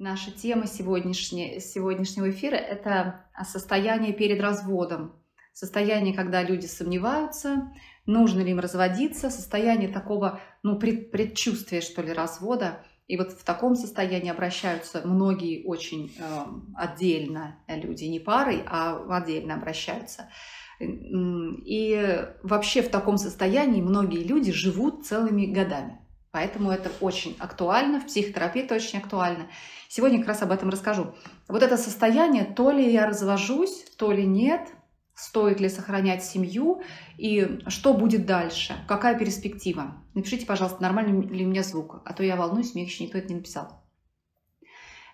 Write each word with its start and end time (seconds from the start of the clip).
Наша 0.00 0.30
тема 0.30 0.66
сегодняшнего 0.66 2.30
эфира– 2.30 2.54
это 2.56 3.26
состояние 3.44 4.14
перед 4.14 4.40
разводом. 4.40 5.12
Состояние, 5.52 6.14
когда 6.14 6.42
люди 6.42 6.64
сомневаются, 6.64 7.70
нужно 8.06 8.40
ли 8.40 8.52
им 8.52 8.60
разводиться, 8.60 9.28
состояние 9.28 9.90
такого 9.90 10.40
ну, 10.62 10.78
пред, 10.78 11.10
предчувствия, 11.10 11.82
что 11.82 12.00
ли, 12.00 12.14
развода. 12.14 12.82
И 13.08 13.18
вот 13.18 13.32
в 13.32 13.44
таком 13.44 13.74
состоянии 13.74 14.30
обращаются 14.30 15.02
многие 15.04 15.66
очень 15.66 16.10
э, 16.18 16.44
отдельно 16.76 17.58
люди, 17.68 18.04
не 18.04 18.20
парой, 18.20 18.62
а 18.66 19.04
отдельно 19.18 19.56
обращаются. 19.56 20.30
И 20.78 22.26
вообще 22.42 22.80
в 22.80 22.88
таком 22.88 23.18
состоянии 23.18 23.82
многие 23.82 24.24
люди 24.24 24.50
живут 24.50 25.04
целыми 25.04 25.44
годами. 25.44 26.00
Поэтому 26.32 26.70
это 26.70 26.92
очень 27.00 27.36
актуально, 27.40 28.00
в 28.00 28.06
психотерапии 28.06 28.62
это 28.62 28.76
очень 28.76 29.00
актуально. 29.00 29.48
Сегодня 29.88 30.18
как 30.18 30.28
раз 30.28 30.42
об 30.42 30.52
этом 30.52 30.70
расскажу. 30.70 31.14
Вот 31.48 31.62
это 31.62 31.76
состояние, 31.76 32.44
то 32.44 32.70
ли 32.70 32.92
я 32.92 33.06
развожусь, 33.06 33.84
то 33.96 34.12
ли 34.12 34.24
нет, 34.24 34.68
стоит 35.14 35.60
ли 35.60 35.68
сохранять 35.68 36.24
семью 36.24 36.82
и 37.18 37.58
что 37.66 37.94
будет 37.94 38.26
дальше, 38.26 38.74
какая 38.86 39.18
перспектива. 39.18 39.96
Напишите, 40.14 40.46
пожалуйста, 40.46 40.80
нормальный 40.80 41.26
ли 41.26 41.44
у 41.44 41.48
меня 41.48 41.64
звук, 41.64 42.00
а 42.04 42.12
то 42.12 42.22
я 42.22 42.36
волнуюсь, 42.36 42.74
мне 42.74 42.84
еще 42.84 43.04
никто 43.04 43.18
это 43.18 43.28
не 43.28 43.34
написал. 43.36 43.82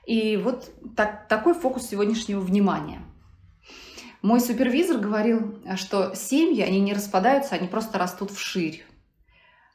И 0.06 0.36
вот 0.36 0.70
так, 0.96 1.26
такой 1.28 1.54
фокус 1.54 1.88
сегодняшнего 1.88 2.40
внимания. 2.40 3.00
Мой 4.20 4.40
супервизор 4.40 4.98
говорил, 4.98 5.62
что 5.76 6.14
семьи, 6.14 6.60
они 6.60 6.80
не 6.80 6.92
распадаются, 6.92 7.54
они 7.54 7.68
просто 7.68 7.98
растут 7.98 8.30
вширь 8.30 8.84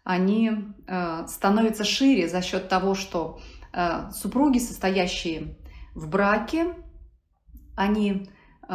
они 0.04 0.52
э, 0.88 1.28
становятся 1.28 1.84
шире 1.84 2.28
за 2.28 2.42
счет 2.42 2.70
того, 2.70 2.96
что 2.96 3.40
э, 3.74 4.12
супруги, 4.12 4.58
состоящие 4.58 5.58
в 5.94 6.08
браке, 6.10 6.74
они 7.76 8.28
э, 8.68 8.74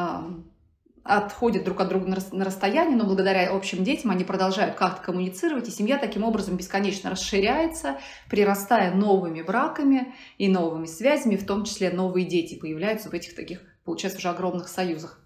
отходят 1.03 1.65
друг 1.65 1.81
от 1.81 1.89
друга 1.89 2.21
на 2.33 2.45
расстояние, 2.45 2.97
но 2.97 3.05
благодаря 3.05 3.51
общим 3.51 3.83
детям 3.83 4.11
они 4.11 4.25
продолжают 4.25 4.77
как-то 4.77 5.03
коммуницировать, 5.03 5.69
и 5.69 5.73
семья 5.73 5.99
таким 5.99 6.23
образом 6.25 6.57
бесконечно 6.57 7.11
расширяется, 7.11 7.99
прирастая 8.31 8.95
новыми 8.95 9.43
браками 9.43 10.15
и 10.39 10.49
новыми 10.49 10.87
связями, 10.87 11.37
в 11.37 11.47
том 11.47 11.65
числе 11.65 11.91
новые 11.91 12.27
дети 12.27 12.59
появляются 12.59 13.09
в 13.09 13.15
этих 13.15 13.35
таких, 13.35 13.61
получается, 13.85 14.19
уже 14.19 14.29
огромных 14.31 14.69
союзах. 14.69 15.21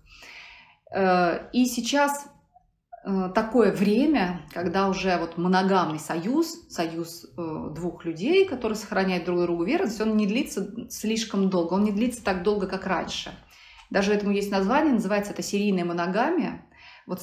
И 0.93 1.65
сейчас 1.65 2.27
такое 3.03 3.73
время, 3.73 4.43
когда 4.53 4.89
уже 4.89 5.17
вот 5.17 5.39
моногамный 5.39 5.99
союз, 5.99 6.69
союз 6.69 7.25
э, 7.25 7.69
двух 7.75 8.05
людей, 8.05 8.47
которые 8.47 8.77
сохраняют 8.77 9.25
друг 9.25 9.41
другу 9.41 9.65
верность, 9.65 10.01
он 10.01 10.17
не 10.17 10.27
длится 10.27 10.91
слишком 10.91 11.49
долго, 11.49 11.75
он 11.75 11.85
не 11.85 11.93
длится 11.93 12.23
так 12.23 12.43
долго, 12.43 12.67
как 12.67 12.87
раньше. 12.87 13.33
Даже 13.89 14.13
этому 14.13 14.33
есть 14.33 14.51
название, 14.51 14.93
называется 14.93 15.33
это 15.33 15.43
серийная 15.43 15.85
моногамия. 15.85 16.67
Вот 17.07 17.23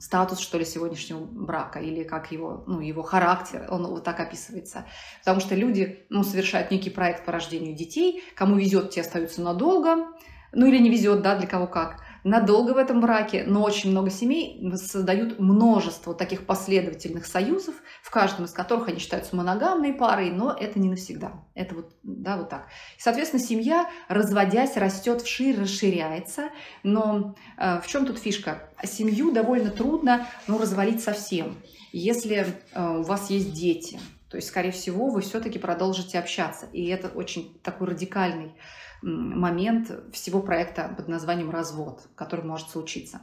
статус, 0.00 0.40
что 0.40 0.58
ли, 0.58 0.64
сегодняшнего 0.64 1.20
брака, 1.20 1.78
или 1.78 2.02
как 2.02 2.32
его, 2.32 2.64
ну, 2.66 2.80
его 2.80 3.02
характер, 3.02 3.68
он 3.70 3.86
вот 3.86 4.02
так 4.02 4.18
описывается. 4.18 4.86
Потому 5.20 5.40
что 5.40 5.54
люди, 5.54 6.06
ну, 6.08 6.24
совершают 6.24 6.70
некий 6.70 6.90
проект 6.90 7.24
по 7.24 7.30
рождению 7.30 7.76
детей, 7.76 8.24
кому 8.34 8.56
везет, 8.56 8.90
те 8.90 9.02
остаются 9.02 9.42
надолго, 9.42 10.08
ну, 10.52 10.66
или 10.66 10.78
не 10.78 10.90
везет, 10.90 11.22
да, 11.22 11.36
для 11.36 11.46
кого 11.46 11.66
как 11.66 12.00
надолго 12.24 12.72
в 12.72 12.76
этом 12.76 13.00
браке, 13.00 13.44
но 13.46 13.62
очень 13.62 13.90
много 13.90 14.10
семей 14.10 14.60
создают 14.76 15.38
множество 15.38 16.14
таких 16.14 16.46
последовательных 16.46 17.26
союзов, 17.26 17.74
в 18.02 18.10
каждом 18.10 18.44
из 18.44 18.52
которых 18.52 18.88
они 18.88 18.98
считаются 18.98 19.34
моногамной 19.34 19.92
парой, 19.92 20.30
но 20.30 20.52
это 20.52 20.78
не 20.78 20.88
навсегда. 20.88 21.44
Это 21.54 21.74
вот, 21.74 21.92
да, 22.02 22.36
вот 22.36 22.48
так. 22.48 22.68
Соответственно, 22.98 23.42
семья, 23.42 23.88
разводясь, 24.08 24.76
растет 24.76 25.22
вширь, 25.22 25.60
расширяется, 25.60 26.50
но 26.82 27.34
э, 27.58 27.80
в 27.80 27.86
чем 27.86 28.06
тут 28.06 28.18
фишка? 28.18 28.68
Семью 28.84 29.32
довольно 29.32 29.70
трудно 29.70 30.26
ну, 30.46 30.58
развалить 30.58 31.02
совсем, 31.02 31.56
если 31.92 32.46
э, 32.72 32.98
у 32.98 33.02
вас 33.02 33.30
есть 33.30 33.52
дети. 33.52 33.98
То 34.28 34.36
есть, 34.36 34.48
скорее 34.48 34.70
всего, 34.70 35.10
вы 35.10 35.20
все-таки 35.20 35.58
продолжите 35.58 36.18
общаться. 36.18 36.66
И 36.72 36.86
это 36.86 37.08
очень 37.08 37.58
такой 37.62 37.88
радикальный 37.88 38.54
момент 39.02 39.90
всего 40.12 40.40
проекта 40.40 40.92
под 40.96 41.08
названием 41.08 41.50
«Развод», 41.50 42.08
который 42.14 42.44
может 42.44 42.70
случиться. 42.70 43.22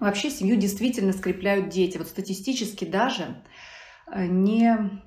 Вообще 0.00 0.30
семью 0.30 0.56
действительно 0.56 1.12
скрепляют 1.12 1.68
дети. 1.68 1.98
Вот 1.98 2.08
статистически 2.08 2.84
даже 2.84 3.42
э, 4.10 4.26
не 4.26 5.00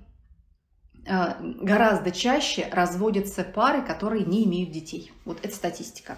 э, 1.06 1.34
гораздо 1.62 2.12
чаще 2.12 2.70
разводятся 2.72 3.44
пары, 3.44 3.82
которые 3.82 4.26
не 4.26 4.46
имеют 4.46 4.72
детей. 4.72 5.12
Вот 5.26 5.40
это 5.44 5.54
статистика. 5.54 6.18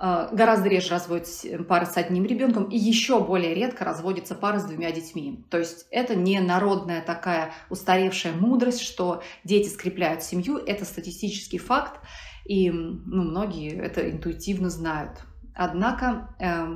Э, 0.00 0.28
гораздо 0.32 0.68
реже 0.68 0.90
разводятся 0.90 1.62
пары 1.62 1.86
с 1.86 1.96
одним 1.96 2.24
ребенком, 2.24 2.64
и 2.64 2.76
еще 2.76 3.20
более 3.20 3.54
редко 3.54 3.84
разводятся 3.84 4.34
пары 4.34 4.58
с 4.58 4.64
двумя 4.64 4.90
детьми. 4.90 5.44
То 5.50 5.58
есть 5.58 5.86
это 5.90 6.16
не 6.16 6.40
народная 6.40 7.00
такая 7.00 7.52
устаревшая 7.70 8.32
мудрость, 8.32 8.80
что 8.80 9.22
дети 9.44 9.68
скрепляют 9.68 10.24
семью, 10.24 10.58
это 10.58 10.84
статистический 10.84 11.58
факт. 11.58 12.00
И 12.44 12.70
ну, 12.70 13.22
многие 13.22 13.76
это 13.78 14.10
интуитивно 14.10 14.70
знают. 14.70 15.20
Однако 15.54 16.34
э, 16.38 16.66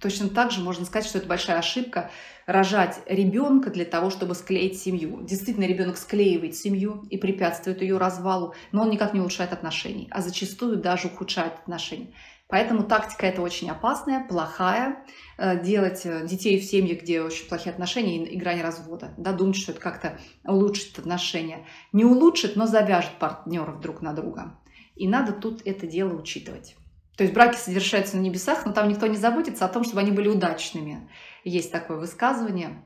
точно 0.00 0.28
так 0.28 0.50
же 0.50 0.60
можно 0.60 0.84
сказать, 0.84 1.08
что 1.08 1.18
это 1.18 1.26
большая 1.26 1.58
ошибка 1.58 2.10
рожать 2.46 3.00
ребенка 3.06 3.70
для 3.70 3.84
того, 3.84 4.10
чтобы 4.10 4.34
склеить 4.34 4.78
семью. 4.78 5.22
Действительно, 5.22 5.64
ребенок 5.64 5.96
склеивает 5.96 6.56
семью 6.56 7.04
и 7.10 7.16
препятствует 7.16 7.82
ее 7.82 7.98
развалу, 7.98 8.54
но 8.72 8.82
он 8.82 8.90
никак 8.90 9.14
не 9.14 9.20
улучшает 9.20 9.52
отношений, 9.52 10.08
а 10.10 10.20
зачастую 10.20 10.76
даже 10.76 11.08
ухудшает 11.08 11.54
отношения. 11.54 12.12
Поэтому 12.48 12.82
тактика 12.82 13.26
это 13.26 13.40
очень 13.40 13.70
опасная, 13.70 14.26
плохая. 14.28 15.06
Э, 15.38 15.58
делать 15.62 16.02
э, 16.04 16.26
детей 16.26 16.60
в 16.60 16.64
семье, 16.64 16.94
где 16.94 17.22
очень 17.22 17.48
плохие 17.48 17.72
отношения 17.72 18.26
и 18.26 18.36
грань 18.36 18.60
развода. 18.60 19.14
Да, 19.16 19.32
думать, 19.32 19.56
что 19.56 19.72
это 19.72 19.80
как-то 19.80 20.18
улучшит 20.44 20.98
отношения. 20.98 21.66
Не 21.92 22.04
улучшит, 22.04 22.54
но 22.54 22.66
завяжет 22.66 23.12
партнеров 23.18 23.80
друг 23.80 24.02
на 24.02 24.12
друга. 24.12 24.58
И 24.94 25.08
надо 25.08 25.32
тут 25.32 25.62
это 25.64 25.86
дело 25.86 26.14
учитывать. 26.14 26.76
То 27.16 27.24
есть 27.24 27.34
браки 27.34 27.56
совершаются 27.56 28.16
на 28.16 28.20
небесах, 28.20 28.64
но 28.64 28.72
там 28.72 28.88
никто 28.88 29.06
не 29.06 29.16
заботится 29.16 29.64
о 29.64 29.68
том, 29.68 29.84
чтобы 29.84 30.00
они 30.00 30.10
были 30.10 30.28
удачными. 30.28 31.10
Есть 31.44 31.70
такое 31.70 31.98
высказывание, 31.98 32.84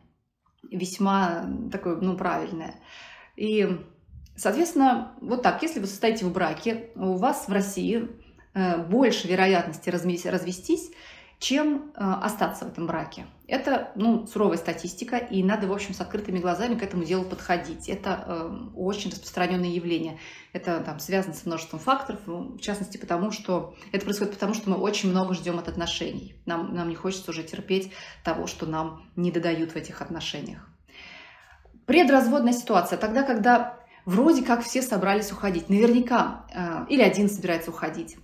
весьма 0.70 1.46
такое, 1.70 1.96
ну, 1.96 2.16
правильное. 2.16 2.74
И, 3.36 3.68
соответственно, 4.36 5.14
вот 5.20 5.42
так, 5.42 5.62
если 5.62 5.80
вы 5.80 5.86
состоите 5.86 6.24
в 6.24 6.32
браке, 6.32 6.90
у 6.96 7.16
вас 7.16 7.46
в 7.48 7.52
России 7.52 8.08
э, 8.54 8.78
больше 8.84 9.28
вероятности 9.28 9.90
развестись, 9.90 10.90
чем 11.38 11.92
э, 11.94 12.00
остаться 12.00 12.64
в 12.64 12.68
этом 12.68 12.86
браке. 12.86 13.26
Это 13.46 13.92
ну, 13.94 14.26
суровая 14.26 14.56
статистика, 14.56 15.16
и 15.18 15.42
надо, 15.42 15.66
в 15.68 15.72
общем, 15.72 15.94
с 15.94 16.00
открытыми 16.00 16.38
глазами 16.38 16.74
к 16.74 16.82
этому 16.82 17.04
делу 17.04 17.24
подходить. 17.24 17.88
Это 17.88 18.24
э, 18.26 18.58
очень 18.74 19.10
распространенное 19.10 19.68
явление. 19.68 20.18
Это 20.52 20.80
там, 20.80 20.98
связано 20.98 21.34
с 21.34 21.44
множеством 21.44 21.78
факторов, 21.78 22.20
ну, 22.26 22.56
в 22.56 22.60
частности, 22.60 22.96
потому 22.96 23.30
что 23.30 23.74
это 23.92 24.04
происходит 24.04 24.34
потому, 24.34 24.54
что 24.54 24.70
мы 24.70 24.76
очень 24.76 25.10
много 25.10 25.34
ждем 25.34 25.58
от 25.58 25.68
отношений. 25.68 26.34
Нам, 26.46 26.74
нам 26.74 26.88
не 26.88 26.94
хочется 26.94 27.30
уже 27.30 27.42
терпеть 27.42 27.92
того, 28.24 28.46
что 28.46 28.66
нам 28.66 29.06
не 29.14 29.30
додают 29.30 29.72
в 29.72 29.76
этих 29.76 30.00
отношениях. 30.00 30.68
Предразводная 31.84 32.54
ситуация. 32.54 32.98
Тогда, 32.98 33.22
когда 33.22 33.78
вроде 34.06 34.42
как 34.42 34.64
все 34.64 34.80
собрались 34.80 35.30
уходить. 35.30 35.68
Наверняка, 35.68 36.46
э, 36.52 36.86
или 36.88 37.02
один 37.02 37.28
собирается 37.28 37.70
уходить 37.70 38.16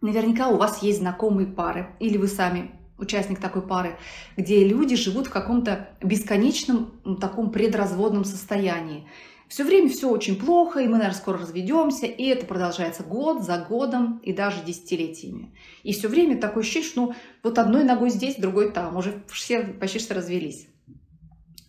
Наверняка 0.00 0.48
у 0.48 0.56
вас 0.56 0.82
есть 0.82 1.00
знакомые 1.00 1.46
пары, 1.46 1.88
или 1.98 2.16
вы 2.16 2.28
сами 2.28 2.70
участник 2.98 3.40
такой 3.40 3.62
пары, 3.62 3.96
где 4.36 4.66
люди 4.66 4.96
живут 4.96 5.28
в 5.28 5.30
каком-то 5.30 5.88
бесконечном 6.02 7.18
таком 7.20 7.50
предразводном 7.50 8.24
состоянии. 8.24 9.08
Все 9.48 9.64
время 9.64 9.88
все 9.88 10.10
очень 10.10 10.36
плохо, 10.36 10.80
и 10.80 10.86
мы, 10.86 10.98
наверное, 10.98 11.16
скоро 11.16 11.38
разведемся, 11.38 12.04
и 12.04 12.24
это 12.24 12.44
продолжается 12.44 13.02
год 13.02 13.42
за 13.42 13.58
годом 13.58 14.18
и 14.18 14.34
даже 14.34 14.62
десятилетиями. 14.62 15.54
И 15.82 15.92
все 15.94 16.08
время 16.08 16.38
такое 16.38 16.62
ощущение, 16.62 16.88
что 16.88 17.00
ну, 17.00 17.14
вот 17.42 17.58
одной 17.58 17.82
ногой 17.82 18.10
здесь, 18.10 18.36
другой 18.36 18.72
там, 18.72 18.96
уже 18.96 19.22
все 19.28 19.62
почти 19.62 20.00
что 20.00 20.14
развелись. 20.14 20.68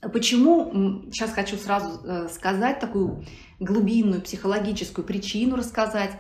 Почему? 0.02 1.04
Сейчас 1.12 1.32
хочу 1.32 1.56
сразу 1.56 2.02
э, 2.06 2.28
сказать 2.30 2.80
такую 2.80 3.26
глубинную 3.60 4.22
психологическую 4.22 5.06
причину 5.06 5.56
рассказать 5.56 6.12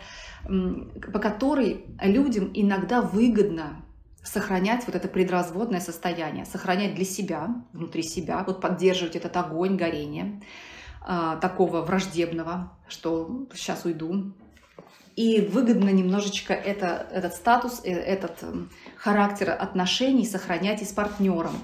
по 0.43 1.19
которой 1.19 1.85
людям 2.01 2.51
иногда 2.53 3.01
выгодно 3.01 3.83
сохранять 4.23 4.85
вот 4.85 4.95
это 4.95 5.07
предразводное 5.07 5.79
состояние, 5.79 6.45
сохранять 6.45 6.95
для 6.95 7.05
себя, 7.05 7.49
внутри 7.73 8.03
себя, 8.03 8.43
вот 8.45 8.61
поддерживать 8.61 9.15
этот 9.15 9.35
огонь 9.37 9.75
горения, 9.77 10.41
а, 11.01 11.37
такого 11.37 11.81
враждебного, 11.81 12.77
что 12.87 13.47
сейчас 13.53 13.85
уйду. 13.85 14.33
И 15.15 15.41
выгодно 15.41 15.89
немножечко 15.89 16.53
это, 16.53 17.07
этот 17.11 17.33
статус, 17.33 17.81
э, 17.83 17.91
этот 17.91 18.43
характер 18.95 19.49
отношений 19.49 20.25
сохранять 20.25 20.81
и 20.81 20.85
с 20.85 20.93
партнером, 20.93 21.55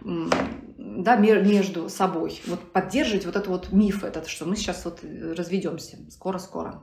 да, 0.00 1.16
между 1.16 1.88
собой. 1.88 2.40
Вот 2.46 2.72
поддерживать 2.72 3.26
вот 3.26 3.36
этот 3.36 3.48
вот 3.48 3.72
миф 3.72 4.04
этот, 4.04 4.28
что 4.28 4.44
мы 4.44 4.54
сейчас 4.54 4.84
вот 4.84 5.00
разведемся 5.02 5.98
скоро-скоро. 6.10 6.82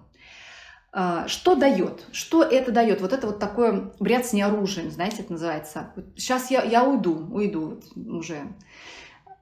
А, 0.99 1.27
что 1.27 1.53
дает? 1.53 2.07
Что 2.11 2.41
это 2.41 2.71
дает? 2.71 3.01
Вот 3.01 3.13
это 3.13 3.27
вот 3.27 3.37
такое 3.37 3.91
бряцание 3.99 4.47
оружием, 4.47 4.89
знаете, 4.89 5.17
это 5.19 5.33
называется. 5.33 5.93
Сейчас 6.15 6.49
я, 6.49 6.63
я 6.63 6.83
уйду, 6.83 7.13
уйду 7.31 7.79
уже. 7.95 8.47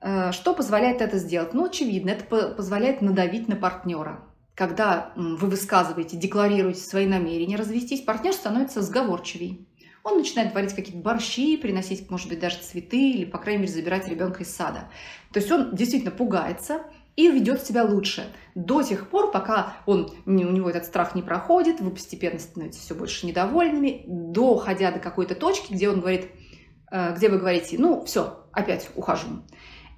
А, 0.02 0.34
что 0.34 0.54
позволяет 0.54 1.00
это 1.02 1.18
сделать? 1.18 1.54
Ну, 1.54 1.64
очевидно, 1.64 2.10
это 2.10 2.26
позволяет 2.26 3.02
надавить 3.02 3.48
на 3.48 3.56
партнера. 3.56 4.26
Когда 4.54 5.14
вы 5.16 5.48
высказываете, 5.48 6.18
декларируете 6.18 6.82
свои 6.82 7.08
намерения 7.08 7.56
развестись, 7.56 8.02
партнер 8.02 8.34
становится 8.34 8.82
сговорчивей. 8.82 9.66
Он 10.04 10.18
начинает 10.18 10.54
варить 10.54 10.74
какие-то 10.74 11.02
борщи, 11.02 11.56
приносить, 11.56 12.12
может 12.12 12.28
быть, 12.28 12.40
даже 12.42 12.58
цветы 12.58 13.12
или, 13.12 13.24
по 13.24 13.38
крайней 13.38 13.62
мере, 13.62 13.72
забирать 13.72 14.10
ребенка 14.10 14.44
из 14.44 14.54
сада. 14.54 14.90
То 15.32 15.40
есть 15.40 15.50
он 15.50 15.74
действительно 15.74 16.12
пугается, 16.12 16.82
и 17.16 17.30
ведет 17.30 17.66
себя 17.66 17.84
лучше. 17.84 18.26
До 18.56 18.82
тех 18.82 19.10
пор, 19.10 19.32
пока 19.32 19.78
он, 19.86 20.12
у 20.26 20.32
него 20.32 20.70
этот 20.70 20.86
страх 20.86 21.16
не 21.16 21.22
проходит, 21.22 21.80
вы 21.80 21.92
постепенно 21.92 22.40
становитесь 22.40 22.82
все 22.82 22.96
больше 22.96 23.26
недовольными, 23.26 24.04
доходя 24.08 24.92
до 24.92 25.00
какой-то 25.00 25.36
точки, 25.36 25.74
где 25.74 25.90
он 25.90 26.02
говорит, 26.02 26.28
э, 26.92 27.16
где 27.16 27.30
вы 27.30 27.38
говорите, 27.38 27.78
ну 27.80 28.04
все, 28.06 28.46
опять 28.52 28.90
ухожу. 28.96 29.44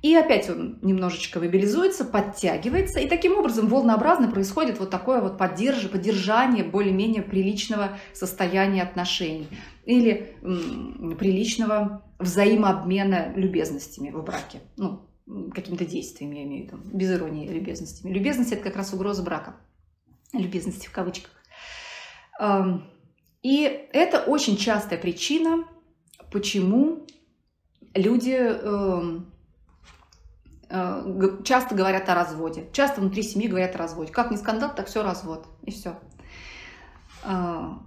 И 0.03 0.13
опять 0.15 0.47
он 0.47 0.77
немножечко 0.83 1.39
мобилизуется, 1.39 2.05
подтягивается, 2.05 2.99
и 2.99 3.07
таким 3.07 3.35
образом 3.35 3.67
волнообразно 3.67 4.29
происходит 4.29 4.79
вот 4.79 4.91
такое 4.91 5.21
вот 5.21 5.39
поддерж... 5.39 5.89
поддержание 5.89 6.63
более-менее 6.63 7.23
приличного 7.23 7.97
состояния 8.13 8.83
отношений 8.83 9.47
или 9.85 10.35
м, 10.43 11.15
приличного 11.17 12.03
взаимообмена 12.19 13.33
любезностями 13.35 14.11
в 14.11 14.23
браке. 14.23 14.59
Ну, 14.77 15.06
какими-то 15.53 15.85
действиями, 15.85 16.35
я 16.37 16.43
имею 16.43 16.67
в 16.67 16.67
виду, 16.67 16.97
без 16.97 17.11
иронии 17.11 17.47
любезностями. 17.47 18.13
Любезность– 18.13 18.51
это 18.53 18.63
как 18.63 18.75
раз 18.75 18.93
угроза 18.93 19.23
брака. 19.23 19.55
Любезности 20.33 20.87
в 20.87 20.91
кавычках. 20.91 21.31
И 23.43 23.87
это 23.93 24.19
очень 24.21 24.57
частая 24.57 24.99
причина, 24.99 25.67
почему 26.31 27.05
люди 27.93 28.31
эм, 28.31 29.31
э, 30.69 31.41
часто 31.43 31.75
говорят 31.75 32.09
о 32.09 32.15
разводе. 32.15 32.67
Часто 32.73 33.01
внутри 33.01 33.23
семьи 33.23 33.47
говорят 33.47 33.75
о 33.75 33.79
разводе. 33.79 34.11
Как 34.11 34.31
не 34.31 34.37
скандал, 34.37 34.73
так 34.75 34.87
все 34.87 35.03
развод. 35.03 35.47
И 35.63 35.71
все. 35.71 35.97
А, 37.23 37.79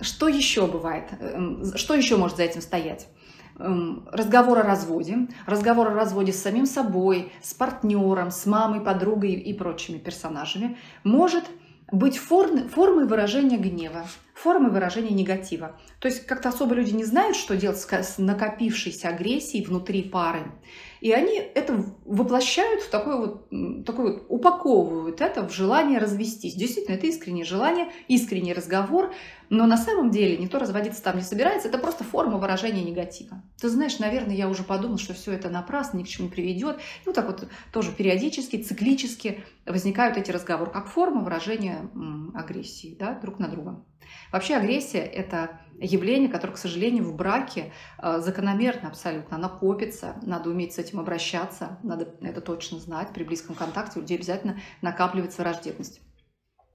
что 0.00 0.28
еще 0.28 0.66
бывает? 0.66 1.10
Эм, 1.20 1.76
что 1.76 1.94
еще 1.94 2.16
может 2.16 2.36
за 2.36 2.44
этим 2.44 2.60
стоять? 2.60 3.08
Эм, 3.58 4.08
разговор 4.12 4.58
о 4.58 4.62
разводе, 4.62 5.26
разговор 5.46 5.88
о 5.88 5.94
разводе 5.94 6.32
с 6.32 6.40
самим 6.40 6.64
собой, 6.64 7.32
с 7.42 7.54
партнером, 7.54 8.30
с 8.30 8.46
мамой, 8.46 8.80
подругой 8.80 9.32
и 9.32 9.52
прочими 9.52 9.98
персонажами 9.98 10.76
может 11.02 11.44
быть 11.90 12.18
форм, 12.18 12.68
формой 12.68 13.06
выражения 13.06 13.56
гнева, 13.56 14.06
формой 14.34 14.70
выражения 14.70 15.10
негатива. 15.10 15.76
То 15.98 16.06
есть 16.06 16.24
как-то 16.26 16.50
особо 16.50 16.76
люди 16.76 16.94
не 16.94 17.04
знают, 17.04 17.36
что 17.36 17.56
делать 17.56 17.78
с 17.78 18.18
накопившейся 18.18 19.08
агрессией 19.08 19.64
внутри 19.64 20.04
пары. 20.04 20.52
И 21.00 21.12
они 21.12 21.36
это 21.36 21.84
воплощают 22.04 22.82
в 22.82 22.90
такое 22.90 23.16
вот, 23.16 23.84
такое 23.84 24.12
вот, 24.12 24.26
упаковывают 24.28 25.20
это 25.20 25.46
в 25.46 25.52
желание 25.52 25.98
развестись. 25.98 26.54
Действительно, 26.54 26.96
это 26.96 27.06
искреннее 27.06 27.44
желание, 27.44 27.88
искренний 28.08 28.52
разговор, 28.52 29.12
но 29.50 29.66
на 29.66 29.76
самом 29.76 30.10
деле 30.10 30.36
никто 30.36 30.58
разводиться 30.58 31.02
там 31.02 31.16
не 31.16 31.22
собирается, 31.22 31.68
это 31.68 31.78
просто 31.78 32.04
форма 32.04 32.38
выражения 32.38 32.82
негатива. 32.82 33.42
Ты 33.60 33.68
знаешь, 33.68 33.98
наверное, 33.98 34.34
я 34.34 34.48
уже 34.48 34.62
подумал, 34.62 34.98
что 34.98 35.14
все 35.14 35.32
это 35.32 35.48
напрасно, 35.48 35.98
ни 35.98 36.02
к 36.02 36.08
чему 36.08 36.28
не 36.28 36.32
приведет. 36.32 36.76
И 36.76 37.06
вот 37.06 37.14
так 37.14 37.26
вот 37.26 37.48
тоже 37.72 37.92
периодически, 37.92 38.62
циклически 38.62 39.44
возникают 39.66 40.16
эти 40.16 40.30
разговоры, 40.30 40.70
как 40.70 40.88
форма 40.88 41.22
выражения 41.22 41.88
агрессии 42.34 42.96
да, 42.98 43.14
друг 43.14 43.38
на 43.38 43.48
друга. 43.48 43.84
Вообще 44.32 44.56
агрессия– 44.56 44.98
это 45.00 45.60
явление, 45.80 46.28
которое, 46.28 46.54
к 46.54 46.58
сожалению, 46.58 47.04
в 47.04 47.14
браке 47.14 47.72
э, 47.98 48.18
закономерно 48.20 48.88
абсолютно. 48.88 49.36
Она 49.36 49.48
копится, 49.48 50.16
надо 50.22 50.50
уметь 50.50 50.74
с 50.74 50.78
этим 50.78 51.00
обращаться, 51.00 51.78
надо 51.82 52.14
это 52.20 52.40
точно 52.40 52.78
знать. 52.78 53.12
При 53.12 53.24
близком 53.24 53.54
контакте 53.54 53.98
у 53.98 54.02
людей 54.02 54.18
обязательно 54.18 54.58
накапливается 54.82 55.42
враждебность. 55.42 56.00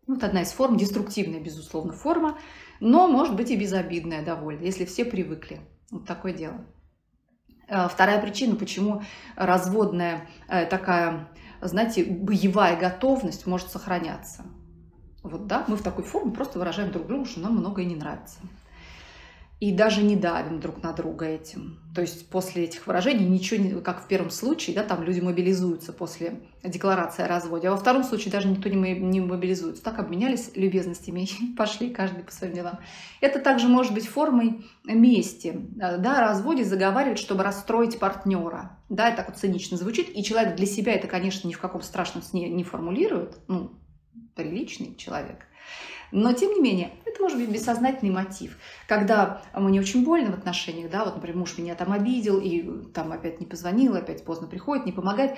Вот 0.07 0.23
одна 0.23 0.41
из 0.41 0.51
форм, 0.51 0.77
деструктивная, 0.77 1.39
безусловно, 1.39 1.93
форма, 1.93 2.37
но 2.79 3.07
может 3.07 3.35
быть 3.35 3.51
и 3.51 3.57
безобидная 3.57 4.23
довольно, 4.23 4.63
если 4.63 4.85
все 4.85 5.05
привыкли. 5.05 5.61
Вот 5.91 6.05
такое 6.05 6.33
дело. 6.33 6.65
Э, 7.67 7.87
вторая 7.89 8.21
причина, 8.21 8.55
почему 8.55 9.03
разводная 9.35 10.27
э, 10.47 10.65
такая, 10.65 11.29
знаете, 11.61 12.05
боевая 12.05 12.77
готовность 12.77 13.45
может 13.47 13.69
сохраняться. 13.69 14.45
Вот, 15.23 15.47
да, 15.47 15.63
мы 15.67 15.77
в 15.77 15.83
такой 15.83 16.03
форме 16.03 16.33
просто 16.33 16.59
выражаем 16.59 16.91
друг 16.91 17.07
другу, 17.07 17.25
что 17.25 17.39
нам 17.39 17.53
многое 17.53 17.85
не 17.85 17.95
нравится 17.95 18.39
и 19.63 19.71
даже 19.71 20.03
не 20.03 20.17
давим 20.17 20.59
друг 20.59 20.83
на 20.83 20.91
друга 20.91 21.25
этим. 21.25 21.79
То 21.95 22.01
есть 22.01 22.29
после 22.29 22.65
этих 22.65 22.85
выражений 22.85 23.25
ничего 23.25 23.63
не, 23.63 23.79
как 23.79 24.03
в 24.03 24.07
первом 24.09 24.29
случае, 24.29 24.75
да, 24.75 24.83
там 24.83 25.03
люди 25.03 25.21
мобилизуются 25.21 25.93
после 25.93 26.41
декларации 26.65 27.23
о 27.23 27.29
разводе, 27.29 27.69
а 27.69 27.71
во 27.71 27.77
втором 27.77 28.03
случае 28.03 28.33
даже 28.33 28.49
никто 28.49 28.67
не, 28.67 28.99
не 28.99 29.21
мобилизуется. 29.21 29.81
Так 29.81 29.99
обменялись 29.99 30.51
любезностями 30.55 31.21
и 31.39 31.55
пошли 31.55 31.91
каждый 31.91 32.25
по 32.25 32.31
своим 32.33 32.53
делам. 32.53 32.79
Это 33.21 33.39
также 33.39 33.69
может 33.69 33.93
быть 33.93 34.05
формой 34.05 34.65
мести. 34.83 35.53
Да, 35.75 36.17
о 36.17 36.27
разводе 36.27 36.65
заговаривают, 36.65 37.19
чтобы 37.19 37.43
расстроить 37.43 37.99
партнера. 37.99 38.77
Да, 38.89 39.07
это 39.07 39.17
так 39.17 39.29
вот 39.29 39.37
цинично 39.37 39.77
звучит, 39.77 40.09
и 40.13 40.21
человек 40.25 40.57
для 40.57 40.65
себя 40.65 40.93
это, 40.93 41.07
конечно, 41.07 41.47
ни 41.47 41.53
в 41.53 41.59
каком 41.61 41.83
страшном 41.83 42.21
сне 42.21 42.49
не 42.49 42.65
формулирует, 42.65 43.37
ну, 43.47 43.71
приличный 44.35 44.93
человек. 44.97 45.47
Но, 46.13 46.31
тем 46.31 46.53
не 46.53 46.61
менее, 46.61 46.91
это 47.05 47.19
может 47.23 47.39
быть 47.39 47.49
бессознательный 47.49 48.13
мотив. 48.13 48.55
Когда 48.87 49.41
мне 49.55 49.79
очень 49.79 50.05
больно 50.05 50.31
в 50.31 50.35
отношениях, 50.35 50.91
да, 50.91 51.05
вот, 51.05 51.15
например, 51.15 51.37
муж 51.37 51.57
меня 51.57 51.73
там 51.73 51.91
обидел, 51.91 52.39
и 52.39 52.85
там 52.93 53.11
опять 53.11 53.39
не 53.39 53.47
позвонил, 53.47 53.95
опять 53.95 54.23
поздно 54.23 54.45
приходит, 54.45 54.85
не 54.85 54.91
помогает, 54.91 55.35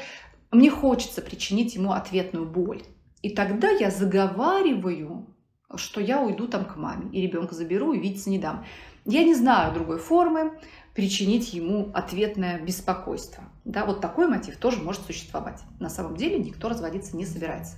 мне 0.52 0.70
хочется 0.70 1.22
причинить 1.22 1.76
ему 1.76 1.94
ответную 1.94 2.46
боль. 2.46 2.84
И 3.22 3.30
тогда 3.30 3.70
я 3.70 3.90
заговариваю, 3.90 5.28
что 5.76 6.02
я 6.02 6.22
уйду 6.22 6.50
там 6.50 6.66
к 6.66 6.76
маме, 6.76 7.10
и 7.14 7.22
ребенка 7.22 7.56
заберу, 7.56 7.94
и 7.94 8.00
видеться 8.00 8.30
не 8.30 8.38
дам. 8.38 8.66
Я 9.06 9.24
не 9.24 9.34
знаю 9.34 9.74
другой 9.74 10.00
формы 10.00 10.60
причинить 10.94 11.54
ему 11.54 11.90
ответное 11.94 12.62
беспокойство. 12.62 13.46
Да, 13.64 13.86
вот 13.86 14.02
такой 14.02 14.28
мотив 14.28 14.58
тоже 14.58 14.82
может 14.82 15.04
существовать. 15.04 15.62
На 15.80 15.90
самом 15.90 16.18
деле 16.18 16.38
никто 16.38 16.68
разводиться 16.68 17.16
не 17.16 17.26
собирается 17.26 17.78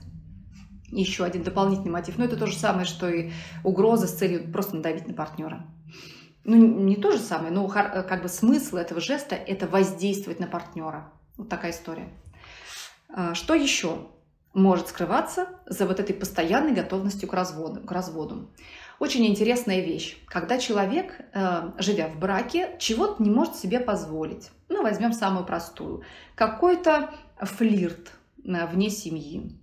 еще 0.88 1.24
один 1.24 1.44
дополнительный 1.44 1.92
мотив. 1.92 2.18
Но 2.18 2.26
это 2.26 2.38
то 2.38 2.48
же 2.48 2.56
самое, 2.56 2.86
что 2.86 3.10
и 3.10 3.32
угроза 3.64 4.08
с 4.08 4.14
целью 4.14 4.52
просто 4.52 4.76
надавить 4.76 5.08
на 5.08 5.14
партнера. 5.14 5.68
Ну, 6.44 6.56
не 6.56 6.96
то 6.96 7.12
же 7.12 7.20
самое, 7.20 7.52
но 7.52 7.68
как 7.68 8.22
бы 8.22 8.30
смысл 8.30 8.78
этого 8.78 9.02
жеста– 9.02 9.36
это 9.36 9.68
воздействовать 9.68 10.40
на 10.40 10.48
партнера. 10.48 11.12
Вот 11.36 11.50
такая 11.50 11.72
история. 11.72 12.10
А, 13.10 13.34
что 13.36 13.54
еще 13.54 14.08
может 14.54 14.88
скрываться 14.88 15.50
за 15.66 15.86
вот 15.86 16.00
этой 16.00 16.16
постоянной 16.16 16.74
готовностью 16.74 17.28
к 17.28 17.34
разводу? 17.34 17.82
К 17.82 17.92
разводу? 17.92 18.50
Очень 19.00 19.28
интересная 19.28 19.82
вещь. 19.82 20.18
Когда 20.26 20.58
человек, 20.58 21.20
э, 21.34 21.72
живя 21.78 22.08
в 22.08 22.18
браке, 22.18 22.76
чего-то 22.80 23.22
не 23.22 23.30
может 23.30 23.56
себе 23.56 23.80
позволить. 23.80 24.50
Ну, 24.70 24.82
возьмем 24.82 25.14
самую 25.14 25.46
простую. 25.46 26.02
Какой-то 26.34 27.14
флирт 27.42 28.14
э, 28.44 28.66
вне 28.66 28.90
семьи 28.90 29.60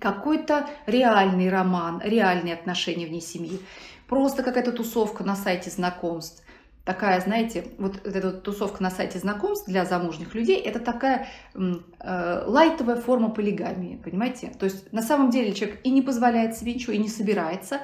какой-то 0.00 0.68
реальный 0.86 1.50
роман, 1.50 2.00
реальные 2.02 2.54
отношения 2.54 3.06
вне 3.06 3.20
семьи. 3.20 3.60
Просто 4.08 4.42
какая-то 4.42 4.72
тусовка 4.72 5.22
на 5.22 5.36
сайте 5.36 5.70
знакомств. 5.70 6.42
Такая, 6.84 7.20
знаете, 7.20 7.66
вот 7.78 8.04
эта 8.06 8.32
тусовка 8.32 8.82
на 8.82 8.90
сайте 8.90 9.18
знакомств 9.18 9.68
для 9.68 9.84
замужних 9.84 10.34
людей, 10.34 10.58
это 10.58 10.80
такая 10.80 11.28
э, 11.54 12.42
лайтовая 12.46 12.96
форма 12.96 13.28
полигамии, 13.30 14.00
понимаете? 14.02 14.50
То 14.58 14.64
есть 14.64 14.90
на 14.92 15.02
самом 15.02 15.30
деле 15.30 15.52
человек 15.52 15.80
и 15.84 15.90
не 15.90 16.00
позволяет 16.00 16.56
себе 16.56 16.74
ничего, 16.74 16.94
и 16.94 16.98
не 16.98 17.08
собирается, 17.08 17.80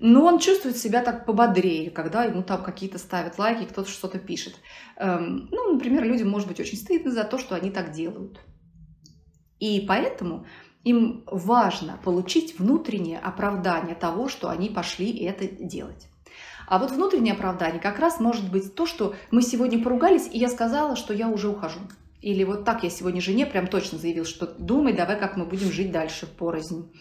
но 0.00 0.24
он 0.24 0.40
чувствует 0.40 0.76
себя 0.76 1.02
так 1.02 1.26
пободрее, 1.26 1.90
когда 1.90 2.24
ему 2.24 2.42
там 2.42 2.62
какие-то 2.62 2.98
ставят 2.98 3.38
лайки, 3.38 3.68
кто-то 3.68 3.88
что-то 3.88 4.18
пишет. 4.18 4.56
Эм, 4.96 5.48
ну, 5.52 5.74
например, 5.74 6.04
людям 6.04 6.28
может 6.28 6.48
быть 6.48 6.58
очень 6.58 6.76
стыдно 6.76 7.12
за 7.12 7.22
то, 7.24 7.38
что 7.38 7.54
они 7.54 7.70
так 7.70 7.92
делают. 7.92 8.40
И 9.60 9.84
поэтому 9.86 10.46
им 10.84 11.24
важно 11.26 11.98
получить 12.04 12.58
внутреннее 12.58 13.18
оправдание 13.18 13.94
того, 13.94 14.28
что 14.28 14.48
они 14.48 14.68
пошли 14.68 15.10
это 15.24 15.46
делать. 15.46 16.08
А 16.66 16.78
вот 16.78 16.92
внутреннее 16.92 17.34
оправдание 17.34 17.80
как 17.80 17.98
раз 17.98 18.20
может 18.20 18.50
быть 18.50 18.74
то, 18.74 18.86
что 18.86 19.14
мы 19.30 19.42
сегодня 19.42 19.82
поругались, 19.82 20.28
и 20.30 20.38
я 20.38 20.48
сказала, 20.48 20.96
что 20.96 21.12
я 21.12 21.28
уже 21.28 21.48
ухожу. 21.48 21.80
Или 22.22 22.44
вот 22.44 22.64
так 22.64 22.84
я 22.84 22.90
сегодня 22.90 23.20
жене 23.20 23.46
прям 23.46 23.66
точно 23.66 23.98
заявил, 23.98 24.24
что 24.24 24.46
думай, 24.46 24.92
давай, 24.92 25.18
как 25.18 25.36
мы 25.36 25.46
будем 25.46 25.72
жить 25.72 25.90
дальше 25.90 26.26
порознь. 26.26 26.92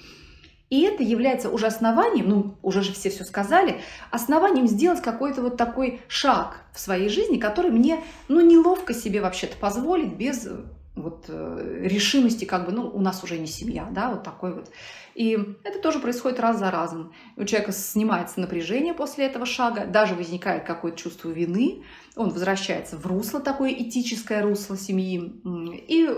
И 0.69 0.81
это 0.81 1.03
является 1.03 1.49
уже 1.49 1.67
основанием, 1.67 2.29
ну, 2.29 2.57
уже 2.61 2.83
же 2.83 2.93
все 2.93 3.09
все 3.09 3.23
сказали, 3.23 3.81
основанием 4.11 4.67
сделать 4.67 5.01
какой-то 5.01 5.41
вот 5.41 5.57
такой 5.57 6.01
шаг 6.07 6.63
в 6.73 6.79
своей 6.79 7.09
жизни, 7.09 7.37
который 7.37 7.71
мне, 7.71 8.03
ну, 8.27 8.39
неловко 8.39 8.93
себе 8.93 9.19
вообще-то 9.21 9.57
позволить 9.57 10.13
без 10.13 10.47
вот 10.95 11.25
э, 11.27 11.79
решимости, 11.83 12.45
как 12.45 12.65
бы, 12.65 12.71
ну, 12.71 12.89
у 12.89 12.99
нас 12.99 13.23
уже 13.23 13.37
не 13.37 13.47
семья, 13.47 13.87
да, 13.91 14.11
вот 14.11 14.23
такой 14.23 14.53
вот. 14.53 14.69
И 15.15 15.37
это 15.63 15.79
тоже 15.79 15.99
происходит 15.99 16.39
раз 16.39 16.59
за 16.59 16.71
разом. 16.71 17.13
У 17.35 17.43
человека 17.43 17.71
снимается 17.71 18.39
напряжение 18.39 18.93
после 18.93 19.25
этого 19.25 19.45
шага, 19.45 19.85
даже 19.85 20.15
возникает 20.15 20.65
какое-то 20.65 20.97
чувство 20.97 21.29
вины, 21.29 21.83
он 22.15 22.29
возвращается 22.29 22.97
в 22.97 23.05
русло, 23.05 23.39
такое 23.39 23.71
этическое 23.71 24.41
русло 24.41 24.77
семьи, 24.77 25.41
и 25.87 26.09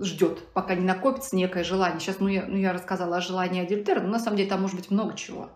ждет, 0.00 0.52
пока 0.52 0.74
не 0.74 0.84
накопится 0.84 1.36
некое 1.36 1.64
желание. 1.64 2.00
Сейчас, 2.00 2.20
ну, 2.20 2.28
я, 2.28 2.46
ну, 2.46 2.56
я 2.56 2.72
рассказала 2.72 3.16
о 3.16 3.20
желании 3.20 3.62
Адюльтера, 3.62 4.00
но 4.00 4.08
на 4.08 4.18
самом 4.18 4.36
деле 4.36 4.48
там 4.48 4.62
может 4.62 4.76
быть 4.76 4.90
много 4.90 5.16
чего 5.16 5.50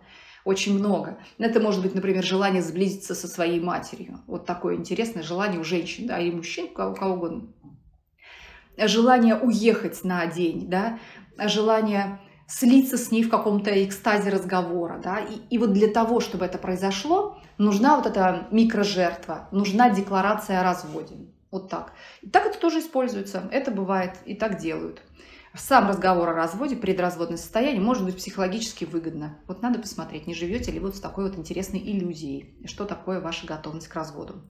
очень 0.44 0.78
много. 0.78 1.18
Это 1.38 1.60
может 1.60 1.82
быть, 1.82 1.94
например, 1.94 2.24
желание 2.24 2.62
сблизиться 2.62 3.14
со 3.14 3.28
своей 3.28 3.60
матерью. 3.60 4.20
Вот 4.26 4.46
такое 4.46 4.76
интересное 4.76 5.22
желание 5.22 5.60
у 5.60 5.64
женщин, 5.64 6.06
да, 6.06 6.18
и 6.18 6.30
мужчин, 6.30 6.66
у 6.66 6.74
кого, 6.74 6.92
у 6.92 6.94
кого 6.94 7.14
угодно. 7.14 7.48
Желание 8.86 9.36
уехать 9.36 10.04
на 10.04 10.26
день, 10.26 10.68
да, 10.68 10.98
желание 11.38 12.20
слиться 12.46 12.96
с 12.98 13.10
ней 13.10 13.22
в 13.22 13.30
каком-то 13.30 13.70
экстазе 13.84 14.30
разговора, 14.30 15.00
да, 15.02 15.20
и, 15.20 15.36
и 15.50 15.58
вот 15.58 15.72
для 15.72 15.88
того, 15.88 16.20
чтобы 16.20 16.44
это 16.44 16.58
произошло, 16.58 17.38
нужна 17.58 17.96
вот 17.96 18.06
эта 18.06 18.48
микрожертва, 18.50 19.48
нужна 19.52 19.90
декларация 19.90 20.60
о 20.60 20.64
разводе, 20.64 21.14
вот 21.50 21.68
так. 21.68 21.92
И 22.22 22.28
так 22.28 22.46
это 22.46 22.58
тоже 22.58 22.80
используется, 22.80 23.48
это 23.52 23.70
бывает, 23.70 24.16
и 24.24 24.34
так 24.34 24.58
делают 24.58 25.00
сам 25.54 25.88
разговор 25.88 26.28
о 26.28 26.34
разводе, 26.34 26.76
предразводное 26.76 27.36
состояние 27.36 27.82
может 27.82 28.04
быть 28.04 28.16
психологически 28.16 28.84
выгодно. 28.84 29.38
Вот 29.46 29.62
надо 29.62 29.80
посмотреть, 29.80 30.26
не 30.26 30.34
живете 30.34 30.70
ли 30.70 30.78
вы 30.78 30.92
с 30.92 31.00
такой 31.00 31.28
вот 31.28 31.38
интересной 31.38 31.80
иллюзией, 31.80 32.54
что 32.66 32.84
такое 32.84 33.20
ваша 33.20 33.46
готовность 33.46 33.88
к 33.88 33.94
разводу. 33.94 34.42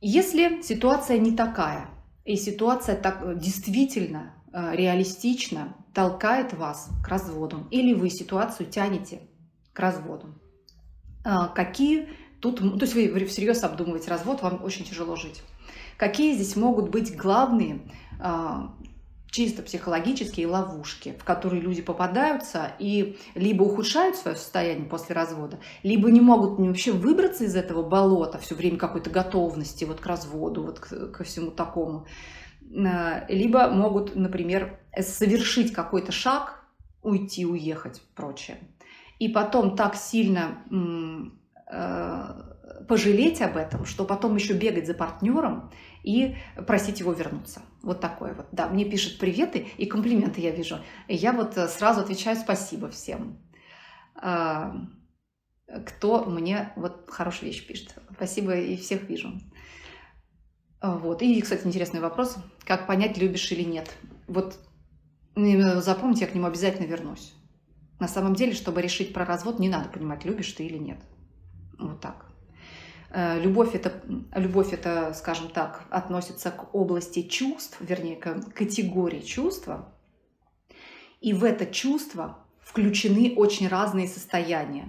Если 0.00 0.62
ситуация 0.62 1.18
не 1.18 1.36
такая, 1.36 1.90
и 2.24 2.36
ситуация 2.36 2.96
так, 2.96 3.38
действительно 3.38 4.34
э, 4.52 4.74
реалистично 4.74 5.76
толкает 5.94 6.54
вас 6.54 6.88
к 7.04 7.08
разводу, 7.08 7.66
или 7.70 7.92
вы 7.92 8.10
ситуацию 8.10 8.70
тянете 8.70 9.20
к 9.72 9.78
разводу, 9.78 10.34
а, 11.24 11.48
какие 11.48 12.08
тут, 12.40 12.58
то 12.60 12.80
есть 12.80 12.94
вы 12.94 13.24
всерьез 13.26 13.62
обдумываете 13.62 14.10
развод, 14.10 14.42
вам 14.42 14.64
очень 14.64 14.84
тяжело 14.84 15.16
жить. 15.16 15.42
Какие 15.96 16.34
здесь 16.34 16.56
могут 16.56 16.90
быть 16.90 17.14
главные 17.14 17.82
а, 18.18 18.74
чисто 19.30 19.62
психологические 19.62 20.46
ловушки, 20.46 21.16
в 21.18 21.24
которые 21.24 21.62
люди 21.62 21.82
попадаются 21.82 22.72
и 22.78 23.18
либо 23.34 23.62
ухудшают 23.62 24.16
свое 24.16 24.36
состояние 24.36 24.88
после 24.88 25.14
развода, 25.14 25.60
либо 25.82 26.10
не 26.10 26.20
могут 26.20 26.58
вообще 26.58 26.92
выбраться 26.92 27.44
из 27.44 27.54
этого 27.54 27.88
болота, 27.88 28.38
все 28.38 28.54
время 28.54 28.76
какой-то 28.76 29.10
готовности 29.10 29.84
вот 29.84 30.00
к 30.00 30.06
разводу, 30.06 30.64
вот 30.64 30.80
к, 30.80 31.12
ко 31.12 31.24
всему 31.24 31.50
такому, 31.50 32.06
а, 32.76 33.24
либо 33.28 33.68
могут, 33.68 34.16
например, 34.16 34.78
совершить 34.98 35.72
какой-то 35.72 36.12
шаг, 36.12 36.64
уйти, 37.02 37.46
уехать, 37.46 38.02
прочее. 38.14 38.58
И 39.18 39.28
потом 39.28 39.76
так 39.76 39.94
сильно 39.94 40.58
а, 41.66 42.56
пожалеть 42.88 43.40
об 43.42 43.56
этом, 43.56 43.84
что 43.84 44.04
потом 44.04 44.34
еще 44.36 44.54
бегать 44.54 44.86
за 44.86 44.94
партнером 44.94 45.70
и 46.02 46.36
просить 46.66 47.00
его 47.00 47.12
вернуться. 47.12 47.62
Вот 47.82 48.00
такое 48.00 48.34
вот. 48.34 48.46
Да, 48.52 48.68
мне 48.68 48.84
пишут 48.84 49.18
приветы 49.18 49.66
и 49.78 49.86
комплименты 49.86 50.40
я 50.40 50.50
вижу. 50.50 50.78
И 51.08 51.14
я 51.14 51.32
вот 51.32 51.56
э, 51.56 51.66
сразу 51.68 52.00
отвечаю 52.00 52.36
спасибо 52.36 52.90
всем, 52.90 53.38
а, 54.14 54.74
кто 55.86 56.24
мне 56.24 56.72
вот 56.76 57.08
хорошие 57.08 57.50
вещи 57.50 57.66
пишет. 57.66 57.94
Спасибо 58.14 58.54
и 58.54 58.76
всех 58.76 59.08
вижу. 59.08 59.32
Вот. 60.82 61.22
И, 61.22 61.40
кстати, 61.40 61.66
интересный 61.66 62.00
вопрос. 62.00 62.36
Как 62.64 62.86
понять, 62.86 63.16
любишь 63.16 63.50
или 63.52 63.62
нет? 63.62 63.90
Вот 64.26 64.58
ну, 65.36 65.80
запомните, 65.80 66.24
я 66.24 66.30
к 66.30 66.34
нему 66.34 66.46
обязательно 66.46 66.86
вернусь. 66.86 67.32
На 67.98 68.08
самом 68.08 68.34
деле, 68.34 68.52
чтобы 68.52 68.82
решить 68.82 69.12
про 69.12 69.24
развод, 69.24 69.58
не 69.58 69.68
надо 69.68 69.88
понимать, 69.88 70.24
любишь 70.24 70.52
ты 70.52 70.64
или 70.64 70.78
нет. 70.78 70.98
Вот 71.78 72.00
так. 72.00 72.29
Э, 73.12 73.40
любовь 73.40 73.74
это, 73.74 74.00
любовь 74.34 74.72
это, 74.72 75.12
скажем 75.14 75.48
так, 75.48 75.84
относится 75.90 76.50
к 76.50 76.74
области 76.74 77.22
чувств, 77.22 77.76
вернее, 77.80 78.16
к 78.16 78.52
категории 78.54 79.20
чувства. 79.20 79.92
И 81.20 81.32
в 81.32 81.44
это 81.44 81.66
чувство 81.66 82.38
включены 82.60 83.34
очень 83.36 83.68
разные 83.68 84.06
состояния. 84.06 84.88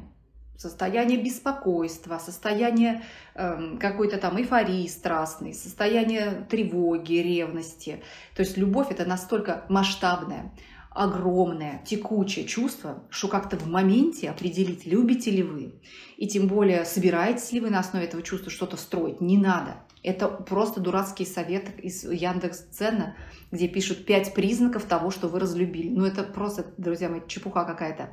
Состояние 0.56 1.18
беспокойства, 1.20 2.20
состояние 2.20 3.04
э, 3.34 3.78
какой-то 3.80 4.20
там 4.20 4.38
эйфории 4.38 4.86
страстной, 4.88 5.56
состояние 5.56 6.46
тревоги, 6.48 7.14
ревности. 7.14 8.04
То 8.36 8.44
есть 8.44 8.58
любовь 8.58 8.92
это 8.92 9.06
настолько 9.06 9.66
масштабная, 9.70 10.52
огромное, 10.92 11.82
текучее 11.86 12.46
чувство, 12.46 13.04
что 13.10 13.30
как-то 13.30 13.58
в 13.58 13.68
моменте 13.68 14.30
определить, 14.30 14.86
любите 14.86 15.32
ли 15.32 15.42
вы. 15.42 15.74
И 16.18 16.28
тем 16.28 16.48
более, 16.48 16.84
собираетесь 16.84 17.52
ли 17.54 17.62
вы 17.62 17.70
на 17.70 17.80
основе 17.80 18.06
этого 18.06 18.22
чувства 18.22 18.52
что-то 18.52 18.76
строить. 18.76 19.22
Не 19.22 19.38
надо. 19.38 19.78
Это 20.04 20.28
просто 20.28 20.82
дурацкий 20.82 21.26
совет 21.26 21.80
из 21.80 22.04
Яндекс.Цена, 22.04 23.16
где 23.52 23.68
пишут 23.68 24.06
пять 24.06 24.34
признаков 24.34 24.84
того, 24.84 25.12
что 25.12 25.28
вы 25.30 25.40
разлюбили. 25.40 25.90
Ну, 25.90 26.06
это 26.06 26.24
просто, 26.24 26.66
друзья 26.78 27.08
мои, 27.08 27.22
чепуха 27.26 27.64
какая-то. 27.64 28.10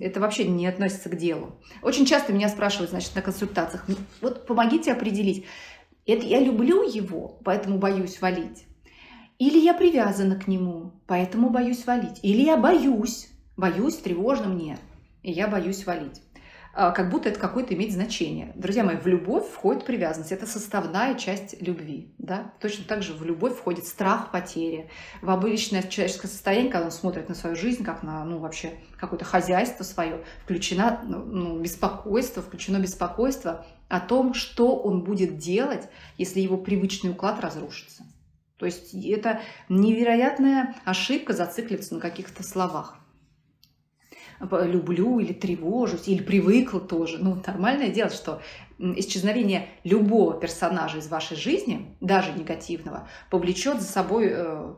Это 0.00 0.20
вообще 0.20 0.44
не 0.44 0.66
относится 0.66 1.08
к 1.08 1.16
делу. 1.16 1.60
Очень 1.80 2.04
часто 2.04 2.32
меня 2.32 2.48
спрашивают, 2.48 2.90
значит, 2.90 3.14
на 3.14 3.22
консультациях, 3.22 3.86
вот 4.20 4.46
помогите 4.46 4.92
определить, 4.92 5.46
это 6.06 6.26
я 6.26 6.40
люблю 6.40 6.82
его, 6.82 7.40
поэтому 7.44 7.78
боюсь 7.78 8.20
валить 8.20 8.66
или 9.42 9.58
я 9.58 9.74
привязана 9.74 10.36
к 10.36 10.46
нему, 10.46 10.92
поэтому 11.08 11.50
боюсь 11.50 11.84
валить. 11.84 12.20
Или 12.22 12.42
я 12.42 12.56
боюсь, 12.56 13.28
боюсь, 13.56 13.96
тревожно 13.96 14.46
мне, 14.46 14.78
и 15.24 15.32
я 15.32 15.48
боюсь 15.48 15.84
валить. 15.84 16.22
А, 16.74 16.92
как 16.92 17.10
будто 17.10 17.28
это 17.28 17.40
какое-то 17.40 17.74
имеет 17.74 17.92
значение. 17.92 18.52
Друзья 18.54 18.84
мои, 18.84 18.96
в 18.96 19.06
любовь 19.08 19.50
входит 19.50 19.84
привязанность. 19.84 20.30
Это 20.30 20.46
составная 20.46 21.16
часть 21.16 21.60
любви. 21.60 22.14
Да? 22.18 22.52
Точно 22.60 22.84
так 22.84 23.02
же 23.02 23.14
в 23.14 23.24
любовь 23.24 23.56
входит 23.56 23.84
страх 23.84 24.30
потери. 24.30 24.88
В 25.22 25.28
обычное 25.28 25.82
человеческое 25.82 26.28
состояние, 26.28 26.70
когда 26.70 26.84
он 26.86 26.92
смотрит 26.92 27.28
на 27.28 27.34
свою 27.34 27.56
жизнь, 27.56 27.82
как 27.82 28.04
на 28.04 28.24
ну, 28.24 28.38
вообще 28.38 28.74
какое-то 28.96 29.24
хозяйство 29.24 29.82
свое, 29.82 30.22
включено 30.44 31.00
ну, 31.04 31.18
ну 31.18 31.58
беспокойство, 31.58 32.44
включено 32.44 32.78
беспокойство 32.78 33.66
о 33.88 33.98
том, 33.98 34.34
что 34.34 34.76
он 34.76 35.02
будет 35.02 35.36
делать, 35.36 35.88
если 36.16 36.38
его 36.38 36.56
привычный 36.56 37.10
уклад 37.10 37.40
разрушится. 37.40 38.04
То 38.62 38.66
есть 38.66 38.94
это 38.94 39.40
невероятная 39.68 40.76
ошибка 40.84 41.32
зацикливаться 41.32 41.96
на 41.96 42.00
каких-то 42.00 42.44
словах. 42.44 42.96
Люблю 44.38 45.18
или 45.18 45.32
тревожусь, 45.32 46.06
или 46.06 46.22
привыкла 46.22 46.78
тоже. 46.78 47.18
Ну, 47.18 47.42
нормальное 47.44 47.88
дело, 47.88 48.10
что 48.10 48.40
исчезновение 48.78 49.68
любого 49.82 50.38
персонажа 50.38 50.98
из 50.98 51.08
вашей 51.08 51.36
жизни, 51.36 51.96
даже 52.00 52.30
негативного, 52.34 53.08
повлечет 53.30 53.80
за 53.80 53.88
собой 53.88 54.28
э, 54.30 54.74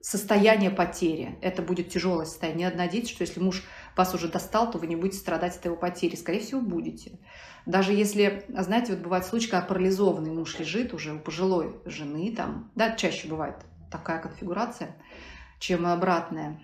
состояние 0.00 0.70
потери. 0.72 1.38
Это 1.40 1.62
будет 1.62 1.90
тяжелое 1.90 2.26
состояние. 2.26 2.72
Не 2.72 2.76
надейтесь, 2.76 3.10
что 3.10 3.22
если 3.22 3.38
муж 3.38 3.62
вас 3.98 4.14
уже 4.14 4.28
достал, 4.28 4.70
то 4.70 4.78
вы 4.78 4.86
не 4.86 4.96
будете 4.96 5.18
страдать 5.18 5.56
от 5.56 5.64
его 5.64 5.76
потери. 5.76 6.16
Скорее 6.16 6.40
всего, 6.40 6.60
будете. 6.60 7.18
Даже 7.66 7.92
если, 7.92 8.44
знаете, 8.48 8.94
вот 8.94 9.02
бывает 9.02 9.26
случай, 9.26 9.50
когда 9.50 9.66
парализованный 9.66 10.30
муж 10.30 10.58
лежит 10.58 10.94
уже 10.94 11.12
у 11.12 11.18
пожилой 11.18 11.76
жены, 11.84 12.32
там, 12.34 12.70
да, 12.74 12.92
чаще 12.92 13.28
бывает 13.28 13.56
такая 13.90 14.20
конфигурация, 14.20 14.96
чем 15.58 15.86
обратная. 15.86 16.62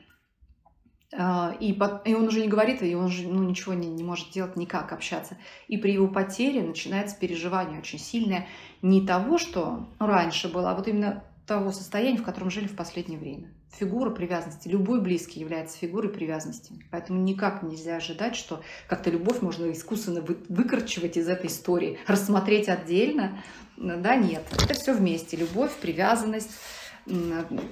А, 1.16 1.54
и, 1.60 1.72
и 2.04 2.14
он 2.14 2.26
уже 2.26 2.40
не 2.40 2.48
говорит, 2.48 2.82
и 2.82 2.94
он 2.94 3.06
уже 3.06 3.28
ну, 3.28 3.42
ничего 3.42 3.74
не, 3.74 3.88
не 3.88 4.02
может 4.02 4.30
делать, 4.30 4.56
никак 4.56 4.92
общаться. 4.92 5.36
И 5.68 5.76
при 5.76 5.92
его 5.92 6.08
потере 6.08 6.62
начинается 6.62 7.18
переживание 7.18 7.80
очень 7.80 7.98
сильное 7.98 8.46
не 8.80 9.06
того, 9.06 9.38
что 9.38 9.88
раньше 9.98 10.48
было, 10.48 10.70
а 10.70 10.74
вот 10.74 10.88
именно 10.88 11.24
того 11.46 11.72
состояния, 11.72 12.18
в 12.18 12.24
котором 12.24 12.50
жили 12.50 12.66
в 12.66 12.76
последнее 12.76 13.18
время. 13.18 13.52
Фигура 13.78 14.10
привязанности. 14.10 14.68
Любой 14.68 15.00
близкий 15.00 15.40
является 15.40 15.76
фигурой 15.76 16.10
привязанности. 16.10 16.72
Поэтому 16.90 17.20
никак 17.20 17.62
нельзя 17.62 17.96
ожидать, 17.96 18.36
что 18.36 18.62
как-то 18.88 19.10
любовь 19.10 19.42
можно 19.42 19.70
искусственно 19.70 20.24
выкорчевать 20.48 21.16
из 21.16 21.28
этой 21.28 21.48
истории, 21.48 21.98
рассмотреть 22.06 22.68
отдельно. 22.68 23.42
Да, 23.76 24.16
нет. 24.16 24.42
Это 24.52 24.74
все 24.74 24.94
вместе. 24.94 25.36
Любовь, 25.36 25.72
привязанность, 25.80 26.50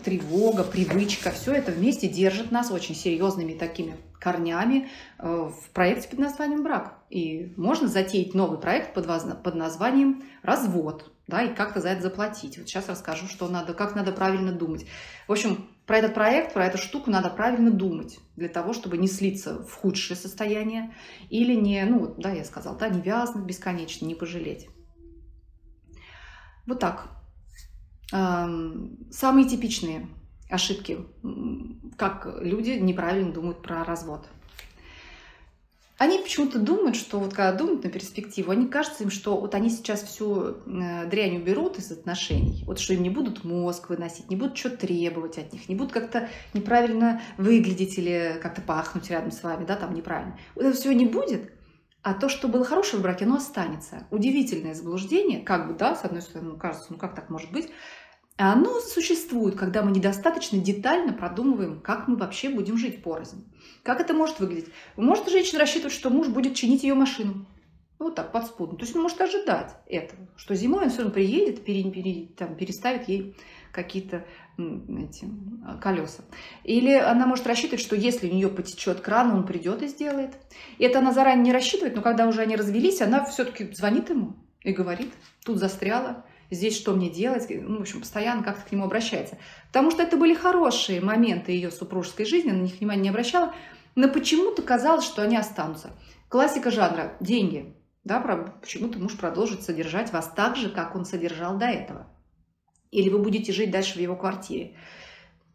тревога, 0.05 0.65
привычка. 0.65 1.31
Все 1.31 1.53
это 1.53 1.73
вместе 1.73 2.09
держит 2.09 2.51
нас 2.51 2.71
очень 2.71 2.95
серьезными 2.95 3.55
такими 3.55 3.97
корнями 4.21 4.89
э, 5.19 5.27
в 5.27 5.71
проекте 5.71 6.09
под 6.09 6.19
названием 6.19 6.63
«Брак». 6.63 6.99
И 7.11 7.53
можно 7.57 7.89
затеять 7.89 8.35
новый 8.35 8.59
проект 8.59 8.95
под 8.95 9.55
названием 9.55 10.23
«Развод» 10.43 11.12
да, 11.27 11.43
и 11.43 11.55
как-то 11.55 11.81
за 11.81 11.91
это 11.91 12.03
заплатить. 12.03 12.59
Вот 12.59 12.69
сейчас 12.69 12.89
расскажу, 12.89 13.27
что 13.27 13.49
надо, 13.49 13.75
как 13.75 13.95
надо 13.95 14.13
правильно 14.13 14.53
думать. 14.53 14.87
В 15.29 15.33
общем, 15.33 15.69
про 15.87 15.99
этот 15.99 16.15
проект, 16.15 16.55
про 16.55 16.67
эту 16.67 16.79
штуку 16.79 17.11
надо 17.11 17.31
правильно 17.31 17.71
думать 17.71 18.19
для 18.37 18.49
того, 18.49 18.73
чтобы 18.73 18.99
не 18.99 19.09
слиться 19.09 19.65
в 19.65 19.75
худшее 19.75 20.17
состояние 20.17 20.95
или 21.31 21.55
не, 21.55 21.85
ну, 21.85 22.15
да, 22.19 22.33
я 22.33 22.45
сказала, 22.45 22.77
да, 22.77 22.89
не 22.89 23.01
вязнуть 23.01 23.45
бесконечно, 23.45 24.07
не 24.07 24.15
пожалеть. 24.15 24.69
Вот 26.67 26.79
так. 26.79 27.09
самые 28.13 29.49
типичные 29.49 30.09
ошибки, 30.51 30.99
как 31.97 32.29
люди 32.41 32.73
неправильно 32.73 33.33
думают 33.33 33.63
про 33.63 33.85
развод. 33.85 34.29
Они 35.99 36.19
почему-то 36.19 36.59
думают, 36.59 36.97
что 36.97 37.21
вот 37.21 37.33
когда 37.33 37.53
думают 37.53 37.85
на 37.85 37.91
перспективу, 37.91 38.51
они 38.51 38.67
кажется 38.67 39.05
им, 39.05 39.11
что 39.11 39.37
вот 39.37 39.55
они 39.55 39.71
сейчас 39.71 40.03
всю 40.03 40.57
э, 40.67 41.07
дрянь 41.07 41.37
уберут 41.37 41.79
из 41.79 41.93
отношений, 41.93 42.65
вот 42.67 42.81
что 42.81 42.95
им 42.95 43.03
не 43.03 43.11
будут 43.11 43.45
мозг 43.45 43.89
выносить, 43.89 44.29
не 44.31 44.37
будут 44.37 44.57
что 44.57 44.71
требовать 44.71 45.39
от 45.39 45.53
них, 45.53 45.69
не 45.69 45.75
будут 45.75 45.93
как-то 45.93 46.29
неправильно 46.55 47.21
выглядеть 47.37 47.99
или 47.99 48.39
как-то 48.43 48.63
пахнуть 48.63 49.11
рядом 49.11 49.31
с 49.31 49.43
вами, 49.43 49.65
да, 49.65 49.77
там 49.77 49.95
неправильно. 49.95 50.39
Вот 50.55 50.65
это 50.65 50.77
все 50.77 50.93
не 50.93 51.07
будет, 51.07 51.53
а 52.03 52.15
то, 52.15 52.29
что 52.29 52.49
было 52.49 52.65
хорошее 52.65 52.99
в 52.99 53.03
браке, 53.03 53.25
оно 53.25 53.37
останется. 53.37 54.07
Удивительное 54.11 54.75
заблуждение, 54.75 55.41
как 55.41 55.69
бы, 55.69 55.75
да, 55.75 55.95
с 55.95 56.05
одной 56.05 56.23
стороны, 56.23 56.51
ну, 56.51 56.57
кажется, 56.57 56.87
ну 56.91 56.97
как 56.97 57.15
так 57.15 57.31
может 57.31 57.53
быть, 57.53 57.71
а 58.39 58.55
оно 58.55 58.81
существует, 58.81 59.57
когда 59.57 59.83
мы 59.83 59.93
недостаточно 59.93 60.59
детально 60.59 61.13
продумываем, 61.13 61.81
как 61.81 62.09
мы 62.09 62.17
вообще 62.17 62.49
будем 62.49 62.77
жить 62.77 63.03
порознь. 63.03 63.45
Как 63.83 64.01
это 64.01 64.15
может 64.15 64.39
выглядеть? 64.39 64.73
Может 64.97 65.29
женщина 65.29 65.61
рассчитывать, 65.61 65.95
что 65.95 66.11
муж 66.11 66.29
будет 66.29 66.55
чинить 66.55 66.85
ее 66.85 66.95
машину. 66.95 67.47
Ну, 67.99 68.07
вот 68.07 68.15
так, 68.17 68.33
подспудно. 68.33 68.77
То 68.77 68.85
есть 68.85 68.97
он 68.97 69.03
может 69.03 69.21
ожидать 69.21 69.77
этого, 69.87 70.29
что 70.37 70.55
зимой 70.55 70.85
он 70.85 70.91
все 70.91 70.99
равно 70.99 71.13
приедет, 71.13 71.65
пере, 71.65 71.89
пере, 71.91 72.27
там, 72.37 72.57
переставит 72.57 73.09
ей 73.09 73.37
какие-то 73.71 74.25
эти, 74.59 75.29
колеса. 75.81 76.25
Или 76.65 76.93
она 76.95 77.27
может 77.27 77.47
рассчитывать, 77.47 77.81
что 77.81 77.97
если 77.97 78.29
у 78.29 78.33
нее 78.33 78.49
потечет 78.49 79.01
кран, 79.01 79.33
он 79.33 79.47
придет 79.47 79.83
и 79.83 79.89
сделает. 79.89 80.33
И 80.79 80.85
это 80.85 80.99
она 80.99 81.13
заранее 81.13 81.45
не 81.45 81.53
рассчитывает, 81.53 81.95
но 81.95 82.03
когда 82.03 82.27
уже 82.27 82.43
они 82.43 82.57
развелись, 82.57 83.01
она 83.01 83.25
все-таки 83.25 83.73
звонит 83.73 84.11
ему 84.11 84.35
и 84.63 84.73
говорит, 84.73 85.13
тут 85.45 85.59
застряла, 85.59 86.25
здесь 86.55 86.77
что 86.77 86.93
мне 86.93 87.11
делать, 87.11 87.47
ну, 87.49 87.79
в 87.79 87.81
общем, 87.81 88.01
постоянно 88.01 88.43
как-то 88.43 88.69
к 88.69 88.73
нему 88.73 88.85
обращается. 88.85 89.39
Потому 89.69 89.91
что 89.91 90.03
это 90.03 90.17
были 90.17 90.35
хорошие 90.35 91.01
моменты 91.01 91.53
ее 91.53 91.71
супружеской 91.71 92.27
жизни, 92.27 92.51
на 92.51 92.63
них 92.63 92.79
внимания 92.79 93.03
не 93.03 93.09
обращала, 93.09 93.55
но 93.95 94.09
почему-то 94.09 94.63
казалось, 94.63 95.05
что 95.05 95.23
они 95.23 95.37
останутся. 95.37 95.91
Классика 96.29 96.71
жанра– 96.71 97.17
деньги. 97.21 97.75
Да, 98.05 98.21
почему-то 98.61 98.99
муж 98.99 99.17
продолжит 99.17 99.63
содержать 99.63 100.13
вас 100.13 100.33
так 100.35 100.57
же, 100.57 100.71
как 100.71 100.97
он 100.97 101.05
содержал 101.05 101.57
до 101.57 101.67
этого. 101.67 102.07
Или 102.91 103.09
вы 103.09 103.19
будете 103.19 103.53
жить 103.53 103.71
дальше 103.71 103.95
в 103.95 104.03
его 104.03 104.17
квартире. 104.17 104.77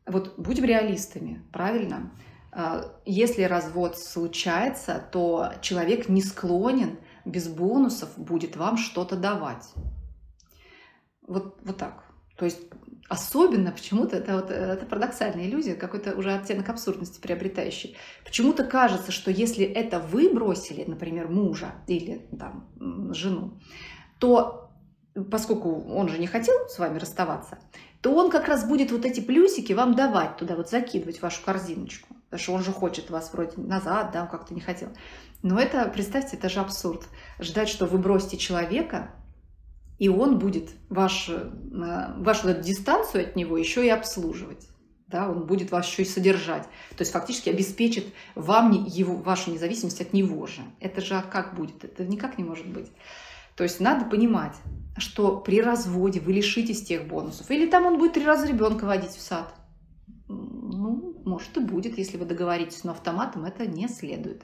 Вот 0.06 0.36
будем 0.38 0.63
реалистами, 0.63 1.44
правильно? 1.51 2.12
А, 2.51 2.94
если 3.06 3.44
развод 3.44 3.98
случается, 3.98 5.04
то 5.12 5.51
человек 5.62 6.08
не 6.10 6.22
склонен 6.22 6.98
без 7.27 7.48
бонусов 7.48 8.18
будет 8.18 8.56
вам 8.56 8.77
что-то 8.77 9.16
давать. 9.16 9.74
Вот, 11.27 11.60
вот 11.63 11.77
так. 11.77 12.03
То 12.38 12.46
есть 12.46 12.60
особенно 13.10 13.72
почему-то, 13.72 14.17
это, 14.17 14.36
вот, 14.36 14.51
это 14.51 14.86
парадоксальная 14.86 15.46
иллюзия, 15.46 15.75
какой-то 15.75 16.15
уже 16.15 16.34
оттенок 16.34 16.69
абсурдности 16.69 17.19
приобретающий. 17.19 17.98
Почему-то 18.25 18.63
кажется, 18.63 19.12
что 19.12 19.31
если 19.31 19.65
это 19.65 20.00
вы 20.00 20.29
бросили, 20.29 20.84
например, 20.86 21.27
мужа 21.27 21.75
или 21.88 22.27
там, 22.38 22.69
жену, 23.13 23.60
то 24.19 24.72
поскольку 25.31 25.84
он 25.89 26.10
же 26.10 26.19
не 26.19 26.27
хотел 26.27 26.55
с 26.69 26.77
вами 26.79 27.00
расставаться, 27.00 27.60
то 28.01 28.13
он 28.13 28.29
как 28.29 28.48
раз 28.48 28.67
будет 28.67 28.91
вот 28.91 29.05
эти 29.05 29.19
плюсики 29.19 29.74
вам 29.74 29.96
давать 29.96 30.38
туда, 30.38 30.55
вот 30.55 30.69
закидывать 30.69 31.19
в 31.19 31.24
вашу 31.24 31.43
корзиночку. 31.43 32.15
Потому 32.29 32.43
что 32.43 32.53
он 32.53 32.63
же 32.63 32.72
хочет 32.72 33.10
вас 33.10 33.31
вроде 33.34 33.53
назад, 33.57 34.12
да, 34.12 34.24
он 34.24 34.27
как-то 34.27 34.53
не 34.53 34.60
хотел. 34.60 34.89
Но 35.43 35.60
это, 35.60 35.86
представьте, 35.86 36.36
это 36.36 36.50
же 36.50 36.60
абсурд. 36.60 37.03
Ждать, 37.39 37.69
что 37.69 37.86
вы 37.86 37.98
бросите 37.98 38.38
человека, 38.38 39.12
и 40.00 40.10
он 40.10 40.38
будет 40.38 40.70
э, 40.70 40.74
вашу 40.89 42.48
эту 42.48 42.62
дистанцию 42.62 43.25
от 43.25 43.36
него 43.36 43.58
еще 43.58 43.86
и 43.86 43.89
обслуживать. 43.89 44.68
Да, 45.08 45.30
он 45.30 45.46
будет 45.46 45.72
вас 45.72 45.88
еще 45.88 46.04
и 46.04 46.06
содержать. 46.06 46.63
То 46.63 47.00
есть 47.00 47.13
фактически 47.13 47.50
обеспечит 47.50 48.08
вам 48.36 48.72
его, 48.72 49.16
вашу 49.16 49.51
независимость 49.51 50.01
от 50.01 50.12
него 50.12 50.46
же. 50.48 50.62
Это 50.82 51.00
же 51.00 51.24
как 51.32 51.56
будет? 51.56 51.86
Это 51.86 52.04
никак 52.04 52.38
не 52.38 52.43
может 52.43 52.67
быть. 52.67 52.91
То 53.56 53.63
есть 53.63 53.80
надо 53.80 54.06
понимать, 54.06 54.54
что 54.98 55.38
при 55.38 55.62
разводе 55.62 56.19
вы 56.19 56.34
лишитесь 56.34 56.84
тех 56.84 57.08
бонусов. 57.08 57.50
Или 57.50 57.67
там 57.67 57.86
он 57.86 57.98
будет 57.98 58.13
три 58.13 58.26
раза 58.26 58.45
ребенка 58.45 58.86
водить 58.86 59.12
в 59.12 59.21
сад. 59.21 59.54
Ну, 60.28 61.21
может 61.24 61.56
и 61.56 61.62
будет, 61.62 61.98
если 61.98 62.17
вы 62.17 62.26
договоритесь, 62.26 62.84
но 62.84 62.91
автоматом 62.91 63.45
это 63.45 63.65
не 63.65 63.88
следует. 63.88 64.43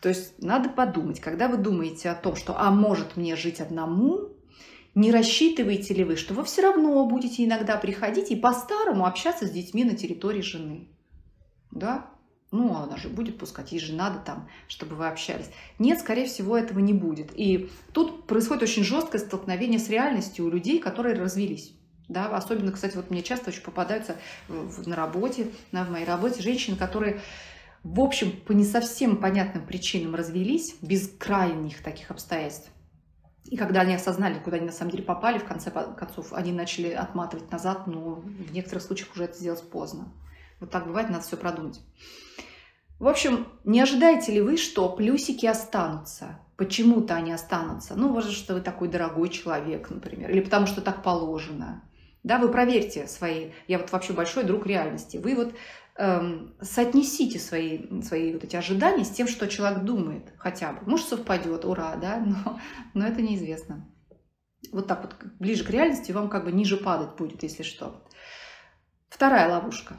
То 0.00 0.08
есть 0.08 0.42
надо 0.42 0.68
подумать, 0.68 1.20
когда 1.20 1.48
вы 1.48 1.56
думаете 1.56 2.10
о 2.10 2.14
том, 2.14 2.34
что 2.34 2.58
«а 2.58 2.70
может 2.70 3.16
мне 3.16 3.36
жить 3.36 3.60
одному», 3.60 4.33
не 4.94 5.10
рассчитываете 5.10 5.94
ли 5.94 6.04
вы, 6.04 6.16
что 6.16 6.34
вы 6.34 6.44
все 6.44 6.62
равно 6.62 7.04
будете 7.06 7.44
иногда 7.44 7.76
приходить 7.76 8.30
и 8.30 8.36
по-старому 8.36 9.06
общаться 9.06 9.46
с 9.46 9.50
детьми 9.50 9.84
на 9.84 9.96
территории 9.96 10.40
жены? 10.40 10.88
Да? 11.70 12.10
Ну, 12.52 12.76
она 12.76 12.96
же 12.96 13.08
будет 13.08 13.38
пускать, 13.38 13.72
ей 13.72 13.80
же 13.80 13.94
надо 13.94 14.20
там, 14.20 14.48
чтобы 14.68 14.94
вы 14.94 15.08
общались. 15.08 15.50
Нет, 15.80 15.98
скорее 15.98 16.26
всего, 16.26 16.56
этого 16.56 16.78
не 16.78 16.92
будет. 16.92 17.32
И 17.34 17.68
тут 17.92 18.28
происходит 18.28 18.62
очень 18.62 18.84
жесткое 18.84 19.20
столкновение 19.20 19.80
с 19.80 19.88
реальностью 19.88 20.44
у 20.46 20.50
людей, 20.50 20.78
которые 20.78 21.16
развелись. 21.16 21.72
Да, 22.08 22.26
особенно, 22.28 22.70
кстати, 22.70 22.94
вот 22.96 23.10
мне 23.10 23.22
часто 23.22 23.50
очень 23.50 23.62
попадаются 23.62 24.16
на 24.48 24.94
работе, 24.94 25.48
на, 25.72 25.84
в 25.84 25.90
моей 25.90 26.04
работе 26.04 26.42
женщины, 26.42 26.76
которые, 26.76 27.20
в 27.82 27.98
общем, 27.98 28.30
по 28.30 28.52
не 28.52 28.64
совсем 28.64 29.16
понятным 29.16 29.66
причинам 29.66 30.14
развелись, 30.14 30.76
без 30.80 31.08
крайних 31.08 31.82
таких 31.82 32.12
обстоятельств. 32.12 32.70
И 33.44 33.56
когда 33.56 33.82
они 33.82 33.94
осознали, 33.94 34.38
куда 34.38 34.56
они 34.56 34.66
на 34.66 34.72
самом 34.72 34.90
деле 34.90 35.02
попали, 35.02 35.38
в 35.38 35.44
конце 35.44 35.70
концов, 35.70 36.32
они 36.32 36.52
начали 36.52 36.90
отматывать 36.90 37.50
назад, 37.50 37.86
но 37.86 38.14
в 38.14 38.52
некоторых 38.52 38.82
случаях 38.82 39.12
уже 39.14 39.24
это 39.24 39.36
сделать 39.36 39.62
поздно. 39.68 40.12
Вот 40.60 40.70
так 40.70 40.86
бывает, 40.86 41.10
надо 41.10 41.22
все 41.22 41.36
продумать. 41.36 41.80
В 42.98 43.08
общем, 43.08 43.46
не 43.64 43.80
ожидаете 43.80 44.32
ли 44.32 44.40
вы, 44.40 44.56
что 44.56 44.88
плюсики 44.88 45.46
останутся? 45.46 46.38
Почему-то 46.56 47.16
они 47.16 47.32
останутся. 47.32 47.96
Ну, 47.96 48.08
может, 48.08 48.32
что 48.32 48.54
вы 48.54 48.60
такой 48.60 48.88
дорогой 48.88 49.28
человек, 49.28 49.90
например, 49.90 50.30
или 50.30 50.40
потому 50.40 50.66
что 50.66 50.80
так 50.80 51.02
положено. 51.02 51.82
Да, 52.22 52.38
вы 52.38 52.48
проверьте 52.48 53.06
свои... 53.06 53.50
Я 53.68 53.78
вот 53.78 53.92
вообще 53.92 54.14
большой 54.14 54.44
друг 54.44 54.66
реальности. 54.66 55.18
Вы 55.18 55.34
вот 55.34 55.54
соотнесите 55.96 57.38
свои, 57.38 58.02
свои 58.02 58.32
вот 58.32 58.42
эти 58.42 58.56
ожидания 58.56 59.04
с 59.04 59.10
тем, 59.10 59.28
что 59.28 59.46
человек 59.46 59.84
думает 59.84 60.32
хотя 60.38 60.72
бы. 60.72 60.90
Может, 60.90 61.08
совпадет, 61.08 61.64
ура, 61.64 61.96
да, 61.96 62.18
но, 62.26 62.60
но 62.94 63.06
это 63.06 63.22
неизвестно. 63.22 63.88
Вот 64.72 64.88
так 64.88 65.02
вот 65.02 65.16
ближе 65.38 65.64
к 65.64 65.70
реальности 65.70 66.10
вам 66.10 66.28
как 66.28 66.44
бы 66.44 66.52
ниже 66.52 66.76
падать 66.76 67.16
будет, 67.16 67.42
если 67.42 67.62
что. 67.62 68.04
Вторая 69.08 69.48
ловушка 69.48 69.96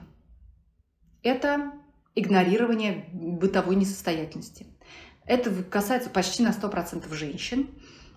–это 1.23 1.71
игнорирование 2.15 3.09
бытовой 3.13 3.75
несостоятельности. 3.75 4.67
Это 5.25 5.63
касается 5.63 6.09
почти 6.09 6.43
на 6.43 6.49
100% 6.49 7.13
женщин. 7.13 7.69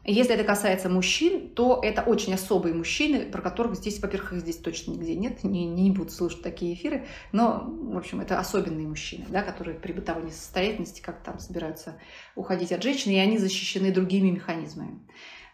Если 0.04 0.34
это 0.34 0.44
касается 0.44 0.88
мужчин, 0.88 1.50
то 1.50 1.80
это 1.82 2.02
очень 2.02 2.32
особые 2.32 2.74
мужчины, 2.74 3.26
про 3.26 3.42
которых 3.42 3.74
здесь, 3.76 4.00
во-первых, 4.00 4.32
их 4.32 4.40
здесь 4.40 4.56
точно 4.56 4.92
нигде 4.92 5.14
нет, 5.14 5.44
не, 5.44 5.66
не 5.66 5.90
будут 5.90 6.12
слушать 6.12 6.42
такие 6.42 6.74
эфиры, 6.74 7.06
но, 7.32 7.64
в 7.66 7.96
общем, 7.96 8.20
это 8.20 8.38
особенные 8.38 8.88
мужчины, 8.88 9.26
да, 9.28 9.42
которые 9.42 9.78
при 9.78 9.92
бытовой 9.92 10.24
несостоятельности 10.24 11.02
как 11.02 11.22
там 11.22 11.38
собираются 11.38 11.94
уходить 12.36 12.72
от 12.72 12.82
женщины, 12.82 13.12
и 13.12 13.18
они 13.18 13.38
защищены 13.38 13.92
другими 13.92 14.30
механизмами. 14.30 15.00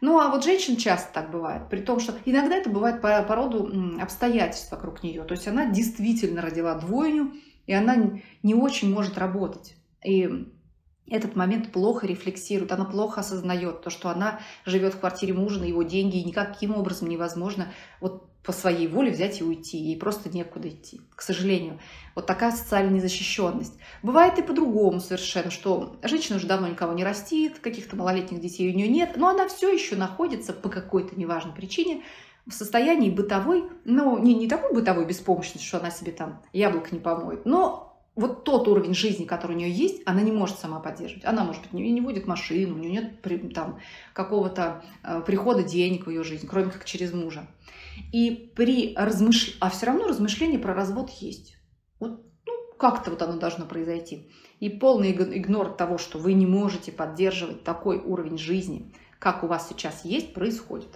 Ну, 0.01 0.21
а 0.21 0.29
вот 0.29 0.45
женщин 0.45 0.77
часто 0.77 1.13
так 1.15 1.31
бывает, 1.31 1.69
при 1.71 1.81
том, 1.81 1.99
что 1.99 2.15
иногда 2.25 2.57
это 2.57 2.69
бывает 2.69 3.01
по, 3.01 3.23
по 3.23 3.35
роду 3.35 3.71
обстоятельств 4.01 4.71
вокруг 4.71 5.03
нее. 5.03 5.25
То 5.25 5.33
есть 5.33 5.49
она 5.49 5.71
действительно 5.71 6.43
родила 6.43 6.75
двойню, 6.75 7.33
и 7.67 7.73
она 7.73 8.21
не 8.43 8.55
очень 8.55 8.93
может 8.93 9.17
работать. 9.17 9.77
И 10.05 10.53
этот 11.09 11.37
момент 11.37 11.73
плохо 11.73 12.07
рефлексирует, 12.07 12.73
она 12.73 12.85
плохо 12.85 13.21
осознает 13.21 13.83
то, 13.83 13.91
что 13.91 14.09
она 14.09 14.41
живет 14.65 14.95
в 14.95 15.01
квартире 15.01 15.35
мужа 15.35 15.61
на 15.61 15.65
его 15.65 15.83
деньги, 15.83 16.17
и 16.19 16.25
никаким 16.25 16.75
образом 16.75 17.09
невозможно 17.09 17.69
вот 18.01 18.29
по 18.43 18.53
своей 18.53 18.87
воле 18.87 19.11
взять 19.11 19.41
и 19.41 19.45
уйти. 19.45 19.79
Ей 19.79 19.97
просто 19.99 20.29
некуда 20.29 20.69
идти, 20.69 21.01
к 21.17 21.23
сожалению. 21.23 21.81
Вот 22.15 22.27
такая 22.27 22.53
социальная 22.53 22.95
незащищенность. 22.95 23.75
Бывает 24.03 24.39
и 24.39 24.43
по-другому 24.43 25.01
совершенно, 25.01 25.51
что 25.51 25.97
женщина 26.03 26.37
уже 26.37 26.47
давно 26.47 26.69
никого 26.69 26.93
не 26.93 27.05
растит, 27.05 27.59
каких-то 27.59 27.97
малолетних 27.97 28.41
детей 28.41 28.71
у 28.71 28.77
нее 28.77 28.89
нет, 28.89 29.17
но 29.17 29.29
она 29.29 29.49
все 29.49 29.73
еще 29.73 29.97
находится 29.97 30.53
по 30.53 30.69
какой-то 30.69 31.19
неважной 31.19 31.55
причине 31.55 32.03
в 32.47 32.53
состоянии 32.53 33.09
бытовой, 33.09 33.65
ну, 33.85 34.19
не, 34.19 34.35
не 34.35 34.47
такой 34.47 34.75
бытовой 34.75 35.07
беспомощности, 35.07 35.67
что 35.67 35.79
она 35.79 35.91
себе 35.91 36.13
там 36.13 36.43
яблоко 36.53 36.89
не 36.93 37.01
помоет, 37.01 37.47
но 37.47 37.94
вот 38.17 38.45
тот 38.45 38.69
уровень 38.69 38.95
жизни, 38.95 39.25
который 39.25 39.57
у 39.57 39.59
нее 39.59 39.71
есть, 39.71 40.03
она 40.07 40.23
не 40.23 40.31
может 40.31 40.59
сама 40.59 40.79
поддерживать. 40.79 41.25
Она, 41.25 41.45
может 41.45 41.63
быть, 41.63 41.73
не, 41.73 41.91
не 41.91 42.01
водит 42.01 42.27
машину, 42.27 42.77
у 42.77 42.79
нее 42.79 42.93
нет 42.93 43.53
там, 43.53 43.81
какого-то 44.13 44.85
э, 45.03 45.23
прихода 45.27 45.65
денег 45.65 46.07
в 46.07 46.11
ее 46.11 46.23
жизнь, 46.23 46.47
кроме 46.47 46.71
как 46.71 46.85
через 46.85 47.13
мужа. 47.13 47.49
И 48.13 48.53
при 48.55 48.95
размышлении, 48.97 49.59
а 49.61 49.71
все 49.71 49.87
равно 49.87 50.07
размышление 50.07 50.59
про 50.59 50.75
развод 50.75 51.11
есть. 51.11 51.57
Вот 51.99 52.25
ну, 52.47 52.53
как-то 52.79 53.11
вот 53.11 53.23
оно 53.23 53.39
должно 53.39 53.67
произойти. 53.67 54.31
И 54.61 54.69
полный 54.69 55.13
игнор 55.13 55.75
того, 55.75 55.99
что 55.99 56.19
вы 56.19 56.35
не 56.35 56.47
можете 56.47 56.93
поддерживать 56.93 57.65
такой 57.65 57.99
уровень 57.99 58.39
жизни, 58.39 58.93
как 59.19 59.43
у 59.43 59.49
вас 59.49 59.69
сейчас 59.69 60.05
есть, 60.05 60.35
происходит. 60.35 60.89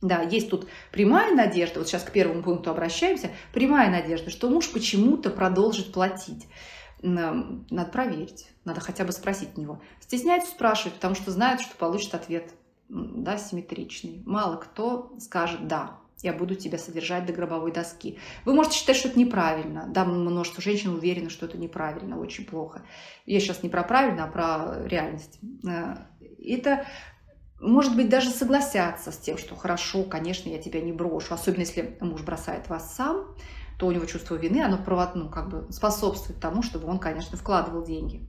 Да, 0.00 0.22
есть 0.22 0.48
тут 0.48 0.68
прямая 0.92 1.34
надежда, 1.34 1.80
вот 1.80 1.88
сейчас 1.88 2.04
к 2.04 2.12
первому 2.12 2.42
пункту 2.42 2.70
обращаемся, 2.70 3.30
прямая 3.52 3.90
надежда, 3.90 4.30
что 4.30 4.48
муж 4.48 4.70
почему-то 4.70 5.30
продолжит 5.30 5.92
платить. 5.92 6.46
Надо 7.02 7.90
проверить, 7.90 8.48
надо 8.64 8.80
хотя 8.80 9.04
бы 9.04 9.12
спросить 9.12 9.50
у 9.56 9.60
него. 9.60 9.82
Стесняется 10.00 10.50
спрашивать, 10.50 10.94
потому 10.94 11.14
что 11.14 11.30
знает, 11.30 11.60
что 11.60 11.76
получит 11.76 12.14
ответ 12.14 12.52
да, 12.88 13.36
симметричный. 13.38 14.22
Мало 14.24 14.56
кто 14.56 15.12
скажет 15.18 15.66
«да, 15.68 15.98
я 16.22 16.32
буду 16.32 16.54
тебя 16.54 16.78
содержать 16.78 17.26
до 17.26 17.32
гробовой 17.32 17.72
доски». 17.72 18.18
Вы 18.44 18.54
можете 18.54 18.78
считать, 18.78 18.96
что 18.96 19.08
это 19.08 19.18
неправильно. 19.18 19.86
Да, 19.88 20.04
множество 20.04 20.62
женщин 20.62 20.94
уверены, 20.94 21.30
что 21.30 21.46
это 21.46 21.58
неправильно, 21.58 22.18
очень 22.18 22.44
плохо. 22.44 22.82
Я 23.26 23.40
сейчас 23.40 23.62
не 23.62 23.68
про 23.68 23.82
правильно, 23.82 24.24
а 24.24 24.28
про 24.28 24.86
реальность. 24.86 25.38
Э, 25.68 25.96
это 26.42 26.86
может 27.60 27.96
быть, 27.96 28.08
даже 28.08 28.30
согласятся 28.30 29.10
с 29.10 29.18
тем, 29.18 29.36
что 29.36 29.56
хорошо, 29.56 30.04
конечно, 30.04 30.48
я 30.48 30.58
тебя 30.58 30.80
не 30.80 30.92
брошу. 30.92 31.34
Особенно 31.34 31.62
если 31.62 31.96
муж 32.00 32.22
бросает 32.22 32.68
вас 32.68 32.94
сам, 32.94 33.34
то 33.78 33.86
у 33.86 33.92
него 33.92 34.06
чувство 34.06 34.36
вины, 34.36 34.62
оно 34.62 34.78
ну, 35.14 35.28
как 35.28 35.48
бы 35.48 35.66
способствует 35.72 36.40
тому, 36.40 36.62
чтобы 36.62 36.88
он, 36.88 36.98
конечно, 36.98 37.36
вкладывал 37.36 37.84
деньги. 37.84 38.26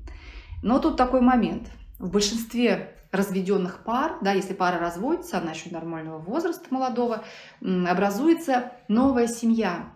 Но 0.63 0.80
тут 0.80 0.98
такой 0.98 1.22
момент. 1.22 1.70
В 2.00 2.10
большинстве 2.12 2.96
разведенных 3.12 3.84
пар, 3.84 4.18
да, 4.22 4.34
если 4.34 4.54
пара 4.54 4.80
разводится, 4.80 5.38
она 5.38 5.52
еще 5.52 5.70
нормального 5.70 6.20
возраста 6.20 6.65
молодого, 6.70 7.24
образуется 7.62 8.72
новая 8.88 9.28
семья. 9.28 9.94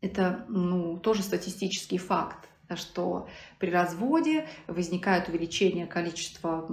Это 0.00 0.44
ну, 0.48 0.98
тоже 0.98 1.22
статистический 1.22 1.98
факт, 1.98 2.48
что 2.76 3.28
при 3.58 3.70
разводе 3.70 4.48
возникает 4.66 5.28
увеличение 5.28 5.86
количества 5.86 6.66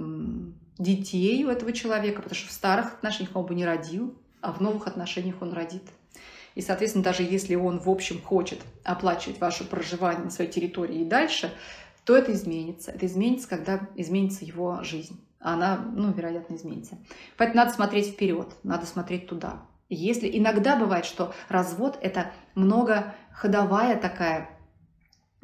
детей 0.78 1.44
у 1.44 1.48
этого 1.48 1.72
человека, 1.72 2.22
потому 2.22 2.34
что 2.34 2.48
в 2.48 2.52
старых 2.52 2.94
отношениях 2.94 3.34
он 3.34 3.46
бы 3.46 3.54
не 3.54 3.64
родил, 3.64 4.14
а 4.40 4.52
в 4.52 4.60
новых 4.60 4.86
отношениях 4.86 5.36
он 5.40 5.52
родит. 5.52 5.82
И, 6.54 6.62
соответственно, 6.62 7.04
даже 7.04 7.22
если 7.22 7.54
он, 7.54 7.78
в 7.78 7.88
общем, 7.88 8.20
хочет 8.20 8.60
оплачивать 8.82 9.40
ваше 9.40 9.64
проживание 9.64 10.24
на 10.24 10.30
своей 10.30 10.50
территории 10.50 11.02
и 11.02 11.04
дальше, 11.04 11.52
то 12.04 12.16
это 12.16 12.32
изменится. 12.32 12.92
Это 12.92 13.06
изменится, 13.06 13.48
когда 13.48 13.88
изменится 13.94 14.44
его 14.44 14.82
жизнь. 14.82 15.20
А 15.40 15.54
она, 15.54 15.76
ну, 15.76 16.12
вероятно, 16.12 16.54
изменится. 16.54 16.96
Поэтому 17.36 17.58
надо 17.58 17.74
смотреть 17.74 18.08
вперед, 18.08 18.48
надо 18.62 18.86
смотреть 18.86 19.26
туда. 19.26 19.62
Если 19.88 20.30
иногда 20.36 20.76
бывает, 20.76 21.04
что 21.04 21.34
развод– 21.48 21.98
это 22.00 22.32
многоходовая 22.54 23.96
такая 23.96 24.50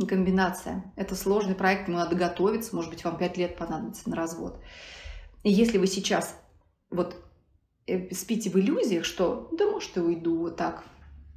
комбинация. 0.09 0.93
Это 0.97 1.15
сложный 1.15 1.55
проект, 1.55 1.89
ему 1.89 1.99
надо 1.99 2.17
готовиться, 2.17 2.75
может 2.75 2.91
быть, 2.91 3.05
вам 3.05 3.19
пять 3.19 3.37
лет 3.37 3.57
понадобится 3.57 4.09
на 4.09 4.17
развод. 4.17 4.61
И 5.43 5.51
если 5.51 5.79
вы 5.79 5.87
сейчас 5.87 6.37
вот 6.91 7.17
э, 7.87 8.13
спите 8.15 8.51
в 8.51 8.57
иллюзиях, 8.57 9.05
что 9.05 9.49
да, 9.53 9.71
может, 9.71 9.97
и 9.97 10.01
уйду 10.01 10.39
вот 10.39 10.57
так, 10.57 10.85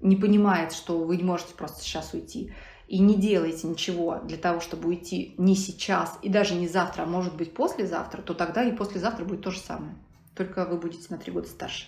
не 0.02 0.15
понимает, 0.15 0.74
что 0.74 1.00
вы 1.00 1.18
не 1.18 1.24
можете 1.24 1.54
просто 1.56 1.82
сейчас 1.82 2.13
уйти, 2.13 2.54
и 2.88 3.00
не 3.00 3.15
делаете 3.15 3.68
ничего 3.68 4.20
для 4.24 4.38
того, 4.38 4.60
чтобы 4.60 4.89
уйти 4.89 5.34
не 5.38 5.56
сейчас 5.56 6.20
и 6.22 6.30
даже 6.30 6.54
не 6.54 6.68
завтра, 6.68 7.04
а 7.04 7.08
может 7.08 7.36
быть 7.36 7.54
послезавтра, 7.54 8.22
то 8.22 8.34
тогда 8.34 8.63
и 8.63 8.76
послезавтра 8.76 9.26
будет 9.26 9.41
то 9.41 9.52
же 9.52 9.60
самое. 9.60 9.96
Только 10.36 10.65
вы 10.65 10.78
будете 10.78 11.08
на 11.10 11.18
три 11.18 11.32
года 11.32 11.48
старше. 11.48 11.88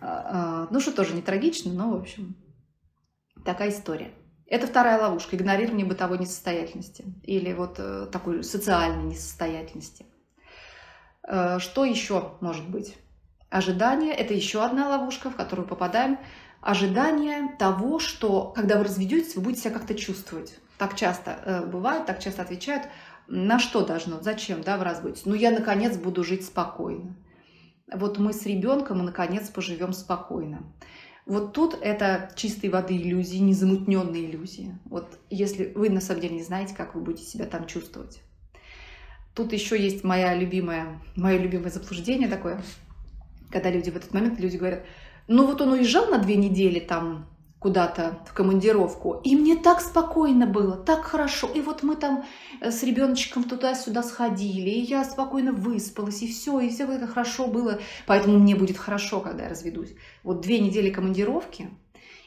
А, 0.00 0.64
а, 0.64 0.68
ну, 0.70 0.80
что 0.80 0.92
тоже 0.92 1.14
не 1.14 1.22
трагично, 1.22 1.72
но, 1.72 1.90
в 1.90 2.00
общем, 2.00 2.36
такая 3.44 3.70
история. 3.70 4.12
Это 4.46 4.66
вторая 4.66 5.00
ловушка– 5.00 5.36
игнорирование 5.36 5.86
бытовой 5.86 6.18
несостоятельности 6.18 7.04
или 7.24 7.52
вот 7.52 7.76
э, 7.78 8.06
такой 8.12 8.44
социальной 8.44 9.04
несостоятельности. 9.04 10.06
Э, 11.26 11.58
что 11.58 11.84
еще 11.84 12.32
может 12.40 12.68
быть? 12.68 12.96
Ожидание– 13.50 14.12
это 14.14 14.34
еще 14.34 14.64
одна 14.64 14.88
ловушка, 14.88 15.30
в 15.30 15.36
которую 15.36 15.66
попадаем. 15.66 16.18
Ожидание 16.60 17.54
того, 17.58 17.98
что 17.98 18.52
когда 18.54 18.78
вы 18.78 18.84
разведетесь, 18.84 19.36
вы 19.36 19.42
будете 19.42 19.62
себя 19.62 19.74
как-то 19.74 19.94
чувствовать. 19.94 20.58
Так 20.78 20.96
часто 20.96 21.38
э, 21.44 21.66
бывает, 21.66 22.06
так 22.06 22.20
часто 22.20 22.42
отвечают, 22.42 22.84
на 23.28 23.58
что 23.58 23.84
должно, 23.84 24.20
зачем, 24.20 24.62
да, 24.62 24.76
вы 24.76 24.84
разводитесь. 24.84 25.26
Ну, 25.26 25.34
я, 25.34 25.50
наконец, 25.50 25.96
буду 25.96 26.22
жить 26.22 26.44
спокойно. 26.44 27.16
Вот 27.92 28.18
мы 28.18 28.32
с 28.32 28.44
ребенком, 28.46 29.04
наконец, 29.04 29.48
поживем 29.48 29.92
спокойно. 29.92 30.62
Вот 31.24 31.52
тут 31.52 31.76
это 31.80 32.30
чистой 32.36 32.70
воды 32.70 32.96
иллюзии, 32.96 33.38
незамутненные 33.38 34.26
иллюзии. 34.26 34.78
Вот 34.84 35.18
если 35.28 35.72
вы 35.74 35.90
на 35.90 36.00
самом 36.00 36.20
деле 36.20 36.36
не 36.36 36.42
знаете, 36.42 36.74
как 36.74 36.94
вы 36.94 37.00
будете 37.00 37.24
себя 37.24 37.46
там 37.46 37.66
чувствовать. 37.66 38.20
Тут 39.36 39.52
еще 39.52 39.78
есть 39.78 40.02
моя 40.02 40.34
любимая, 40.34 40.98
мое 41.14 41.36
любимое 41.36 41.70
заблуждение 41.70 42.26
такое, 42.26 42.62
когда 43.50 43.70
люди 43.70 43.90
в 43.90 43.96
этот 43.96 44.14
момент, 44.14 44.40
люди 44.40 44.56
говорят, 44.56 44.86
ну 45.28 45.44
вот 45.46 45.60
он 45.60 45.72
уезжал 45.72 46.06
на 46.06 46.16
две 46.16 46.36
недели 46.36 46.80
там 46.80 47.26
куда-то 47.58 48.18
в 48.26 48.32
командировку, 48.32 49.20
и 49.24 49.36
мне 49.36 49.56
так 49.56 49.82
спокойно 49.82 50.46
было, 50.46 50.74
так 50.74 51.04
хорошо, 51.04 51.48
и 51.54 51.60
вот 51.60 51.82
мы 51.82 51.96
там 51.96 52.24
э, 52.62 52.70
с 52.70 52.82
ребеночком 52.82 53.44
туда-сюда 53.44 54.02
сходили, 54.02 54.70
и 54.70 54.80
я 54.80 55.04
спокойно 55.04 55.52
выспалась, 55.52 56.22
и 56.22 56.28
все, 56.28 56.58
и 56.60 56.70
все 56.70 56.90
это 56.90 57.06
хорошо 57.06 57.46
было, 57.46 57.78
поэтому 58.06 58.38
мне 58.38 58.56
будет 58.56 58.78
хорошо, 58.78 59.20
когда 59.20 59.44
я 59.44 59.50
разведусь. 59.50 59.94
Вот 60.22 60.40
две 60.40 60.60
недели 60.60 60.88
командировки– 60.88 61.68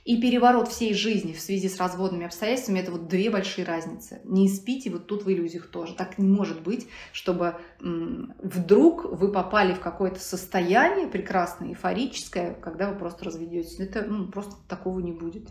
и 0.09 0.19
переворот 0.19 0.69
всей 0.69 0.95
жизни 0.95 1.33
в 1.33 1.39
связи 1.39 1.69
с 1.69 1.77
разводными 1.77 2.25
обстоятельствами– 2.25 2.79
это 2.81 2.91
вот 2.91 3.07
две 3.07 3.29
большие 3.29 3.63
разницы. 3.63 4.21
Не 4.23 4.49
спите 4.49 4.89
вот 4.89 5.05
тут 5.05 5.23
в 5.23 5.31
иллюзиях 5.31 5.67
тоже. 5.67 5.93
Так 5.93 6.17
не 6.17 6.27
может 6.27 6.63
быть, 6.63 6.87
чтобы 7.11 7.57
вдруг 7.79 9.05
вы 9.05 9.31
попали 9.31 9.75
в 9.75 9.79
какое-то 9.79 10.19
состояние 10.19 11.05
прекрасное, 11.05 11.69
эйфорическое, 11.69 12.55
когда 12.55 12.89
вы 12.89 12.97
просто 12.97 13.25
разведетесь. 13.25 13.79
Это 13.79 14.01
ну, 14.01 14.27
просто 14.29 14.55
такого 14.67 14.99
не 14.99 15.11
будет. 15.11 15.47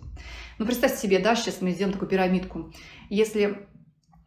Ну, 0.58 0.66
представьте 0.66 0.98
себе, 0.98 1.20
да, 1.20 1.36
сейчас 1.36 1.60
мы 1.60 1.70
сделаем 1.70 1.92
такую 1.92 2.08
пирамидку. 2.08 2.72
Если 3.10 3.68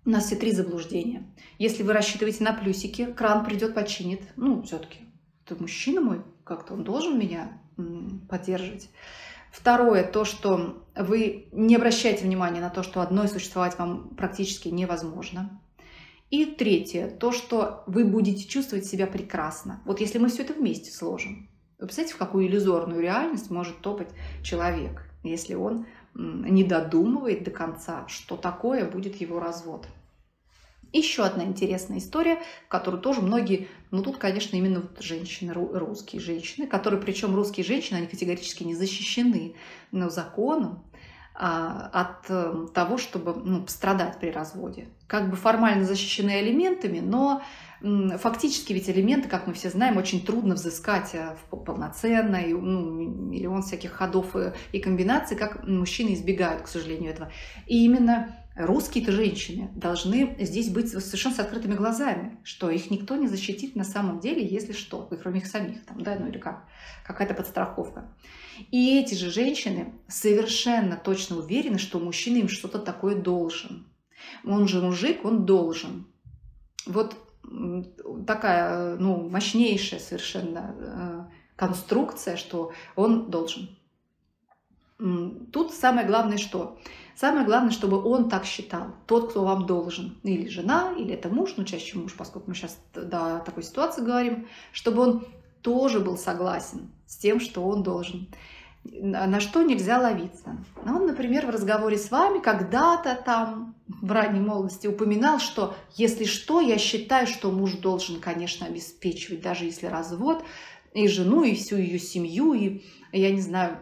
у 0.06 0.12
нас 0.12 0.28
все 0.28 0.38
три 0.38 0.54
заблуждения. 0.54 1.30
Если 1.60 1.84
вы 1.84 1.92
рассчитываете 1.92 2.46
на 2.46 2.54
плюсики, 2.54 3.04
кран 3.04 3.44
придет, 3.44 3.76
починит. 3.76 4.22
Ну, 4.38 4.62
все-таки, 4.62 5.00
это 5.46 5.62
мужчина 5.62 6.00
мой, 6.00 6.22
как-то 6.46 6.76
он 6.76 6.86
должен 6.86 7.20
меня 7.20 7.62
поддерживать. 8.30 8.90
Второе, 9.52 10.04
то, 10.04 10.24
что 10.24 10.86
вы 10.96 11.48
не 11.52 11.76
обращаете 11.76 12.24
внимания 12.24 12.62
на 12.62 12.70
то, 12.70 12.84
что 12.84 13.02
одной 13.02 13.28
существовать 13.28 13.78
вам 13.78 14.16
практически 14.16 14.70
невозможно. 14.70 15.62
И 16.30 16.46
третье, 16.46 17.10
то, 17.10 17.34
что 17.34 17.84
вы 17.88 18.06
будете 18.06 18.48
чувствовать 18.48 18.86
себя 18.86 19.06
прекрасно. 19.06 19.82
Вот 19.86 20.00
если 20.00 20.18
мы 20.18 20.30
все 20.30 20.44
это 20.44 20.54
вместе 20.54 20.90
сложим, 20.90 21.50
вы 21.78 21.88
представляете, 21.88 22.16
в 22.16 22.20
какую 22.20 22.48
иллюзорную 22.48 23.02
реальность 23.02 23.52
может 23.52 23.82
топать 23.82 24.10
человек, 24.42 25.10
если 25.24 25.56
он 25.56 25.86
не 26.14 26.64
додумывает 26.64 27.44
до 27.44 27.52
конца, 27.52 28.08
что 28.08 28.38
такое 28.38 28.90
будет 28.90 29.16
его 29.20 29.40
развод. 29.40 29.88
Еще 30.94 31.24
одна 31.24 31.44
интересная 31.44 32.00
история, 32.00 32.40
которую 32.68 33.02
тоже 33.02 33.22
многие, 33.22 33.70
ну 33.92 34.04
тут, 34.04 34.18
конечно, 34.18 34.58
именно 34.58 34.82
вот 34.82 35.02
женщины, 35.02 35.54
русские 35.54 36.22
женщины, 36.22 36.68
которые, 36.68 37.02
причем 37.02 37.34
русские 37.34 37.66
женщины, 37.66 37.98
они 37.98 38.08
категорически 38.08 38.64
не 38.64 38.76
защищены 38.76 39.56
но 39.92 40.10
законом 40.10 40.84
а, 41.34 41.90
от 41.94 42.26
э, 42.30 42.68
того, 42.74 42.98
чтобы 42.98 43.34
ну, 43.34 43.64
пострадать 43.64 44.20
при 44.20 44.32
разводе. 44.32 44.90
Как 45.08 45.30
бы 45.30 45.38
формально 45.38 45.86
защищены 45.86 46.42
элементами, 46.42 47.00
но 47.00 47.42
фактически 48.20 48.74
ведь 48.74 48.90
элементы, 48.90 49.28
как 49.28 49.48
мы 49.48 49.54
все 49.54 49.70
знаем, 49.70 49.98
очень 49.98 50.24
трудно 50.24 50.56
взыскать 50.56 51.16
э, 51.16 51.36
полноценно, 51.50 52.36
и, 52.36 52.54
ну, 52.54 52.92
миллион 52.92 53.64
всяких 53.64 53.92
ходов 53.94 54.36
и, 54.36 54.52
и 54.72 54.80
комбинаций, 54.80 55.38
как 55.38 55.66
мужчины 55.66 56.14
избегают, 56.14 56.64
к 56.64 56.68
сожалению, 56.68 57.12
этого. 57.12 57.32
И 57.66 57.86
именно 57.86 58.36
русские-то 58.66 59.12
женщины 59.12 59.70
должны 59.76 60.36
здесь 60.40 60.70
быть 60.70 60.90
совершенно 60.90 61.36
с 61.36 61.40
открытыми 61.40 61.76
глазами, 61.76 62.40
что 62.44 62.70
их 62.70 62.90
никто 62.92 63.16
не 63.16 63.28
защитит 63.28 63.76
на 63.76 63.84
самом 63.84 64.20
деле, 64.20 64.46
если 64.46 64.74
что, 64.74 65.08
кроме 65.22 65.40
их 65.40 65.48
самих, 65.48 65.86
там, 65.86 66.02
да, 66.02 66.18
ну 66.20 66.28
или 66.28 66.38
как, 66.38 66.68
какая-то 67.06 67.34
подстраховка. 67.34 68.14
И 68.72 69.00
эти 69.00 69.16
же 69.16 69.32
женщины 69.32 69.94
совершенно 70.08 70.96
точно 70.96 71.38
уверены, 71.38 71.78
что 71.78 72.00
мужчина 72.00 72.38
им 72.38 72.50
что-то 72.50 72.80
такое 72.80 73.16
должен. 73.16 73.88
Он 74.46 74.68
же 74.68 74.82
мужик, 74.82 75.26
он 75.26 75.46
должен. 75.46 76.08
Вот 76.86 77.16
такая, 78.28 78.96
ну, 78.98 79.30
мощнейшая 79.30 80.00
совершенно 80.00 80.76
э, 80.78 81.32
конструкция, 81.56 82.38
что 82.38 82.72
он 82.96 83.30
должен. 83.30 83.70
Тут 85.52 85.74
самое 85.74 86.06
главное 86.06 86.38
что? 86.38 86.78
Самое 87.16 87.46
главное, 87.46 87.72
чтобы 87.72 88.04
он 88.04 88.30
так 88.30 88.46
считал, 88.46 88.96
тот, 89.06 89.32
кто 89.32 89.44
вам 89.44 89.66
должен, 89.66 90.18
или 90.24 90.48
жена, 90.48 90.94
или 90.98 91.14
это 91.14 91.30
муж, 91.30 91.54
ну 91.58 91.64
чаще 91.64 91.98
муж, 91.98 92.14
поскольку 92.16 92.50
мы 92.50 92.56
сейчас 92.56 92.78
до 92.94 93.42
такой 93.46 93.64
ситуации 93.64 94.02
говорим, 94.02 94.48
чтобы 94.72 95.02
он 95.02 95.28
тоже 95.62 96.00
был 96.00 96.18
согласен 96.18 96.92
с 97.08 97.18
тем, 97.18 97.40
что 97.40 97.64
он 97.64 97.84
должен. 97.84 98.28
На 98.84 99.40
что 99.40 99.62
нельзя 99.62 100.00
ловиться? 100.00 100.58
Ну, 100.84 100.98
он, 100.98 101.06
например, 101.06 101.46
в 101.46 101.52
разговоре 101.52 101.98
с 101.98 102.10
вами 102.10 102.40
когда-то 102.40 103.16
там 103.24 103.76
в 103.88 104.12
ранней 104.12 104.40
молодости 104.40 104.88
упоминал, 104.88 105.40
что 105.40 105.76
если 105.96 106.26
что, 106.26 106.62
я 106.62 106.80
считаю, 106.80 107.28
что 107.28 107.52
муж 107.52 107.74
должен, 107.74 108.20
конечно, 108.20 108.66
обеспечивать, 108.66 109.42
даже 109.42 109.66
если 109.66 109.86
развод, 109.86 110.44
и 110.94 111.08
жену, 111.08 111.44
и 111.44 111.54
всю 111.54 111.78
ее 111.78 112.00
семью, 112.00 112.54
и, 112.54 112.84
я 113.12 113.32
не 113.32 113.42
знаю, 113.42 113.78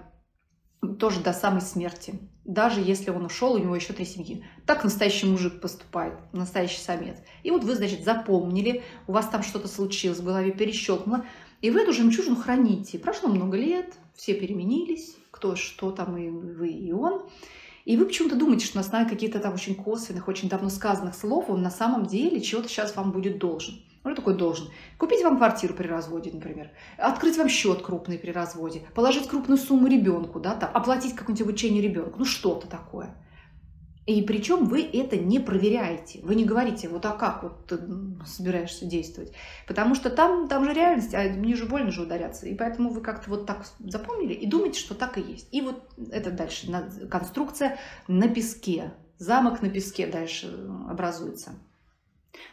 тоже 0.99 1.19
до 1.21 1.33
самой 1.33 1.61
смерти. 1.61 2.19
Даже 2.45 2.81
если 2.81 3.11
он 3.11 3.25
ушел, 3.25 3.53
у 3.53 3.57
него 3.57 3.75
еще 3.75 3.93
три 3.93 4.05
семьи. 4.05 4.43
Так 4.65 4.83
настоящий 4.83 5.27
мужик 5.27 5.61
поступает, 5.61 6.15
настоящий 6.33 6.81
самец. 6.81 7.17
И 7.43 7.51
вот 7.51 7.63
вы, 7.63 7.75
значит, 7.75 8.03
запомнили, 8.03 8.83
у 9.07 9.11
вас 9.11 9.27
там 9.27 9.43
что-то 9.43 9.67
случилось, 9.67 10.19
в 10.19 10.25
голове 10.25 10.51
перещелкнуло, 10.51 11.25
и 11.61 11.69
вы 11.69 11.81
эту 11.81 11.93
жемчужину 11.93 12.37
храните. 12.37 12.97
Прошло 12.97 13.29
много 13.29 13.57
лет, 13.57 13.93
все 14.15 14.33
переменились, 14.33 15.15
кто 15.31 15.55
что 15.55 15.91
там, 15.91 16.17
и 16.17 16.29
вы, 16.29 16.69
и 16.69 16.91
он. 16.91 17.23
И 17.85 17.97
вы 17.97 18.05
почему-то 18.05 18.35
думаете, 18.35 18.65
что 18.65 18.77
на 18.77 18.81
основе 18.81 19.09
каких-то 19.09 19.39
там 19.39 19.53
очень 19.53 19.75
косвенных, 19.75 20.27
очень 20.27 20.49
давно 20.49 20.69
сказанных 20.69 21.15
слов 21.15 21.49
он 21.49 21.61
на 21.61 21.71
самом 21.71 22.05
деле 22.05 22.41
чего-то 22.41 22.69
сейчас 22.69 22.95
вам 22.95 23.11
будет 23.11 23.39
должен. 23.39 23.75
Ну, 24.03 24.15
такой 24.15 24.35
должен? 24.35 24.69
Купить 24.97 25.23
вам 25.23 25.37
квартиру 25.37 25.73
при 25.73 25.87
разводе, 25.87 26.31
например, 26.33 26.71
открыть 26.97 27.37
вам 27.37 27.49
счет 27.49 27.81
крупный 27.81 28.17
при 28.17 28.31
разводе, 28.31 28.83
положить 28.95 29.27
крупную 29.27 29.57
сумму 29.57 29.87
ребенку, 29.87 30.39
да, 30.39 30.55
там, 30.55 30.71
оплатить 30.73 31.15
какое-нибудь 31.15 31.41
обучение 31.41 31.81
ребенку, 31.81 32.19
ну 32.19 32.25
что-то 32.25 32.67
такое. 32.67 33.15
И 34.09 34.23
причем 34.23 34.65
вы 34.65 34.81
это 34.81 35.17
не 35.17 35.37
проверяете. 35.37 36.21
Вы 36.23 36.33
не 36.33 36.43
говорите, 36.43 36.89
вот 36.89 37.05
а 37.05 37.11
как 37.11 37.43
вот 37.43 37.67
ты 37.67 37.77
собираешься 38.25 38.85
действовать. 38.85 39.33
Потому 39.67 39.93
что 39.93 40.09
там, 40.09 40.47
там 40.47 40.65
же 40.65 40.73
реальность, 40.73 41.13
а 41.13 41.21
мне 41.29 41.55
же 41.55 41.67
больно 41.67 41.91
же 41.91 42.01
ударяться. 42.01 42.47
И 42.47 42.55
поэтому 42.55 42.89
вы 42.89 43.01
как-то 43.01 43.29
вот 43.29 43.45
так 43.45 43.67
запомнили 43.77 44.33
и 44.33 44.47
думаете, 44.47 44.79
что 44.79 44.95
так 44.95 45.19
и 45.19 45.21
есть. 45.21 45.47
И 45.51 45.61
вот 45.61 45.83
это 46.11 46.31
дальше 46.31 46.71
конструкция 47.11 47.77
на 48.07 48.27
песке. 48.27 48.93
Замок 49.19 49.61
на 49.61 49.69
песке 49.69 50.07
дальше 50.07 50.47
образуется. 50.89 51.51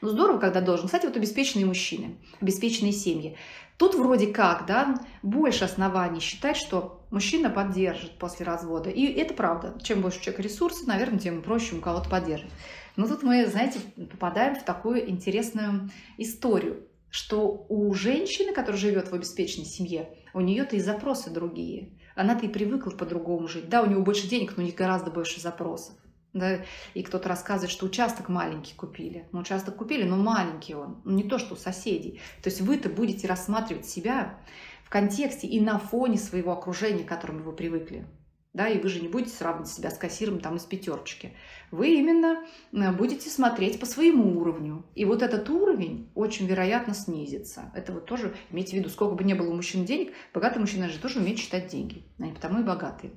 Ну, 0.00 0.08
здорово, 0.08 0.38
когда 0.38 0.60
должен. 0.60 0.86
Кстати, 0.86 1.06
вот 1.06 1.16
обеспеченные 1.16 1.66
мужчины, 1.66 2.16
обеспеченные 2.40 2.92
семьи. 2.92 3.36
Тут 3.76 3.94
вроде 3.94 4.28
как, 4.28 4.66
да, 4.66 5.00
больше 5.22 5.64
оснований 5.64 6.20
считать, 6.20 6.56
что 6.56 7.04
мужчина 7.10 7.50
поддержит 7.50 8.18
после 8.18 8.46
развода. 8.46 8.88
И 8.88 9.04
это 9.04 9.34
правда. 9.34 9.78
Чем 9.82 10.00
больше 10.00 10.18
у 10.18 10.22
человека 10.22 10.42
ресурсов, 10.42 10.86
наверное, 10.86 11.18
тем 11.18 11.42
проще 11.42 11.76
у 11.76 11.80
кого-то 11.80 12.08
поддерживать. 12.08 12.52
Но 12.96 13.06
тут 13.06 13.22
мы, 13.22 13.46
знаете, 13.46 13.80
попадаем 14.10 14.56
в 14.56 14.64
такую 14.64 15.08
интересную 15.10 15.90
историю, 16.16 16.86
что 17.10 17.66
у 17.68 17.92
женщины, 17.92 18.52
которая 18.52 18.80
живет 18.80 19.08
в 19.08 19.14
обеспеченной 19.14 19.66
семье, 19.66 20.08
у 20.32 20.40
нее-то 20.40 20.76
и 20.76 20.80
запросы 20.80 21.30
другие. 21.30 21.90
Она-то 22.14 22.46
и 22.46 22.48
привыкла 22.48 22.90
по-другому 22.90 23.46
жить. 23.46 23.68
Да, 23.68 23.82
у 23.82 23.86
него 23.86 24.00
больше 24.00 24.26
денег, 24.26 24.56
но 24.56 24.62
у 24.62 24.66
них 24.66 24.74
гораздо 24.74 25.10
больше 25.10 25.40
запросов 25.40 25.94
да, 26.38 26.58
и 26.94 27.02
кто-то 27.02 27.28
рассказывает, 27.28 27.70
что 27.70 27.86
участок 27.86 28.28
маленький 28.28 28.74
купили. 28.74 29.28
Ну, 29.32 29.40
участок 29.40 29.76
купили, 29.76 30.04
но 30.04 30.16
маленький 30.16 30.74
он, 30.74 31.00
ну, 31.04 31.12
не 31.12 31.24
то, 31.24 31.38
что 31.38 31.54
у 31.54 31.56
соседей. 31.56 32.20
То 32.42 32.50
есть 32.50 32.60
вы-то 32.60 32.88
будете 32.88 33.26
рассматривать 33.26 33.86
себя 33.86 34.38
в 34.84 34.90
контексте 34.90 35.46
и 35.46 35.60
на 35.60 35.78
фоне 35.78 36.18
своего 36.18 36.52
окружения, 36.52 37.04
к 37.04 37.08
которому 37.08 37.42
вы 37.42 37.52
привыкли. 37.52 38.06
Да, 38.52 38.68
и 38.68 38.80
вы 38.80 38.88
же 38.88 39.00
не 39.00 39.08
будете 39.08 39.36
сравнивать 39.36 39.68
себя 39.68 39.90
с 39.90 39.98
кассиром 39.98 40.40
там 40.40 40.56
из 40.56 40.62
пятерочки. 40.62 41.32
Вы 41.70 41.96
именно 41.96 42.42
э, 42.72 42.92
будете 42.92 43.28
смотреть 43.28 43.78
по 43.78 43.84
своему 43.84 44.40
уровню. 44.40 44.86
И 44.94 45.04
вот 45.04 45.20
этот 45.20 45.50
уровень 45.50 46.10
очень 46.14 46.46
вероятно 46.46 46.94
снизится. 46.94 47.70
Это 47.74 47.92
вот 47.92 48.06
тоже 48.06 48.34
имейте 48.50 48.70
в 48.70 48.80
виду, 48.80 48.88
сколько 48.88 49.14
бы 49.14 49.24
ни 49.24 49.34
было 49.34 49.50
у 49.50 49.54
мужчин 49.54 49.84
денег, 49.84 50.14
богатый 50.32 50.58
мужчина 50.58 50.88
же 50.88 50.98
тоже 50.98 51.18
умеет 51.18 51.38
считать 51.38 51.68
деньги. 51.68 52.04
Они 52.18 52.32
потому 52.32 52.60
и 52.60 52.64
богатые. 52.64 53.12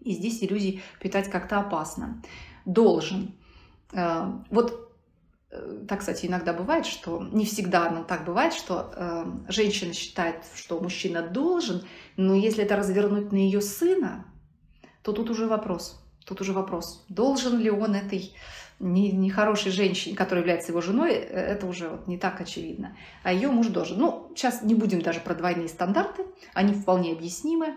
И 0.00 0.12
здесь 0.12 0.42
иллюзий 0.42 0.82
питать 1.00 1.30
как-то 1.30 1.58
опасно. 1.60 2.22
Должен. 2.64 3.34
Э, 3.92 4.32
вот 4.50 4.92
э, 5.50 5.84
так, 5.88 6.00
кстати, 6.00 6.26
иногда 6.26 6.52
бывает, 6.52 6.86
что 6.86 7.22
не 7.22 7.44
всегда, 7.44 7.90
но 7.90 8.04
так 8.04 8.24
бывает, 8.24 8.54
что 8.54 8.92
э, 8.94 9.24
женщина 9.48 9.92
считает, 9.92 10.44
что 10.54 10.80
мужчина 10.80 11.22
должен, 11.22 11.84
но 12.16 12.34
если 12.34 12.64
это 12.64 12.76
развернуть 12.76 13.32
на 13.32 13.36
ее 13.36 13.60
сына, 13.60 14.24
то 15.02 15.12
тут 15.12 15.30
уже 15.30 15.46
вопрос. 15.46 16.02
Тут 16.24 16.40
уже 16.42 16.52
вопрос, 16.52 17.04
должен 17.08 17.58
ли 17.58 17.70
он 17.70 17.94
этой 17.94 18.34
нехорошей 18.78 19.72
женщине, 19.72 20.16
которая 20.16 20.42
является 20.42 20.72
его 20.72 20.80
женой, 20.80 21.12
это 21.12 21.66
уже 21.66 21.88
вот 21.88 22.06
не 22.06 22.18
так 22.18 22.40
очевидно. 22.40 22.96
А 23.22 23.32
ее 23.32 23.48
муж 23.48 23.66
должен. 23.66 23.98
Ну, 23.98 24.32
сейчас 24.34 24.62
не 24.62 24.74
будем 24.74 25.02
даже 25.02 25.20
про 25.20 25.34
двойные 25.34 25.68
стандарты, 25.68 26.24
они 26.54 26.72
вполне 26.72 27.12
объяснимы. 27.12 27.76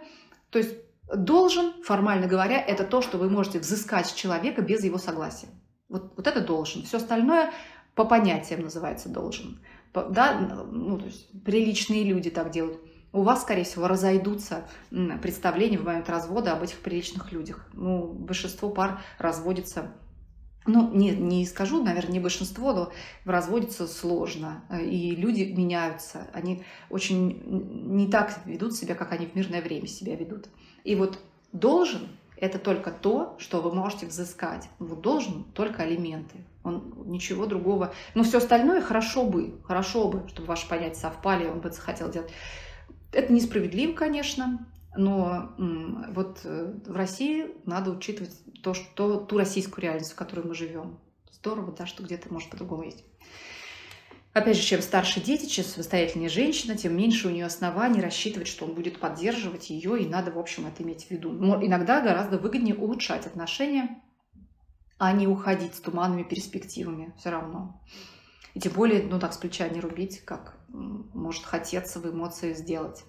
То 0.49 0.59
есть 0.59 0.75
Должен, 1.13 1.83
формально 1.83 2.27
говоря, 2.27 2.61
это 2.61 2.83
то, 2.83 3.01
что 3.01 3.17
вы 3.17 3.29
можете 3.29 3.59
взыскать 3.59 4.07
с 4.07 4.13
человека 4.13 4.61
без 4.61 4.83
его 4.83 4.97
согласия. 4.97 5.47
Вот, 5.89 6.13
вот 6.15 6.27
это 6.27 6.41
должен. 6.41 6.83
Все 6.83 6.97
остальное 6.97 7.51
по 7.95 8.05
понятиям 8.05 8.61
называется 8.61 9.09
должен. 9.09 9.59
Да, 9.93 10.67
ну, 10.71 10.97
то 10.97 11.05
есть 11.05 11.29
приличные 11.43 12.03
люди 12.03 12.29
так 12.31 12.51
делают. 12.51 12.79
У 13.11 13.21
вас, 13.21 13.43
скорее 13.43 13.63
всего, 13.63 13.87
разойдутся 13.87 14.65
представления 15.21 15.77
в 15.77 15.83
момент 15.83 16.09
развода 16.09 16.53
об 16.53 16.63
этих 16.63 16.79
приличных 16.79 17.31
людях. 17.31 17.67
Ну, 17.73 18.07
большинство 18.07 18.69
пар 18.69 19.01
разводится 19.19 19.93
ну, 20.65 20.93
не, 20.93 21.11
не 21.11 21.45
скажу, 21.45 21.83
наверное, 21.83 22.13
не 22.13 22.19
большинство, 22.19 22.73
но 22.73 22.91
разводится 23.25 23.87
сложно. 23.87 24.63
И 24.81 25.15
люди 25.15 25.41
меняются. 25.41 26.27
Они 26.33 26.63
очень 26.89 27.41
не 27.45 28.07
так 28.09 28.45
ведут 28.45 28.73
себя, 28.73 28.95
как 28.95 29.11
они 29.11 29.25
в 29.25 29.35
мирное 29.35 29.61
время 29.61 29.87
себя 29.87 30.15
ведут. 30.15 30.47
И 30.83 30.95
вот 30.95 31.19
должен– 31.51 32.07
это 32.43 32.59
только 32.59 32.91
то, 32.91 33.37
что 33.39 33.61
вы 33.61 33.73
можете 33.73 34.05
взыскать. 34.05 34.67
Вот 34.77 34.99
должен 34.99 35.45
только 35.53 35.83
алименты. 35.83 36.43
Он 36.63 36.93
ничего 37.05 37.45
другого. 37.45 37.93
Но 38.15 38.23
все 38.23 38.39
остальное 38.39 38.81
хорошо 38.81 39.25
бы, 39.25 39.61
хорошо 39.63 40.09
бы, 40.09 40.27
чтобы 40.27 40.47
ваши 40.47 40.67
понятия 40.67 40.99
совпали, 40.99 41.47
он 41.47 41.61
бы 41.61 41.71
захотел 41.71 42.09
делать. 42.09 42.31
Это 43.13 43.31
несправедливо, 43.31 43.93
конечно, 43.93 44.67
но 44.97 45.51
вот 46.09 46.41
э, 46.43 46.73
в 46.85 46.95
России 46.95 47.47
надо 47.65 47.91
учитывать 47.91 48.35
то, 48.61 48.73
что, 48.73 49.17
ту 49.21 49.37
российскую 49.37 49.83
реальность, 49.83 50.11
в 50.11 50.15
которой 50.15 50.45
мы 50.45 50.53
живем. 50.53 50.99
Здорово, 51.31 51.71
да, 51.71 51.85
что 51.85 52.03
где-то 52.03 52.31
может 52.33 52.49
по-другому 52.49 52.83
есть. 52.83 53.05
Опять 54.33 54.57
же, 54.57 54.63
чем 54.63 54.81
старше 54.81 55.21
дети, 55.21 55.45
чем 55.45 55.63
самостоятельнее 55.63 56.29
женщина, 56.29 56.75
тем 56.75 56.97
меньше 56.97 57.27
у 57.27 57.31
нее 57.31 57.45
оснований 57.45 58.01
рассчитывать, 58.01 58.47
что 58.47 58.65
он 58.65 58.73
будет 58.73 58.99
поддерживать 58.99 59.69
ее, 59.69 60.01
и 60.01 60.07
надо, 60.07 60.31
в 60.31 60.39
общем, 60.39 60.65
это 60.65 60.81
иметь 60.81 61.05
в 61.05 61.11
виду. 61.11 61.31
Но 61.31 61.63
иногда 61.63 62.01
гораздо 62.01 62.39
выгоднее 62.39 62.73
улучшать 62.73 63.27
отношения, 63.27 64.01
а 64.97 65.11
не 65.11 65.27
уходить 65.27 65.75
с 65.75 65.79
туманными 65.79 66.23
перспективами 66.23 67.13
все 67.19 67.29
равно. 67.29 67.79
И 68.55 68.59
тем 68.59 68.73
более, 68.73 69.03
ну 69.03 69.19
так, 69.19 69.33
с 69.33 69.37
плеча 69.37 69.67
не 69.67 69.79
рубить, 69.79 70.21
как 70.25 70.57
может 70.69 71.43
хотеться 71.43 71.99
в 71.99 72.09
эмоции 72.09 72.53
сделать. 72.53 73.03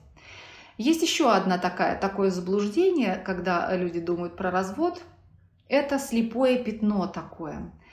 Есть 0.77 1.03
еще 1.03 1.33
одна 1.33 1.57
такая, 1.57 1.99
такое 1.99 2.31
заблуждение, 2.31 3.17
когда 3.17 3.75
люди 3.75 4.01
думают 4.01 4.37
про 4.37 4.51
развод. 4.51 5.01
Это 5.69 5.99
слепое 5.99 6.63
пятно 6.63 7.07
такое– 7.07 7.73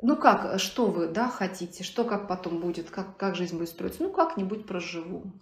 ну 0.00 0.16
как, 0.16 0.58
что 0.60 0.86
вы, 0.86 1.08
да, 1.08 1.28
хотите, 1.28 1.84
что 1.84 2.04
как 2.04 2.28
потом 2.28 2.60
будет, 2.60 2.90
как, 2.90 3.16
как 3.16 3.36
жизнь 3.36 3.56
будет 3.56 3.68
строиться? 3.68 4.02
Ну 4.02 4.10
как-нибудь 4.10 4.66
проживу, 4.66 5.32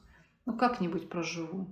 ну 0.44 0.56
как-нибудь 0.56 1.08
проживу. 1.08 1.66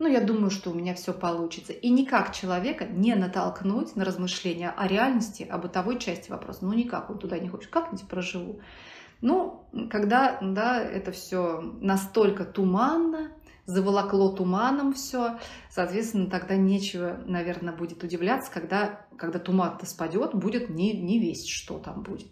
Ну, 0.00 0.08
я 0.08 0.20
думаю, 0.20 0.50
что 0.50 0.70
у 0.70 0.74
меня 0.74 0.94
все 0.94 1.12
получится. 1.12 1.72
И 1.72 1.88
никак 1.88 2.34
человека 2.34 2.84
не 2.84 3.14
натолкнуть 3.14 3.94
на 3.94 4.04
размышления 4.04 4.70
о 4.70 4.88
реальности, 4.88 5.46
о 5.48 5.58
бытовой 5.58 6.00
части 6.00 6.30
вопроса. 6.30 6.64
Ну, 6.64 6.72
никак 6.72 7.10
он 7.10 7.18
туда 7.18 7.38
не 7.38 7.48
хочет. 7.48 7.70
Как-нибудь 7.70 8.08
проживу. 8.08 8.60
Ну, 9.20 9.64
когда, 9.90 10.38
да, 10.42 10.82
это 10.82 11.12
все 11.12 11.60
настолько 11.80 12.44
туманно, 12.44 13.30
заволокло 13.66 14.30
туманом 14.32 14.92
все, 14.94 15.38
соответственно, 15.70 16.28
тогда 16.28 16.56
нечего, 16.56 17.18
наверное, 17.26 17.74
будет 17.74 18.02
удивляться, 18.02 18.50
когда, 18.52 19.06
когда 19.16 19.38
туман-то 19.38 19.86
спадет, 19.86 20.34
будет 20.34 20.68
не, 20.70 20.92
не 20.92 21.18
весь, 21.18 21.46
что 21.46 21.78
там 21.78 22.02
будет. 22.02 22.28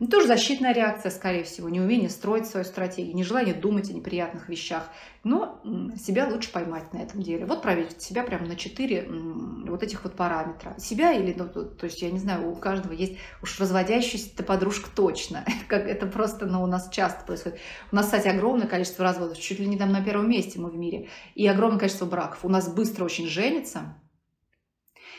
Ну, 0.00 0.08
тоже 0.08 0.26
защитная 0.26 0.74
реакция, 0.74 1.12
скорее 1.12 1.44
всего, 1.44 1.68
неумение 1.68 2.10
строить 2.10 2.46
свою 2.46 2.66
стратегию, 2.66 3.14
нежелание 3.14 3.54
думать 3.54 3.90
о 3.90 3.92
неприятных 3.92 4.48
вещах. 4.48 4.88
Но 5.22 5.62
себя 5.96 6.26
лучше 6.28 6.50
поймать 6.50 6.92
на 6.92 6.98
этом 6.98 7.22
деле. 7.22 7.46
Вот 7.46 7.62
проверить 7.62 8.02
себя 8.02 8.24
прямо 8.24 8.44
на 8.46 8.56
четыре 8.56 9.08
вот 9.08 9.84
этих 9.84 10.02
вот 10.02 10.14
параметра. 10.14 10.74
Себя 10.78 11.12
или, 11.12 11.32
ну, 11.38 11.46
то 11.46 11.84
есть, 11.84 12.02
я 12.02 12.10
не 12.10 12.18
знаю, 12.18 12.50
у 12.50 12.56
каждого 12.56 12.92
есть 12.92 13.18
уж 13.40 13.60
разводящаяся 13.60 14.42
подружка 14.42 14.90
точно. 14.94 15.44
как 15.68 15.86
это 15.86 16.06
просто, 16.06 16.46
ну, 16.46 16.64
у 16.64 16.66
нас 16.66 16.88
часто 16.90 17.24
происходит. 17.24 17.60
У 17.92 17.96
нас, 17.96 18.06
кстати, 18.06 18.26
огромное 18.26 18.66
количество 18.66 19.04
разводов, 19.04 19.38
чуть 19.38 19.60
ли 19.60 19.66
не 19.66 19.78
там 19.78 19.92
на 19.92 20.02
первом 20.02 20.28
месте 20.28 20.58
мы 20.58 20.70
в 20.70 20.76
мире. 20.76 21.08
И 21.36 21.46
огромное 21.46 21.78
количество 21.78 22.06
браков. 22.06 22.44
У 22.44 22.48
нас 22.48 22.68
быстро 22.68 23.04
очень 23.04 23.28
женится, 23.28 23.94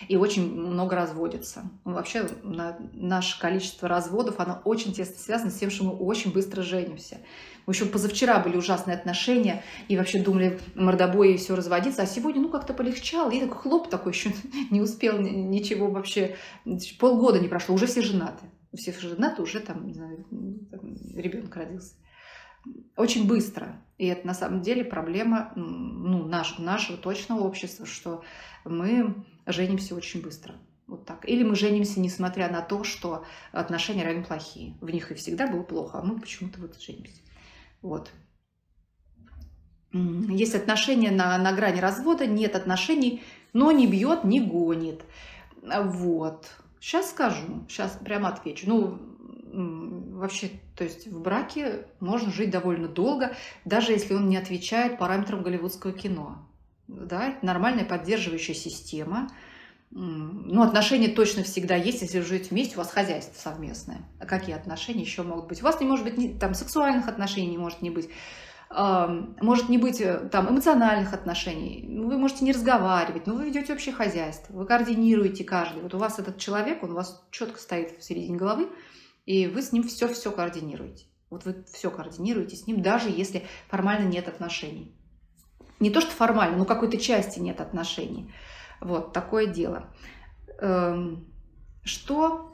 и 0.08 0.15
очень 0.15 0.53
много 0.53 0.95
разводится. 0.95 1.69
Ну, 1.84 1.93
вообще 1.93 2.27
на, 2.43 2.77
наше 2.93 3.39
количество 3.39 3.88
разводов, 3.88 4.39
оно 4.39 4.62
очень 4.65 4.93
тесно 4.93 5.15
связано 5.17 5.51
с 5.51 5.55
тем, 5.55 5.69
что 5.69 5.86
мы 5.86 5.93
очень 5.93 6.31
быстро 6.31 6.62
женимся. 6.62 7.19
В 7.65 7.69
общем, 7.69 7.89
позавчера 7.89 8.39
были 8.39 8.58
ужасные 8.58 8.95
отношения, 8.95 9.63
и 9.88 9.97
вообще 9.97 10.21
думали 10.21 10.60
мордобои 10.75 11.34
и 11.34 11.38
все 11.38 11.55
разводиться, 11.55 12.03
а 12.03 12.05
сегодня, 12.05 12.41
ну, 12.41 12.49
как-то 12.49 12.73
полегчало, 12.73 13.31
и 13.31 13.39
такой 13.39 13.58
хлоп 13.58 13.89
такой 13.89 14.13
еще 14.13 14.31
не 14.71 14.81
успел 14.81 15.19
ничего 15.19 15.89
вообще, 15.89 16.36
полгода 16.99 17.39
не 17.39 17.47
прошло, 17.47 17.75
уже 17.75 17.88
все 17.88 18.01
женаты. 18.01 18.45
Все 18.73 18.91
женаты, 18.91 19.41
уже 19.41 19.62
там, 19.62 19.88
не 19.88 19.93
знаю, 19.93 20.25
ребенок 21.15 21.55
родился. 21.55 21.95
очень 22.97 23.25
быстро. 23.25 23.81
И 23.97 24.05
это 24.08 24.27
на 24.27 24.34
самом 24.34 24.62
деле 24.62 24.84
проблема 24.84 25.53
ну, 25.55 26.25
наш, 26.27 26.58
нашего 26.60 26.97
точного 26.97 27.41
общества, 27.41 27.86
что 27.86 28.23
мы 28.65 29.25
женимся 29.45 29.95
очень 29.95 30.21
быстро. 30.21 30.55
Вот 30.88 31.05
так. 31.05 31.27
Или 31.27 31.43
мы 31.43 31.55
женимся, 31.55 31.99
несмотря 31.99 32.51
на 32.51 32.62
то, 32.62 32.84
что 32.84 33.25
отношения 33.51 34.03
реально 34.03 34.23
плохие. 34.23 34.75
В 34.81 34.89
них 34.89 35.12
и 35.12 35.15
всегда 35.15 35.47
было 35.47 35.63
плохо, 35.63 35.99
а 35.99 36.03
мы 36.03 36.19
почему-то 36.19 36.62
вот 36.62 36.79
женимся. 36.79 37.21
Вот. 37.81 38.12
Есть 39.91 40.55
отношения 40.55 41.12
на, 41.12 41.38
на 41.38 41.53
грани 41.53 41.79
развода, 41.79 42.27
нет 42.27 42.55
отношений, 42.55 43.23
но 43.53 43.71
не 43.71 43.88
бьет, 43.88 44.23
не 44.25 44.41
гонит. 44.41 45.03
Вот. 45.63 46.51
Сейчас 46.79 47.10
скажу, 47.10 47.65
сейчас 47.67 47.97
прямо 48.03 48.29
отвечу. 48.29 48.65
Ну, 48.67 48.99
вообще, 50.17 50.51
то 50.75 50.84
есть 50.84 51.08
в 51.08 51.21
браке 51.21 51.88
можно 51.99 52.31
жить 52.31 52.51
довольно 52.51 52.88
долго, 52.88 53.36
даже 53.63 53.93
если 53.93 54.13
он 54.13 54.27
не 54.27 54.38
отвечает 54.38 54.99
параметрам 54.99 55.41
голливудского 55.41 55.93
кино. 55.93 56.45
Да, 56.88 57.36
нормальная 57.41 57.86
поддерживающая 57.86 58.56
система. 58.56 59.30
Ну, 59.91 60.62
отношения 60.62 61.08
точно 61.08 61.43
всегда 61.43 61.76
есть, 61.76 62.02
если 62.02 62.19
вы 62.19 62.26
живете 62.26 62.50
вместе, 62.50 62.76
у 62.76 62.80
вас 62.80 62.91
хозяйство 62.91 63.39
совместное. 63.39 64.02
А 64.19 64.26
какие 64.26 64.56
отношения 64.56 65.02
еще 65.02 65.24
могут 65.24 65.48
быть? 65.48 65.62
У 65.62 65.63
вас 65.63 65.80
не 65.80 65.86
может 65.86 66.04
быть, 66.04 66.39
там, 66.39 66.54
сексуальных 66.54 67.08
отношений 67.08 67.48
не 67.48 67.58
может 67.58 67.82
не 67.82 67.89
быть 67.89 68.10
может 68.69 69.69
не 69.69 69.78
быть 69.78 70.02
э, 70.02 70.28
там 70.32 70.50
эмоциональных 70.50 71.13
отношений, 71.13 71.86
ну, 71.88 72.08
вы 72.08 72.17
можете 72.17 72.43
не 72.43 72.52
разговаривать, 72.52 73.28
но 73.28 73.36
вы 73.36 73.45
ведете 73.45 73.74
общее 73.74 73.93
хозяйство, 73.93 74.54
вы 74.54 74.65
координируете 74.65 75.43
каждый. 75.43 75.82
Вот 75.82 75.93
у 75.93 75.98
вас 75.98 76.19
этот 76.19 76.39
человек, 76.39 76.84
он 76.84 76.91
у 76.91 76.95
вас 76.95 77.26
четко 77.32 77.60
стоит 77.60 78.00
в 78.00 78.04
середине 78.04 78.38
головы, 78.38 78.69
и 79.26 79.48
вы 79.48 79.62
с 79.62 79.71
ним 79.71 79.84
все-все 79.84 80.32
координируете. 80.32 81.06
Вот 81.30 81.45
вы 81.45 81.63
все 81.71 81.89
координируете 81.89 82.56
с 82.56 82.67
ним, 82.67 82.82
даже 82.82 83.10
если 83.10 83.43
формально 83.69 84.08
нет 84.08 84.28
отношений. 84.28 84.95
Не 85.79 85.89
то, 85.89 86.01
что 86.01 86.11
формально, 86.11 86.57
но 86.57 86.65
какой-то 86.65 86.97
части 86.97 87.39
нет 87.39 87.59
отношений. 87.59 88.33
Вот, 88.79 89.13
такое 89.13 89.47
дело. 89.47 89.93
Эм, 90.59 91.27
что 91.83 92.53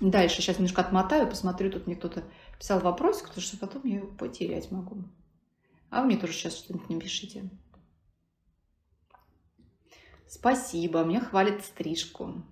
дальше? 0.00 0.42
Сейчас 0.42 0.56
немножко 0.56 0.80
отмотаю, 0.80 1.28
посмотрю, 1.28 1.70
тут 1.70 1.86
мне 1.86 1.96
кто-то 1.96 2.24
писал 2.58 2.80
вопросик, 2.80 3.28
потому 3.28 3.42
что 3.42 3.58
потом 3.58 3.82
я 3.84 3.96
его 3.96 4.08
потерять 4.08 4.70
могу. 4.70 5.04
А 5.90 6.00
вы 6.00 6.06
мне 6.06 6.16
тоже 6.16 6.32
сейчас 6.32 6.56
что-нибудь 6.56 6.88
не 6.88 7.00
пишите. 7.00 7.50
Спасибо, 10.28 11.04
мне 11.04 11.20
хвалит 11.20 11.64
стрижку. 11.64 12.42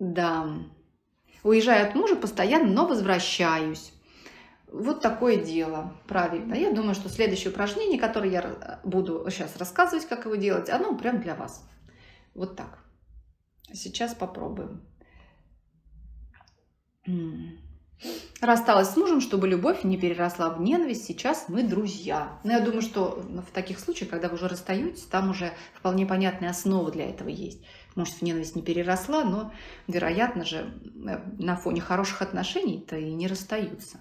Да. 0.00 0.58
Уезжаю 1.44 1.88
от 1.88 1.94
мужа 1.94 2.16
постоянно, 2.16 2.66
но 2.72 2.86
возвращаюсь. 2.86 3.92
Вот 4.72 5.02
такое 5.02 5.36
дело, 5.36 5.92
правильно. 6.08 6.54
Я 6.54 6.72
думаю, 6.72 6.94
что 6.94 7.10
следующее 7.10 7.50
упражнение, 7.50 8.00
которое 8.00 8.30
я 8.30 8.80
буду 8.84 9.26
сейчас 9.30 9.58
рассказывать, 9.58 10.06
как 10.06 10.24
его 10.24 10.34
делать, 10.36 10.70
оно 10.70 10.96
прям 10.96 11.20
для 11.20 11.34
вас. 11.34 11.62
Вот 12.34 12.56
так. 12.56 12.78
Сейчас 13.74 14.14
попробуем. 14.14 14.80
Рассталась 18.40 18.88
с 18.88 18.96
мужем, 18.96 19.20
чтобы 19.20 19.46
любовь 19.46 19.84
не 19.84 19.98
переросла 19.98 20.48
в 20.48 20.62
ненависть. 20.62 21.04
Сейчас 21.04 21.44
мы 21.48 21.62
друзья. 21.62 22.40
Но 22.42 22.52
я 22.52 22.60
думаю, 22.60 22.80
что 22.80 23.22
в 23.46 23.52
таких 23.52 23.78
случаях, 23.78 24.08
когда 24.08 24.28
вы 24.28 24.36
уже 24.36 24.48
расстаетесь, 24.48 25.02
там 25.02 25.30
уже 25.30 25.52
вполне 25.74 26.06
понятная 26.06 26.48
основа 26.48 26.90
для 26.90 27.10
этого 27.10 27.28
есть. 27.28 27.62
Может, 27.94 28.14
в 28.14 28.22
ненависть 28.22 28.56
не 28.56 28.62
переросла, 28.62 29.22
но, 29.22 29.52
вероятно 29.86 30.46
же, 30.46 30.72
э, 31.06 31.20
на 31.38 31.56
фоне 31.56 31.82
хороших 31.82 32.22
отношений-то 32.22 32.96
и 32.96 33.12
не 33.12 33.28
расстаются. 33.28 34.00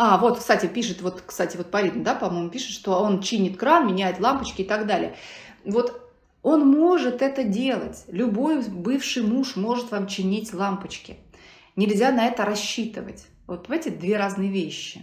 А, 0.00 0.16
вот, 0.16 0.38
кстати, 0.38 0.66
пишет, 0.66 1.02
вот, 1.02 1.24
кстати, 1.26 1.56
вот 1.56 1.72
Парин, 1.72 2.04
да, 2.04 2.14
по-моему, 2.14 2.50
пишет, 2.50 2.70
что 2.70 3.02
он 3.02 3.20
чинит 3.20 3.56
кран, 3.56 3.88
меняет 3.88 4.20
лампочки 4.20 4.62
и 4.62 4.64
так 4.64 4.86
далее. 4.86 5.16
Вот 5.64 6.00
он 6.44 6.68
может 6.68 7.20
это 7.20 7.42
делать. 7.42 8.04
Любой 8.06 8.62
бывший 8.62 9.24
муж 9.24 9.56
может 9.56 9.90
вам 9.90 10.06
чинить 10.06 10.54
лампочки. 10.54 11.16
Нельзя 11.74 12.12
на 12.12 12.26
это 12.28 12.44
рассчитывать. 12.44 13.26
Вот 13.48 13.66
понимаете, 13.66 13.90
две 13.90 14.16
разные 14.16 14.52
вещи. 14.52 15.00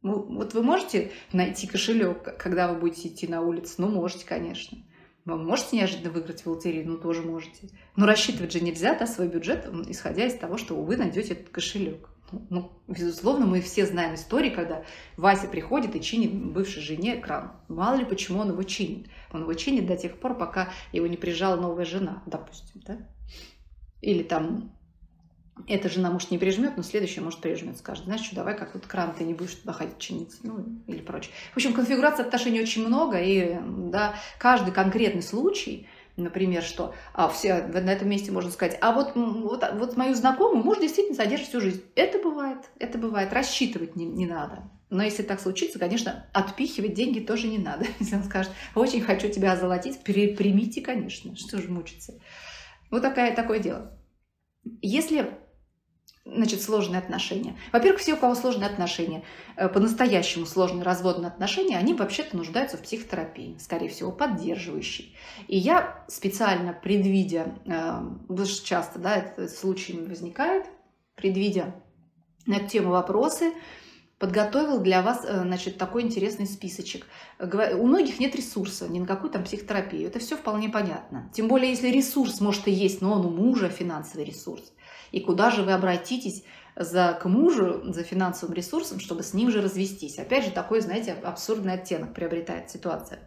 Ну, 0.00 0.14
вот 0.14 0.54
вы 0.54 0.62
можете 0.62 1.12
найти 1.34 1.66
кошелек, 1.66 2.38
когда 2.38 2.72
вы 2.72 2.80
будете 2.80 3.08
идти 3.08 3.28
на 3.28 3.42
улицу? 3.42 3.74
Ну, 3.76 3.88
можете, 3.88 4.24
конечно. 4.24 4.78
Вы 5.26 5.36
можете 5.36 5.76
неожиданно 5.76 6.10
выиграть 6.10 6.46
в 6.46 6.50
лотерею? 6.50 6.88
Ну, 6.88 6.96
тоже 6.96 7.20
можете. 7.20 7.68
Но 7.96 8.06
рассчитывать 8.06 8.52
же 8.52 8.60
нельзя, 8.60 8.94
да, 8.94 9.06
свой 9.06 9.28
бюджет, 9.28 9.70
исходя 9.88 10.24
из 10.24 10.38
того, 10.38 10.56
что 10.56 10.74
вы 10.74 10.96
найдете 10.96 11.34
этот 11.34 11.50
кошелек. 11.50 12.08
Ну, 12.50 12.72
безусловно, 12.86 13.46
мы 13.46 13.60
все 13.60 13.86
знаем 13.86 14.14
истории, 14.14 14.50
когда 14.50 14.84
Вася 15.16 15.48
приходит 15.48 15.96
и 15.96 16.00
чинит 16.00 16.34
бывшей 16.34 16.82
жене 16.82 17.16
кран. 17.16 17.52
Мало 17.68 17.96
ли, 17.96 18.04
почему 18.04 18.40
он 18.40 18.50
его 18.50 18.62
чинит. 18.62 19.08
Он 19.32 19.42
его 19.42 19.54
чинит 19.54 19.86
до 19.86 19.96
тех 19.96 20.18
пор, 20.18 20.36
пока 20.36 20.70
его 20.92 21.06
не 21.06 21.16
прижала 21.16 21.56
новая 21.60 21.84
жена, 21.84 22.22
допустим, 22.26 22.82
да? 22.86 22.98
Или 24.00 24.22
там 24.22 24.72
эта 25.66 25.88
жена, 25.88 26.10
может, 26.10 26.30
не 26.30 26.38
прижмет, 26.38 26.76
но 26.76 26.82
следующая, 26.82 27.20
может, 27.20 27.40
прижмет, 27.40 27.78
скажет, 27.78 28.04
знаешь 28.04 28.22
что, 28.22 28.36
давай 28.36 28.56
как 28.56 28.74
вот 28.74 28.86
кран 28.86 29.12
ты 29.16 29.24
не 29.24 29.34
будешь 29.34 29.54
туда 29.54 29.72
ходить 29.72 29.98
чиниться, 29.98 30.38
ну, 30.44 30.64
или 30.86 31.00
прочее. 31.00 31.32
В 31.52 31.56
общем, 31.56 31.72
конфигураций 31.72 32.24
отношений 32.24 32.60
очень 32.60 32.86
много, 32.86 33.20
и, 33.20 33.58
да, 33.90 34.14
каждый 34.38 34.72
конкретный 34.72 35.22
случай– 35.22 35.88
Например, 36.18 36.62
что 36.64 36.94
а, 37.14 37.28
все 37.28 37.62
на 37.62 37.92
этом 37.92 38.08
месте 38.08 38.32
можно 38.32 38.50
сказать, 38.50 38.76
а 38.80 38.92
вот, 38.92 39.12
вот, 39.14 39.64
вот 39.74 39.96
мою 39.96 40.14
знакомую 40.14 40.64
муж 40.64 40.78
действительно 40.80 41.16
содержит 41.16 41.48
всю 41.48 41.60
жизнь. 41.60 41.82
Это 41.94 42.18
бывает, 42.18 42.58
это 42.80 42.98
бывает. 42.98 43.32
Рассчитывать 43.32 43.94
не, 43.94 44.04
не 44.04 44.26
надо. 44.26 44.68
Но 44.90 45.02
если 45.02 45.22
так 45.22 45.40
случится, 45.40 45.78
конечно, 45.78 46.26
отпихивать 46.32 46.94
деньги 46.94 47.20
тоже 47.20 47.46
не 47.46 47.58
надо. 47.58 47.86
Если 48.00 48.16
он 48.16 48.24
скажет, 48.24 48.52
очень 48.74 49.02
хочу 49.02 49.28
тебя 49.28 49.52
озолотить, 49.52 50.00
примите, 50.00 50.80
конечно, 50.80 51.36
что 51.36 51.58
же 51.58 51.68
мучиться. 51.68 52.14
Вот 52.90 53.02
такая, 53.02 53.34
такое 53.36 53.58
дело. 53.58 53.98
Если 54.80 55.38
значит, 56.38 56.62
сложные 56.62 56.98
отношения. 56.98 57.56
Во-первых, 57.72 58.00
все, 58.00 58.14
у 58.14 58.16
кого 58.16 58.34
сложные 58.34 58.68
отношения, 58.70 59.22
э, 59.56 59.68
по-настоящему 59.68 60.46
сложные 60.46 60.84
разводные 60.84 61.28
отношения, 61.28 61.76
они 61.76 61.94
вообще-то 61.94 62.36
нуждаются 62.36 62.76
в 62.76 62.82
психотерапии, 62.82 63.56
скорее 63.58 63.88
всего, 63.88 64.10
поддерживающей. 64.10 65.16
И 65.48 65.58
я 65.58 66.04
специально, 66.08 66.72
предвидя, 66.72 67.54
э, 67.66 68.44
часто 68.64 68.98
да, 68.98 69.16
этот 69.16 69.50
случай 69.50 69.98
возникает, 69.98 70.66
предвидя 71.14 71.74
на 72.46 72.54
эту 72.54 72.68
тему 72.68 72.90
вопросы, 72.90 73.52
подготовил 74.18 74.80
для 74.80 75.02
вас 75.02 75.24
э, 75.24 75.42
значит, 75.42 75.76
такой 75.78 76.02
интересный 76.02 76.46
списочек. 76.46 77.06
У 77.38 77.86
многих 77.86 78.18
нет 78.18 78.34
ресурса 78.34 78.88
ни 78.88 78.98
на 78.98 79.06
какую 79.06 79.30
там 79.30 79.44
психотерапию. 79.44 80.08
Это 80.08 80.18
все 80.18 80.36
вполне 80.36 80.68
понятно. 80.68 81.30
Тем 81.34 81.48
более, 81.48 81.70
если 81.70 81.88
ресурс, 81.88 82.40
может, 82.40 82.66
и 82.68 82.72
есть, 82.72 83.00
но 83.00 83.12
он 83.12 83.26
у 83.26 83.30
мужа 83.30 83.68
финансовый 83.68 84.24
ресурс 84.24 84.72
и 85.12 85.20
куда 85.20 85.50
же 85.50 85.62
вы 85.62 85.72
обратитесь 85.72 86.44
за, 86.76 87.18
к 87.20 87.28
мужу 87.28 87.92
за 87.92 88.02
финансовым 88.02 88.54
ресурсом, 88.54 89.00
чтобы 89.00 89.22
с 89.22 89.34
ним 89.34 89.50
же 89.50 89.60
развестись. 89.60 90.18
Опять 90.18 90.44
же, 90.44 90.50
такой, 90.50 90.80
знаете, 90.80 91.12
абсурдный 91.12 91.74
оттенок 91.74 92.14
приобретает 92.14 92.70
ситуация. 92.70 93.20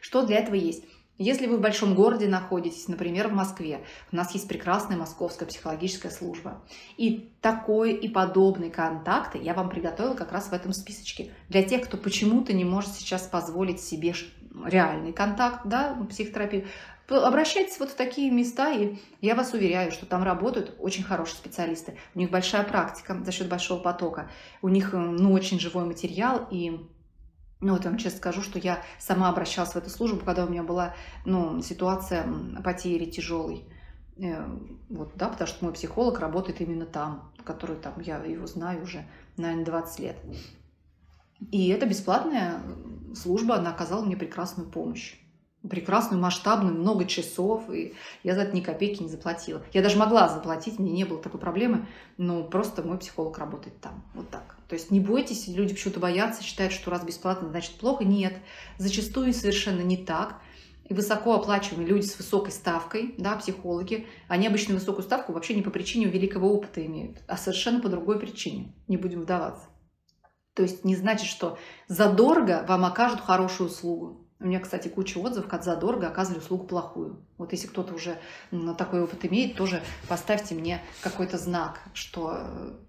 Что 0.00 0.24
для 0.24 0.38
этого 0.38 0.54
есть? 0.54 0.84
Если 1.18 1.46
вы 1.46 1.58
в 1.58 1.60
большом 1.60 1.94
городе 1.94 2.26
находитесь, 2.28 2.88
например, 2.88 3.28
в 3.28 3.34
Москве, 3.34 3.84
у 4.10 4.16
нас 4.16 4.32
есть 4.32 4.48
прекрасная 4.48 4.96
московская 4.96 5.44
психологическая 5.44 6.10
служба. 6.10 6.64
И 6.96 7.30
такой 7.42 7.92
и 7.92 8.08
подобные 8.08 8.70
контакты 8.70 9.36
я 9.36 9.52
вам 9.52 9.68
приготовила 9.68 10.14
как 10.14 10.32
раз 10.32 10.48
в 10.48 10.54
этом 10.54 10.72
списочке. 10.72 11.34
Для 11.50 11.62
тех, 11.62 11.82
кто 11.84 11.98
почему-то 11.98 12.54
не 12.54 12.64
может 12.64 12.94
сейчас 12.94 13.26
позволить 13.26 13.82
себе 13.82 14.14
реальный 14.64 15.12
контакт, 15.12 15.66
да, 15.66 15.94
психотерапию, 16.08 16.66
Обращайтесь 17.10 17.78
вот 17.80 17.90
в 17.90 17.96
такие 17.96 18.30
места, 18.30 18.72
и 18.72 18.96
я 19.20 19.34
вас 19.34 19.52
уверяю, 19.52 19.90
что 19.90 20.06
там 20.06 20.22
работают 20.22 20.76
очень 20.78 21.02
хорошие 21.02 21.36
специалисты. 21.36 21.98
У 22.14 22.18
них 22.18 22.30
большая 22.30 22.62
практика 22.62 23.20
за 23.24 23.32
счет 23.32 23.48
большого 23.48 23.80
потока. 23.80 24.30
У 24.62 24.68
них 24.68 24.92
ну, 24.92 25.32
очень 25.32 25.58
живой 25.58 25.84
материал, 25.84 26.46
и 26.50 26.86
ну, 27.60 27.72
вот 27.74 27.84
я 27.84 27.90
вам 27.90 27.98
честно 27.98 28.18
скажу, 28.18 28.42
что 28.42 28.58
я 28.58 28.82
сама 28.98 29.28
обращалась 29.28 29.72
в 29.72 29.76
эту 29.76 29.90
службу, 29.90 30.24
когда 30.24 30.44
у 30.44 30.48
меня 30.48 30.62
была 30.62 30.94
ну, 31.26 31.60
ситуация 31.62 32.26
потери 32.64 33.04
тяжелой. 33.06 33.64
Э, 34.16 34.46
вот, 34.88 35.12
да, 35.16 35.28
потому 35.28 35.48
что 35.48 35.64
мой 35.64 35.74
психолог 35.74 36.20
работает 36.20 36.60
именно 36.60 36.86
там, 36.86 37.32
который 37.44 37.76
там, 37.76 38.00
я 38.00 38.18
его 38.18 38.46
знаю 38.46 38.82
уже, 38.82 39.04
наверное, 39.36 39.64
20 39.64 39.98
лет. 40.00 40.16
И 41.50 41.68
это 41.68 41.86
бесплатная 41.86 42.60
служба, 43.14 43.56
она 43.56 43.70
оказала 43.70 44.04
мне 44.04 44.16
прекрасную 44.16 44.70
помощь 44.70 45.19
прекрасную, 45.68 46.22
масштабную, 46.22 46.74
много 46.74 47.04
часов, 47.04 47.68
и 47.70 47.94
я 48.22 48.34
за 48.34 48.42
это 48.42 48.56
ни 48.56 48.60
копейки 48.60 49.02
не 49.02 49.08
заплатила. 49.08 49.62
Я 49.72 49.82
даже 49.82 49.98
могла 49.98 50.28
заплатить, 50.28 50.78
мне 50.78 50.92
не 50.92 51.04
было 51.04 51.20
такой 51.20 51.38
проблемы, 51.38 51.86
но 52.16 52.42
просто 52.44 52.82
мой 52.82 52.98
психолог 52.98 53.36
работает 53.38 53.78
там. 53.80 54.02
Вот 54.14 54.30
так. 54.30 54.56
То 54.68 54.74
есть 54.74 54.90
не 54.90 55.00
бойтесь, 55.00 55.48
люди 55.48 55.74
почему-то 55.74 56.00
боятся, 56.00 56.42
считают, 56.42 56.72
что 56.72 56.90
раз 56.90 57.04
бесплатно, 57.04 57.48
значит 57.48 57.74
плохо. 57.74 58.04
Нет, 58.04 58.34
зачастую 58.78 59.34
совершенно 59.34 59.82
не 59.82 59.98
так. 59.98 60.40
и 60.90 60.94
высокооплачиваемые 60.94 61.88
люди 61.88 62.04
с 62.04 62.18
высокой 62.18 62.50
ставкой, 62.50 63.14
да, 63.16 63.36
психологи, 63.36 64.08
они 64.26 64.48
обычно 64.48 64.74
высокую 64.74 65.04
ставку 65.04 65.32
вообще 65.32 65.54
не 65.54 65.62
по 65.62 65.70
причине 65.70 66.06
великого 66.06 66.52
опыта 66.52 66.84
имеют, 66.84 67.18
а 67.28 67.36
совершенно 67.36 67.80
по 67.80 67.88
другой 67.88 68.18
причине. 68.18 68.74
Не 68.88 68.96
будем 68.96 69.20
вдаваться. 69.20 69.66
То 70.54 70.64
есть 70.64 70.84
не 70.84 70.96
значит, 70.96 71.28
что 71.28 71.58
задорого 71.86 72.64
вам 72.66 72.84
окажут 72.84 73.20
хорошую 73.20 73.70
услугу. 73.70 74.26
У 74.40 74.46
меня, 74.46 74.58
кстати, 74.58 74.88
куча 74.88 75.18
отзывов, 75.18 75.48
как 75.48 75.62
задорого 75.62 76.08
оказывали 76.08 76.40
услугу 76.40 76.66
плохую. 76.66 77.22
Вот 77.36 77.52
если 77.52 77.66
кто-то 77.66 77.92
уже 77.92 78.18
такой 78.78 79.02
опыт 79.02 79.24
имеет, 79.26 79.54
тоже 79.54 79.82
поставьте 80.08 80.54
мне 80.54 80.82
какой-то 81.02 81.36
знак, 81.36 81.80
что 81.92 82.38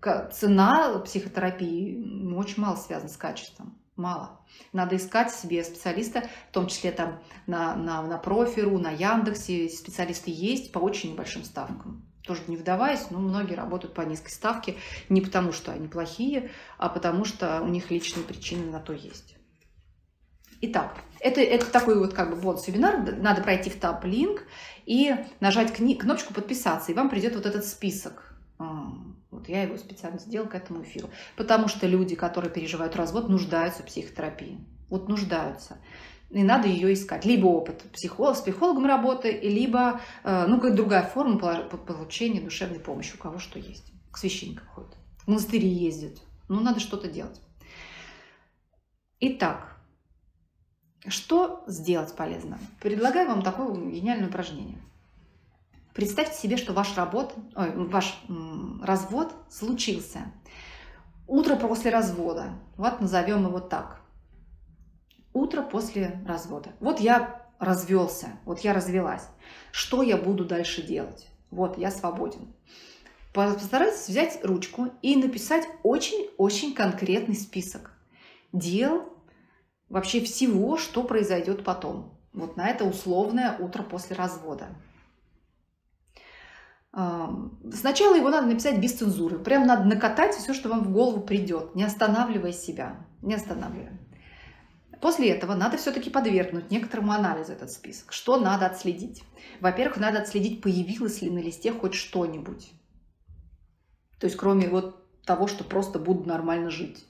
э, 0.02 0.30
цена 0.32 0.97
психотерапии 0.99 2.34
очень 2.34 2.62
мало 2.62 2.78
связана 2.78 3.10
с 3.10 3.18
качеством 3.18 3.78
мало. 3.97 4.39
Надо 4.74 4.95
искать 4.95 5.32
себе 5.32 5.64
специалиста, 5.64 6.24
в 6.49 6.54
том 6.54 6.68
числе 6.68 6.91
там 6.91 7.20
на, 7.47 7.76
на, 7.76 8.02
на 8.02 8.18
Профиру, 8.18 8.78
на 8.78 8.91
Яндексе. 8.91 9.70
Специалисты 9.70 10.32
есть 10.32 10.72
по 10.72 10.80
очень 10.80 11.12
небольшим 11.12 11.43
ставкам. 11.43 12.06
Тоже 12.24 12.41
не 12.47 12.58
вдаваясь, 12.58 13.10
но 13.10 13.20
многие 13.20 13.56
работают 13.56 13.93
по 13.93 14.02
низкой 14.02 14.32
ставке 14.32 14.76
не 15.10 15.22
потому, 15.22 15.52
что 15.52 15.72
они 15.72 15.88
плохие, 15.88 16.52
а 16.78 16.89
потому 16.89 17.26
что 17.26 17.62
у 17.62 17.68
них 17.68 17.89
личные 17.91 18.24
причины 18.24 18.72
на 18.72 18.80
то 18.80 18.93
есть. 18.93 19.36
Итак, 20.62 20.97
это, 21.20 21.41
это 21.41 21.66
такой 21.66 21.97
вот 21.97 22.14
как 22.14 22.30
бы 22.30 22.36
бонус-вебинар. 22.36 23.16
Надо 23.18 23.41
пройти 23.41 23.70
в 23.70 23.80
таб 23.80 24.05
линк 24.05 24.43
и 24.86 25.16
нажать 25.39 25.72
кни- 25.72 25.95
кнопочку 25.95 26.34
подписаться, 26.34 26.91
и 26.91 26.95
вам 26.95 27.09
придет 27.09 27.36
вот 27.36 27.45
этот 27.45 27.66
список 27.66 28.32
вот 29.32 29.47
я 29.47 29.64
его 29.64 29.78
специально 29.78 30.20
сделала 30.20 30.47
к 30.47 30.55
этому 30.55 30.84
эфиру. 30.84 31.09
Потому 31.38 31.68
что 31.68 31.88
люди, 31.88 32.16
которые 32.16 32.51
переживают 32.51 32.95
развод, 32.95 33.30
нуждаются 33.30 33.82
в 33.82 33.86
психотерапии. 33.86 34.59
Вот 34.89 35.07
нуждаются. 35.07 35.78
И 36.30 36.43
надо 36.43 36.68
ее 36.68 36.93
искать. 36.93 37.26
Либо 37.26 37.47
опыт 37.47 37.82
психолог, 37.93 38.38
с 38.38 38.41
психологом 38.41 38.86
работы, 38.86 39.32
либо 39.32 40.01
э, 40.24 40.45
ну, 40.47 40.57
какая-то 40.57 40.78
другая 40.78 41.03
форма 41.03 41.38
получения 41.39 42.41
душевной 42.41 42.80
помощи. 42.80 43.16
У 43.16 43.18
кого 43.18 43.39
что 43.39 43.57
есть. 43.57 43.91
К 44.12 44.18
священникам 44.18 44.68
ходят. 44.68 44.95
В 45.20 45.28
монастыри 45.28 45.68
ездят. 45.68 46.20
Ну, 46.49 46.59
надо 46.59 46.80
что-то 46.80 47.07
делать. 47.07 47.41
Итак, 49.22 49.70
что 51.08 51.64
сделать 51.68 52.16
полезно? 52.16 52.60
Предлагаю 52.80 53.28
вам 53.28 53.41
такое 53.41 53.74
гениальное 53.74 54.28
упражнение– 54.28 54.78
Представьте 55.93 56.38
себе, 56.38 56.56
что 56.56 56.72
ваш, 56.72 56.95
работ, 56.95 57.34
ой, 57.56 57.72
ваш 57.88 58.18
развод 58.82 59.34
случился. 59.49 60.32
Утро 61.28 61.56
после 61.56 61.91
развода. 61.91 62.54
Вот 62.78 63.02
назовем 63.02 63.45
его 63.45 63.60
так. 63.60 63.99
Утро 65.34 65.62
после 65.62 66.22
развода. 66.26 66.70
Вот 66.80 66.99
я 66.99 67.45
развелся, 67.60 68.30
вот 68.45 68.60
я 68.60 68.74
развелась. 68.74 69.28
Что 69.72 70.02
я 70.02 70.18
буду 70.18 70.45
дальше 70.45 70.82
делать? 70.82 71.28
Вот, 71.52 71.78
я 71.78 71.91
свободен. 71.91 72.54
Постарайтесь 73.34 74.08
взять 74.08 74.39
ручку 74.43 74.89
и 75.02 75.16
написать 75.16 75.68
очень-очень 75.84 76.74
конкретный 76.74 77.36
список 77.36 77.91
дел, 78.52 79.11
вообще 79.91 80.21
всего, 80.21 80.77
что 80.77 81.03
произойдет 81.03 81.63
потом. 81.63 82.17
Вот 82.33 82.57
на 82.57 82.67
это 82.69 82.85
условное 82.85 83.57
утро 83.57 83.83
после 83.83 84.15
развода. 84.15 84.69
Сначала 86.93 88.15
его 88.15 88.29
надо 88.29 88.47
написать 88.47 88.79
без 88.79 88.93
цензуры. 88.93 89.39
Прям 89.39 89.67
надо 89.67 89.83
накатать 89.83 90.35
все, 90.35 90.53
что 90.53 90.69
вам 90.69 90.83
в 90.83 90.91
голову 90.91 91.21
придет, 91.21 91.75
не 91.75 91.83
останавливая 91.83 92.53
себя. 92.53 93.05
Не 93.21 93.35
останавливая. 93.35 93.99
После 95.01 95.29
этого 95.29 95.55
надо 95.55 95.77
все-таки 95.77 96.09
подвергнуть 96.09 96.69
некоторому 96.69 97.11
анализу 97.11 97.53
этот 97.53 97.71
список. 97.71 98.13
Что 98.13 98.37
надо 98.37 98.67
отследить? 98.67 99.23
Во-первых, 99.59 99.97
надо 99.97 100.19
отследить, 100.19 100.61
появилось 100.61 101.21
ли 101.21 101.29
на 101.29 101.39
листе 101.39 101.73
хоть 101.73 101.95
что-нибудь. 101.95 102.71
То 104.19 104.25
есть 104.27 104.37
кроме 104.37 104.69
вот 104.69 105.23
того, 105.23 105.47
что 105.47 105.63
просто 105.63 105.97
буду 105.97 106.27
нормально 106.27 106.69
жить. 106.69 107.05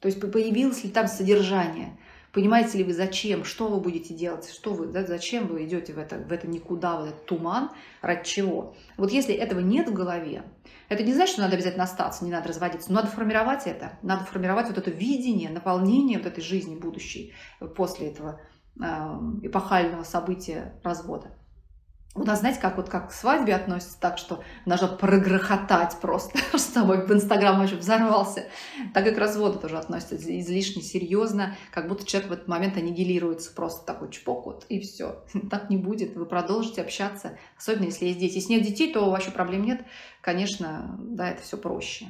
То 0.00 0.08
есть 0.08 0.20
появилось 0.20 0.84
ли 0.84 0.90
там 0.90 1.08
содержание. 1.08 1.98
Понимаете 2.32 2.76
ли 2.76 2.84
вы, 2.84 2.92
зачем, 2.92 3.44
что 3.44 3.68
вы 3.68 3.80
будете 3.80 4.12
делать, 4.12 4.50
что 4.50 4.74
вы, 4.74 4.88
да, 4.88 5.04
зачем 5.04 5.46
вы 5.46 5.64
идете 5.64 5.94
в 5.94 5.98
это, 5.98 6.18
в 6.18 6.30
это 6.30 6.46
никуда, 6.46 7.00
в 7.00 7.04
этот 7.06 7.24
туман, 7.24 7.70
ради 8.02 8.24
чего. 8.24 8.76
Вот 8.98 9.10
если 9.10 9.34
этого 9.34 9.60
нет 9.60 9.88
в 9.88 9.94
голове, 9.94 10.42
это 10.90 11.02
не 11.02 11.14
значит, 11.14 11.32
что 11.32 11.42
надо 11.42 11.54
обязательно 11.54 11.84
остаться, 11.84 12.26
не 12.26 12.30
надо 12.30 12.48
разводиться, 12.48 12.92
но 12.92 12.96
надо 13.00 13.08
формировать 13.10 13.66
это, 13.66 13.98
надо 14.02 14.26
формировать 14.26 14.68
вот 14.68 14.76
это 14.76 14.90
видение, 14.90 15.48
наполнение 15.48 16.18
вот 16.18 16.26
этой 16.26 16.42
жизни 16.42 16.76
будущей 16.76 17.32
после 17.74 18.08
этого 18.08 18.38
э, 18.78 18.84
эпохального 19.42 20.02
события 20.02 20.78
развода. 20.84 21.34
У 22.16 22.24
нас, 22.24 22.40
знаете, 22.40 22.60
как 22.60 22.78
вот 22.78 22.88
как 22.88 23.10
к 23.10 23.12
свадьбе 23.12 23.54
относятся 23.54 24.00
так, 24.00 24.16
что 24.16 24.42
нужно 24.64 24.88
прогрохотать 24.88 25.98
просто, 26.00 26.38
чтобы 26.58 26.96
в 27.04 27.12
Инстаграм 27.12 27.58
вообще 27.58 27.76
взорвался. 27.76 28.46
Так 28.94 29.06
и 29.06 29.10
к 29.10 29.18
разводу 29.18 29.58
тоже 29.58 29.76
относятся 29.76 30.16
излишне 30.16 30.80
серьезно, 30.80 31.56
как 31.70 31.88
будто 31.88 32.06
человек 32.06 32.30
в 32.30 32.32
этот 32.32 32.48
момент 32.48 32.78
аннигилируется 32.78 33.52
просто 33.54 33.84
такой 33.84 34.10
чпок 34.10 34.46
вот, 34.46 34.66
и 34.68 34.80
все. 34.80 35.24
Так 35.50 35.68
не 35.68 35.76
будет. 35.76 36.16
Вы 36.16 36.24
продолжите 36.24 36.80
общаться, 36.80 37.38
особенно 37.58 37.84
если 37.84 38.06
есть 38.06 38.18
дети. 38.18 38.36
Если 38.36 38.54
нет 38.54 38.62
детей, 38.62 38.92
то 38.92 39.10
вообще 39.10 39.30
проблем 39.30 39.64
нет. 39.64 39.84
Конечно, 40.22 40.96
да, 40.98 41.30
это 41.30 41.42
все 41.42 41.58
проще. 41.58 42.06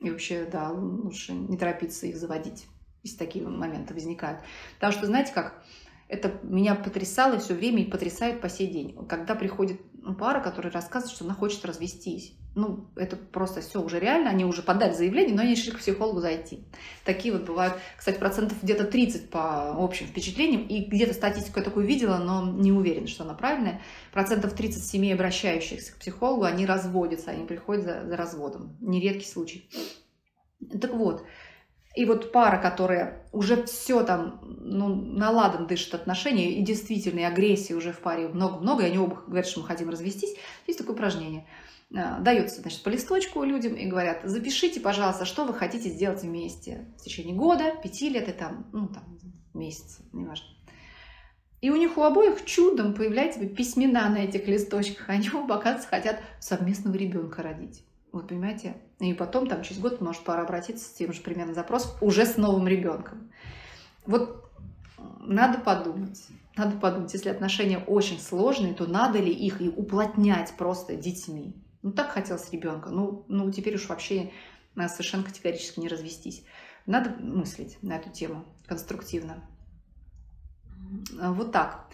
И 0.00 0.10
вообще, 0.10 0.46
да, 0.50 0.70
лучше 0.70 1.32
не 1.32 1.56
торопиться 1.56 2.06
их 2.06 2.16
заводить, 2.16 2.66
если 3.02 3.16
такие 3.16 3.46
моменты 3.46 3.94
возникают. 3.94 4.40
Потому 4.74 4.92
что, 4.92 5.06
знаете 5.06 5.32
как, 5.32 5.64
это 6.08 6.32
меня 6.42 6.74
потрясало 6.74 7.38
все 7.38 7.54
время 7.54 7.82
и 7.82 7.90
потрясает 7.90 8.40
по 8.40 8.48
сей 8.48 8.68
день. 8.68 8.96
Когда 9.08 9.34
приходит 9.34 9.80
пара, 10.14 10.40
которая 10.40 10.72
рассказывает, 10.72 11.14
что 11.14 11.24
она 11.24 11.34
хочет 11.34 11.64
развестись. 11.64 12.34
Ну, 12.54 12.88
это 12.96 13.16
просто 13.16 13.60
все 13.60 13.80
уже 13.80 14.00
реально, 14.00 14.30
они 14.30 14.44
уже 14.44 14.62
подали 14.62 14.92
заявление, 14.92 15.34
но 15.34 15.42
они 15.42 15.52
решили 15.52 15.74
к 15.74 15.78
психологу 15.78 16.20
зайти. 16.20 16.64
Такие 17.04 17.32
вот 17.32 17.44
бывают, 17.44 17.74
кстати, 17.96 18.18
процентов 18.18 18.62
где-то 18.62 18.84
30 18.84 19.30
по 19.30 19.70
общим 19.76 20.06
впечатлениям, 20.06 20.66
и 20.66 20.84
где-то 20.84 21.14
статистику 21.14 21.60
я 21.60 21.64
такую 21.64 21.86
видела, 21.86 22.16
но 22.16 22.50
не 22.50 22.72
уверена, 22.72 23.06
что 23.06 23.24
она 23.24 23.34
правильная. 23.34 23.80
Процентов 24.12 24.54
30 24.54 24.84
семей, 24.84 25.14
обращающихся 25.14 25.92
к 25.92 25.98
психологу, 25.98 26.44
они 26.44 26.66
разводятся, 26.66 27.30
они 27.30 27.46
приходят 27.46 27.84
за, 27.84 28.06
за 28.06 28.16
разводом. 28.16 28.76
Нередкий 28.80 29.26
случай. 29.26 29.68
Так 30.80 30.94
вот, 30.94 31.24
и 31.98 32.04
вот 32.04 32.30
пара, 32.30 32.62
которая 32.62 33.26
уже 33.32 33.64
все 33.64 34.04
там, 34.04 34.38
ну, 34.44 34.86
наладан 34.86 35.66
дышит 35.66 35.94
отношения, 35.94 36.52
и 36.52 36.62
действительно, 36.62 37.18
и 37.18 37.24
агрессии 37.24 37.72
уже 37.72 37.92
в 37.92 37.98
паре 37.98 38.28
много-много, 38.28 38.84
и 38.84 38.86
они 38.86 38.98
оба 38.98 39.20
говорят, 39.26 39.48
что 39.48 39.62
мы 39.62 39.66
хотим 39.66 39.90
развестись, 39.90 40.36
есть 40.68 40.78
такое 40.78 40.94
упражнение. 40.94 41.44
А, 41.92 42.20
дается, 42.20 42.60
значит, 42.60 42.84
по 42.84 42.88
листочку 42.88 43.42
людям 43.42 43.74
и 43.74 43.86
говорят, 43.86 44.20
запишите, 44.22 44.78
пожалуйста, 44.78 45.24
что 45.24 45.44
вы 45.44 45.54
хотите 45.54 45.88
сделать 45.88 46.22
вместе 46.22 46.86
в 47.00 47.02
течение 47.02 47.34
года, 47.34 47.72
пяти 47.82 48.10
лет 48.10 48.28
и 48.28 48.32
там, 48.32 48.70
ну, 48.72 48.86
там, 48.86 49.18
месяца, 49.52 50.00
неважно. 50.12 50.46
И 51.60 51.70
у 51.70 51.74
них 51.74 51.98
у 51.98 52.02
обоих 52.02 52.44
чудом 52.44 52.94
появляются 52.94 53.44
письмена 53.44 54.08
на 54.08 54.18
этих 54.18 54.46
листочках. 54.46 55.08
Они 55.08 55.28
оба, 55.34 55.56
оказывается, 55.56 55.88
хотят 55.88 56.20
совместного 56.38 56.94
ребенка 56.94 57.42
родить. 57.42 57.84
Вот 58.12 58.28
понимаете? 58.28 58.76
И 59.00 59.14
потом, 59.14 59.46
там, 59.46 59.62
через 59.62 59.80
год, 59.80 60.00
может, 60.00 60.24
пора 60.24 60.42
обратиться 60.42 60.84
с 60.84 60.92
тем 60.92 61.12
же 61.12 61.20
примерно 61.20 61.54
запросом, 61.54 61.92
уже 62.00 62.26
с 62.26 62.36
новым 62.36 62.66
ребенком. 62.66 63.30
Вот 64.06 64.50
надо 65.20 65.58
подумать. 65.58 66.26
Надо 66.56 66.76
подумать, 66.76 67.12
если 67.12 67.28
отношения 67.28 67.78
очень 67.78 68.18
сложные, 68.18 68.74
то 68.74 68.86
надо 68.86 69.20
ли 69.20 69.32
их 69.32 69.60
и 69.60 69.68
уплотнять 69.68 70.54
просто 70.56 70.96
детьми. 70.96 71.54
Ну, 71.82 71.92
так 71.92 72.10
хотелось 72.10 72.50
ребенка. 72.50 72.90
Ну, 72.90 73.24
ну 73.28 73.52
теперь 73.52 73.76
уж 73.76 73.88
вообще 73.88 74.32
надо 74.74 74.92
совершенно 74.92 75.22
категорически 75.22 75.78
не 75.78 75.88
развестись. 75.88 76.44
Надо 76.86 77.10
мыслить 77.10 77.78
на 77.82 77.96
эту 77.96 78.10
тему 78.10 78.44
конструктивно. 78.66 79.44
Вот 81.12 81.52
так. 81.52 81.86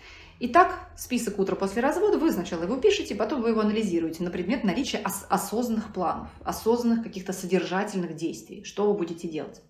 Итак, 0.47 0.91
список 0.95 1.39
утра 1.39 1.57
после 1.57 1.81
развода, 1.81 2.19
вы 2.19 2.31
сначала 2.31 2.65
его 2.65 2.77
пишете, 2.77 3.15
потом 3.15 3.41
вы 3.41 3.49
его 3.49 3.63
анализируете 3.63 4.23
на 4.23 4.31
предмет 4.31 4.63
наличия 4.63 4.99
ос- 5.03 5.25
осознанных 5.31 5.91
планов, 5.95 6.29
осознанных 6.45 7.03
каких-то 7.03 7.33
содержательных 7.33 8.15
действий, 8.15 8.63
что 8.63 8.87
вы 8.87 8.93
будете 8.93 9.27
делать. 9.27 9.63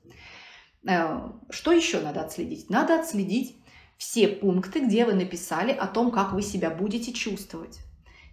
Э, 0.85 1.31
что 1.49 1.70
еще 1.70 2.01
надо 2.01 2.22
отследить? 2.22 2.70
Надо 2.70 2.99
отследить 2.99 3.57
все 3.99 4.27
пункты, 4.27 4.81
где 4.81 5.05
вы 5.05 5.12
написали 5.12 5.70
о 5.70 5.87
том, 5.87 6.11
как 6.11 6.33
вы 6.33 6.43
себя 6.43 6.70
будете 6.70 7.12
чувствовать. 7.12 7.79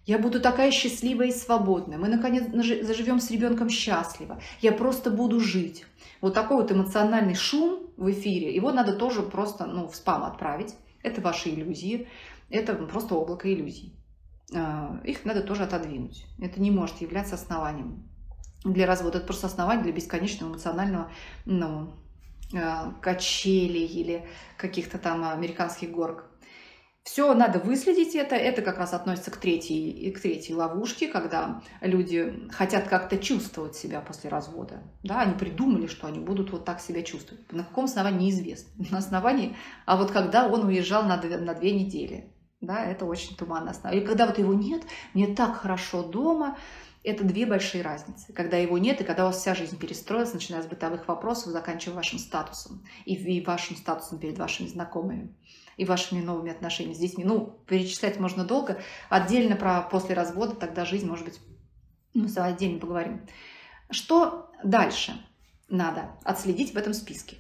Я 0.08 0.18
буду 0.18 0.42
такая 0.42 0.72
счастливая 0.72 1.28
и 1.28 1.32
свободная. 1.32 2.00
Мы, 2.00 2.08
наконец, 2.08 2.46
заживем 2.84 3.20
с 3.20 3.30
ребенком 3.30 3.70
счастливо. 3.70 4.42
Я 4.62 4.72
просто 4.72 5.12
буду 5.12 5.40
жить. 5.40 5.86
Вот 6.22 6.34
такой 6.34 6.58
вот 6.58 6.72
эмоциональный 6.72 7.36
шум 7.36 7.92
в 7.98 8.10
эфире, 8.10 8.56
его 8.56 8.72
надо 8.72 8.94
тоже 8.94 9.22
просто 9.22 9.68
ну, 9.68 9.88
в 9.88 9.96
спам 9.96 10.24
отправить. 10.24 10.74
Это 11.04 11.22
ваши 11.22 11.50
иллюзии, 11.50 12.08
это 12.50 12.76
просто 12.76 13.16
облако 13.16 13.52
иллюзий. 13.52 13.96
А, 14.54 15.00
их 15.04 15.26
надо 15.26 15.42
тоже 15.42 15.64
отодвинуть. 15.64 16.26
Это 16.40 16.62
не 16.62 16.72
может 16.72 17.02
являться 17.02 17.36
основанием 17.36 18.04
для 18.64 18.86
развода. 18.86 19.18
Это 19.18 19.28
просто 19.28 19.48
основание 19.48 19.84
для 19.84 19.94
бесконечного 19.94 20.52
эмоционального 20.52 21.12
ну, 21.46 21.94
а, 22.54 22.94
качелей 23.02 23.86
или 23.86 24.28
каких-то 24.58 24.98
там 24.98 25.24
американских 25.24 25.92
горок. 25.92 26.31
Все, 27.04 27.34
надо 27.34 27.58
выследить 27.58 28.16
это. 28.16 28.36
Это 28.36 28.62
как 28.62 28.78
раз 28.78 28.94
относится 28.94 29.32
к 29.32 29.38
третьей, 29.38 30.12
к 30.12 30.22
третьей 30.22 30.54
ловушке, 30.54 31.08
когда 31.08 31.62
люди 31.82 32.48
хотят 32.52 32.88
как-то 32.88 33.18
чувствовать 33.18 33.76
себя 33.76 34.02
после 34.02 34.30
развода. 34.30 34.84
Да, 35.04 35.22
они 35.22 35.34
придумали, 35.34 35.88
что 35.88 36.08
они 36.08 36.20
будут 36.20 36.52
вот 36.52 36.64
так 36.64 36.80
себя 36.80 37.02
чувствовать. 37.02 37.52
На 37.52 37.64
каком 37.64 37.86
основании 37.86 38.26
неизвестно. 38.26 38.86
На 38.92 39.00
основании, 39.00 39.56
а 39.86 39.98
вот 39.98 40.12
когда 40.12 40.48
он 40.48 40.66
уезжал 40.66 41.04
на 41.04 41.18
на 41.18 41.54
две 41.56 41.72
недели. 41.72 42.32
Да, 42.62 42.86
это 42.86 43.06
очень 43.06 43.36
туманно 43.36 43.72
основа. 43.72 43.96
И 43.96 44.06
когда 44.06 44.28
вот 44.28 44.38
его 44.38 44.54
нет, 44.54 44.84
мне 45.16 45.34
так 45.34 45.56
хорошо 45.58 46.04
дома, 46.04 46.60
это 47.04 47.24
две 47.24 47.48
большие 47.48 47.82
разницы. 47.82 48.32
Когда 48.34 48.58
его 48.58 48.78
нет, 48.78 49.02
и 49.02 49.04
когда 49.04 49.24
у 49.24 49.28
вас 49.28 49.40
вся 49.40 49.56
жизнь 49.56 49.80
перестроилась, 49.80 50.34
начиная 50.34 50.62
с 50.62 50.68
бытовых 50.68 51.08
вопросов, 51.08 51.48
заканчивая 51.52 51.96
вашим 51.96 52.20
статусом. 52.20 52.86
И 53.06 53.42
вашим 53.42 53.76
статусом 53.76 54.20
перед 54.20 54.38
вашими 54.38 54.68
знакомыми 54.68 55.34
и 55.82 55.86
вашими 55.86 56.22
новыми 56.22 56.52
отношениями 56.52 56.94
с 56.94 57.00
детьми. 57.00 57.24
Ну, 57.24 57.58
перечислять 57.66 58.20
можно 58.20 58.46
долго. 58.46 58.80
Отдельно 59.10 59.56
про 59.56 59.82
после 59.82 60.14
развода, 60.14 60.56
тогда 60.56 60.86
жизнь, 60.86 61.08
может 61.08 61.26
быть, 61.26 61.40
мы 62.14 62.30
с 62.30 62.36
вами 62.36 62.54
отдельно 62.54 62.80
поговорим. 62.80 63.22
Что 63.90 64.52
дальше 64.64 65.14
надо 65.70 66.12
отследить 66.24 66.76
в 66.76 66.78
этом 66.78 66.94
списке? 66.94 67.38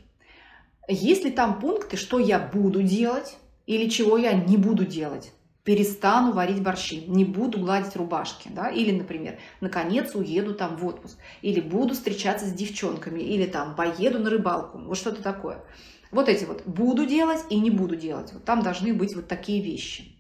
Есть 0.87 1.23
ли 1.23 1.29
там 1.29 1.59
пункты, 1.59 1.97
что 1.97 2.17
я 2.17 2.39
буду 2.39 2.81
делать 2.81 3.37
или 3.67 3.87
чего 3.87 4.17
я 4.17 4.33
не 4.33 4.57
буду 4.57 4.87
делать? 4.87 5.31
перестану 5.63 6.31
варить 6.31 6.63
борщи, 6.63 7.05
не 7.05 7.23
буду 7.23 7.59
гладить 7.59 7.95
рубашки, 7.95 8.49
да, 8.49 8.69
или, 8.69 8.89
например, 8.97 9.37
наконец 9.59 10.15
уеду 10.15 10.55
там 10.55 10.75
в 10.75 10.85
отпуск, 10.87 11.19
или 11.43 11.61
буду 11.61 11.93
встречаться 11.93 12.47
с 12.47 12.51
девчонками, 12.51 13.19
или 13.21 13.45
там 13.45 13.75
поеду 13.75 14.17
на 14.17 14.31
рыбалку, 14.31 14.79
вот 14.79 14.97
что-то 14.97 15.21
такое. 15.21 15.63
Вот 16.11 16.27
эти 16.27 16.45
вот 16.45 16.65
буду 16.65 17.05
делать 17.05 17.43
и 17.49 17.59
не 17.59 17.71
буду 17.71 17.95
делать. 17.95 18.33
Вот 18.33 18.43
там 18.43 18.61
должны 18.61 18.93
быть 18.93 19.15
вот 19.15 19.27
такие 19.27 19.63
вещи. 19.63 20.17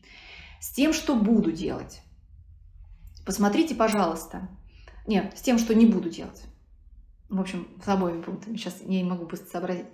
С 0.59 0.71
тем, 0.71 0.93
что 0.93 1.15
буду 1.15 1.51
делать. 1.51 2.01
Посмотрите, 3.25 3.75
пожалуйста. 3.75 4.47
Нет, 5.05 5.37
с 5.37 5.41
тем, 5.41 5.57
что 5.57 5.75
не 5.75 5.85
буду 5.85 6.09
делать. 6.09 6.43
В 7.29 7.39
общем, 7.39 7.67
с 7.83 7.87
обоими 7.87 8.21
пунктами. 8.21 8.57
Сейчас 8.57 8.81
я 8.81 9.01
не 9.01 9.09
могу 9.09 9.25
быстро 9.25 9.47
сообразить. 9.47 9.87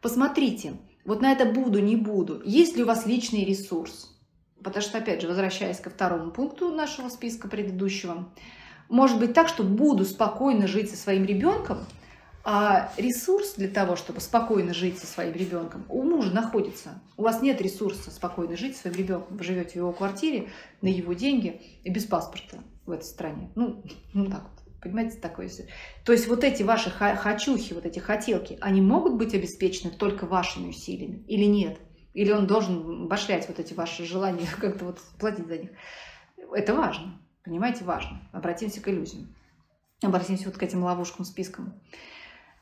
Посмотрите, 0.00 0.74
вот 1.04 1.20
на 1.20 1.32
это 1.32 1.44
буду, 1.46 1.80
не 1.80 1.96
буду. 1.96 2.42
Есть 2.44 2.76
ли 2.76 2.82
у 2.82 2.86
вас 2.86 3.06
личный 3.06 3.44
ресурс? 3.44 4.16
Потому 4.62 4.82
что, 4.82 4.98
опять 4.98 5.22
же, 5.22 5.28
возвращаясь 5.28 5.80
ко 5.80 5.90
второму 5.90 6.30
пункту 6.30 6.70
нашего 6.70 7.08
списка 7.08 7.48
предыдущего, 7.48 8.28
может 8.88 9.18
быть 9.18 9.32
так, 9.32 9.48
что 9.48 9.62
буду 9.62 10.04
спокойно 10.04 10.66
жить 10.66 10.90
со 10.90 10.96
своим 10.96 11.24
ребенком, 11.24 11.78
а 12.48 12.92
ресурс 12.96 13.54
для 13.54 13.66
того, 13.66 13.96
чтобы 13.96 14.20
спокойно 14.20 14.72
жить 14.72 15.00
со 15.00 15.06
своим 15.08 15.34
ребенком, 15.34 15.84
у 15.88 16.04
мужа 16.04 16.30
находится. 16.30 17.02
У 17.16 17.22
вас 17.22 17.42
нет 17.42 17.60
ресурса 17.60 18.12
спокойно 18.12 18.56
жить 18.56 18.76
со 18.76 18.82
своим 18.82 18.96
ребенком. 18.96 19.36
Вы 19.36 19.42
живете 19.42 19.72
в 19.72 19.76
его 19.76 19.92
квартире, 19.92 20.50
на 20.80 20.86
его 20.86 21.12
деньги 21.12 21.60
и 21.82 21.90
без 21.90 22.04
паспорта 22.04 22.58
в 22.86 22.92
этой 22.92 23.02
стране. 23.02 23.50
Ну, 23.56 23.82
ну 24.12 24.26
так 24.26 24.44
вот. 24.44 24.80
Понимаете, 24.80 25.18
такое. 25.18 25.50
То 26.04 26.12
есть 26.12 26.28
вот 26.28 26.44
эти 26.44 26.62
ваши 26.62 26.88
хочухи, 26.88 27.72
вот 27.72 27.84
эти 27.84 27.98
хотелки, 27.98 28.58
они 28.60 28.80
могут 28.80 29.14
быть 29.14 29.34
обеспечены 29.34 29.90
только 29.90 30.24
вашими 30.24 30.68
усилиями 30.68 31.24
или 31.26 31.46
нет? 31.46 31.80
Или 32.14 32.30
он 32.30 32.46
должен 32.46 33.08
башлять 33.08 33.48
вот 33.48 33.58
эти 33.58 33.74
ваши 33.74 34.06
желания, 34.06 34.46
как-то 34.60 34.84
вот 34.84 35.00
платить 35.18 35.48
за 35.48 35.58
них? 35.58 35.70
Это 36.54 36.76
важно. 36.76 37.20
Понимаете, 37.42 37.82
важно. 37.82 38.20
Обратимся 38.32 38.80
к 38.80 38.88
иллюзиям. 38.88 39.34
Обратимся 40.00 40.44
вот 40.44 40.56
к 40.56 40.62
этим 40.62 40.84
ловушкам, 40.84 41.24
спискам. 41.24 41.74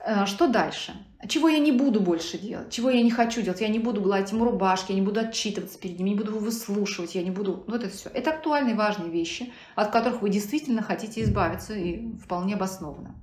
Э, 0.04 0.26
что 0.26 0.48
дальше? 0.48 0.92
Чего 1.26 1.48
я 1.48 1.58
не 1.58 1.72
буду 1.72 2.00
больше 2.00 2.38
делать? 2.38 2.70
Чего 2.70 2.90
я 2.90 3.02
не 3.02 3.10
хочу 3.10 3.40
делать? 3.40 3.60
Я 3.62 3.68
не 3.68 3.78
буду 3.78 4.02
гладить 4.02 4.32
ему 4.32 4.44
рубашки, 4.44 4.92
я 4.92 4.98
не 4.98 5.04
буду 5.04 5.20
отчитываться 5.20 5.78
перед 5.78 5.98
ним, 5.98 6.08
не 6.08 6.14
буду 6.14 6.32
его 6.32 6.40
выслушивать, 6.40 7.14
я 7.14 7.22
не 7.22 7.30
буду... 7.30 7.64
Ну, 7.66 7.76
это 7.76 7.88
все. 7.88 8.10
Это 8.10 8.30
актуальные, 8.30 8.74
важные 8.74 9.10
вещи, 9.10 9.52
от 9.74 9.90
которых 9.90 10.20
вы 10.20 10.28
действительно 10.28 10.82
хотите 10.82 11.22
избавиться 11.22 11.74
и 11.74 12.12
вполне 12.18 12.54
обоснованно. 12.54 13.14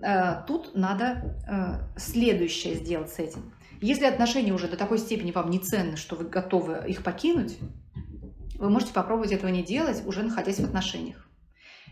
Э, 0.00 0.44
тут 0.46 0.76
надо 0.76 1.36
э, 1.48 1.98
следующее 1.98 2.74
сделать 2.74 3.12
с 3.12 3.18
этим. 3.18 3.52
Если 3.80 4.04
отношения 4.04 4.52
уже 4.52 4.68
до 4.68 4.76
такой 4.76 4.98
степени 4.98 5.32
вам 5.32 5.50
не 5.50 5.58
ценны, 5.58 5.96
что 5.96 6.14
вы 6.14 6.24
готовы 6.24 6.84
их 6.86 7.02
покинуть, 7.02 7.58
вы 8.54 8.70
можете 8.70 8.92
попробовать 8.92 9.32
этого 9.32 9.50
не 9.50 9.62
делать, 9.62 10.02
уже 10.06 10.22
находясь 10.22 10.58
в 10.58 10.64
отношениях. 10.64 11.27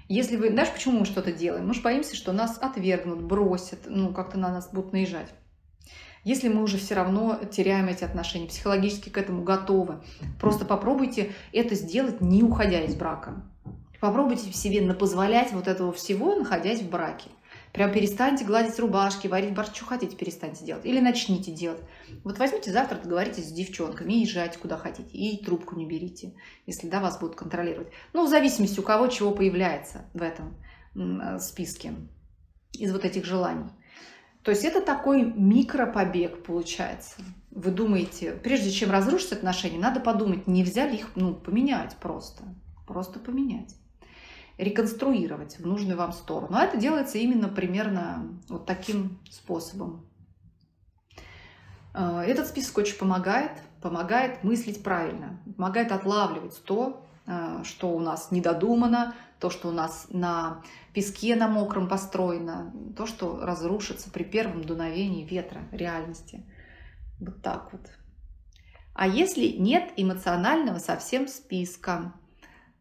Если 0.09 0.37
вы, 0.37 0.51
знаешь, 0.51 0.73
почему 0.73 1.01
мы 1.01 1.05
что-то 1.05 1.33
делаем? 1.33 1.67
Мы 1.67 1.75
же 1.75 1.83
боимся, 1.83 2.15
что 2.15 2.33
нас 2.33 2.59
отвергнут, 2.61 3.23
бросят, 3.23 3.81
ну, 3.87 4.13
как-то 4.13 4.39
на 4.39 4.51
нас 4.51 4.69
будут 4.73 4.93
наезжать. 4.93 5.31
Если 6.23 6.49
мы 6.49 6.63
уже 6.63 6.79
все 6.79 6.95
равно 6.95 7.39
теряем 7.51 7.87
эти 7.89 8.05
отношения, 8.05 8.49
психологически 8.49 9.11
к 9.11 9.19
этому 9.19 9.43
готовы, 9.43 10.01
просто 10.41 10.65
попробуйте 10.65 11.33
это 11.53 11.75
сделать, 11.75 12.21
не 12.21 12.43
уходя 12.43 12.81
из 12.81 12.95
брака. 12.95 13.45
Попробуйте 14.01 14.53
себе 14.53 14.93
позволять 14.93 15.53
вот 15.53 15.69
этого 15.69 15.93
всего, 15.93 16.35
находясь 16.35 16.83
в 16.83 16.91
браке. 16.91 17.31
Прям 17.77 17.93
перестаньте 17.93 18.47
гладить 18.47 18.79
рубашки, 18.79 19.27
варить 19.27 19.53
борщ, 19.53 19.69
что 19.75 19.85
хотите, 19.85 20.17
перестаньте 20.17 20.65
делать. 20.65 20.87
Или 20.87 20.99
начните 20.99 21.53
делать. 21.53 21.83
Вот 22.25 22.39
возьмите 22.39 22.73
завтра, 22.73 22.97
договоритесь 22.97 23.51
с 23.51 23.53
девчонками 23.53 24.15
и 24.15 24.21
езжайте 24.21 24.59
куда 24.59 24.79
хотите. 24.79 25.11
И 25.11 25.45
трубку 25.45 25.77
не 25.77 25.85
берите, 25.85 26.33
если 26.65 26.89
да, 26.89 27.01
вас 27.01 27.21
будут 27.21 27.37
контролировать. 27.37 27.89
Ну, 28.15 28.25
в 28.25 28.31
зависимости 28.31 28.81
у 28.81 28.83
кого 28.83 29.09
чего 29.09 29.31
появляется 29.33 30.07
в 30.15 30.23
этом 30.23 30.57
э, 30.95 31.39
списке 31.39 31.93
из 32.73 32.91
вот 32.93 33.05
этих 33.05 33.27
желаний. 33.27 33.69
То 34.43 34.53
есть 34.53 34.65
это 34.65 34.81
такой 34.81 35.23
микропобег 35.23 36.45
получается. 36.45 37.17
Вы 37.51 37.73
думаете, 37.73 38.33
прежде 38.33 38.71
чем 38.71 38.91
разрушить 38.91 39.33
отношения, 39.33 39.79
надо 39.79 40.01
подумать, 40.01 40.47
нельзя 40.47 40.87
ли 40.87 40.97
их 40.97 41.11
ну, 41.15 41.35
поменять 41.35 41.95
просто. 41.97 42.43
Просто 42.87 43.19
поменять 43.21 43.75
реконструировать 44.59 45.59
в 45.59 45.67
нужную 45.67 45.99
вам 45.99 46.13
сторону. 46.13 46.57
А 46.57 46.65
это 46.65 46.77
делается 46.79 47.19
именно 47.19 47.49
примерно 47.49 48.41
вот 48.49 48.67
таким 48.67 49.19
способом. 49.31 50.07
Э, 51.95 52.23
этот 52.27 52.47
список 52.47 52.79
очень 52.79 52.99
помогает, 52.99 53.53
помогает 53.83 54.45
мыслить 54.45 54.83
правильно, 54.83 55.41
помогает 55.57 55.93
отлавливать 55.93 56.63
то, 56.65 57.07
э, 57.27 57.63
что 57.65 57.91
у 57.91 58.01
нас 58.01 58.31
недодумано, 58.31 59.15
то, 59.41 59.51
что 59.51 59.69
у 59.69 59.73
нас 59.73 60.07
на 60.11 60.63
песке 60.95 61.37
на 61.37 61.49
мокром 61.49 61.89
построено, 61.89 62.73
то, 62.97 63.07
что 63.07 63.41
разрушится 63.41 64.11
при 64.11 64.25
первом 64.25 64.65
дуновении 64.65 65.27
ветра 65.27 65.63
реальности. 65.73 66.45
Вот 67.21 67.43
так 67.43 67.73
вот. 67.73 67.83
А 68.95 69.07
если 69.07 69.49
нет 69.49 69.93
эмоционального 69.97 70.79
совсем 70.79 71.29
списка, 71.29 72.15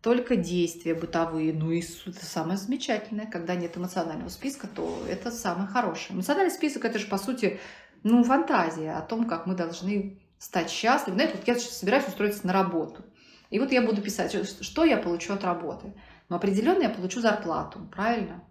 только 0.05 0.35
действия 0.35 0.93
бытовые. 0.93 1.51
Ну 1.51 1.71
и 1.71 1.79
это 1.79 2.23
самое 2.23 2.59
замечательное. 2.59 3.25
Когда 3.25 3.55
нет 3.55 3.75
эмоционального 3.75 4.29
списка, 4.29 4.67
то 4.67 5.01
это 5.09 5.31
самое 5.31 5.67
хорошее. 5.67 6.15
Эмоциональный 6.15 6.53
список– 6.53 6.85
это 6.85 6.99
же, 6.99 7.07
по 7.07 7.17
сути, 7.17 7.59
ну, 8.03 8.23
фантазия 8.23 8.91
о 8.91 9.01
том, 9.01 9.25
как 9.25 9.47
мы 9.47 9.55
должны 9.55 10.19
стать 10.37 10.69
счастливы. 10.69 11.15
Знаете, 11.15 11.37
вот 11.39 11.47
я 11.47 11.55
сейчас 11.55 11.79
собираюсь 11.79 12.07
устроиться 12.07 12.45
на 12.45 12.53
работу. 12.53 13.03
И 13.49 13.57
вот 13.57 13.71
я 13.71 13.81
буду 13.81 13.99
писать, 14.03 14.37
что 14.61 14.85
я 14.85 14.97
получу 14.97 15.33
от 15.33 15.43
работы. 15.43 15.95
Ну, 16.29 16.35
определенно 16.35 16.83
я 16.83 16.89
получу 16.89 17.19
зарплату, 17.19 17.79
правильно? 17.91 18.43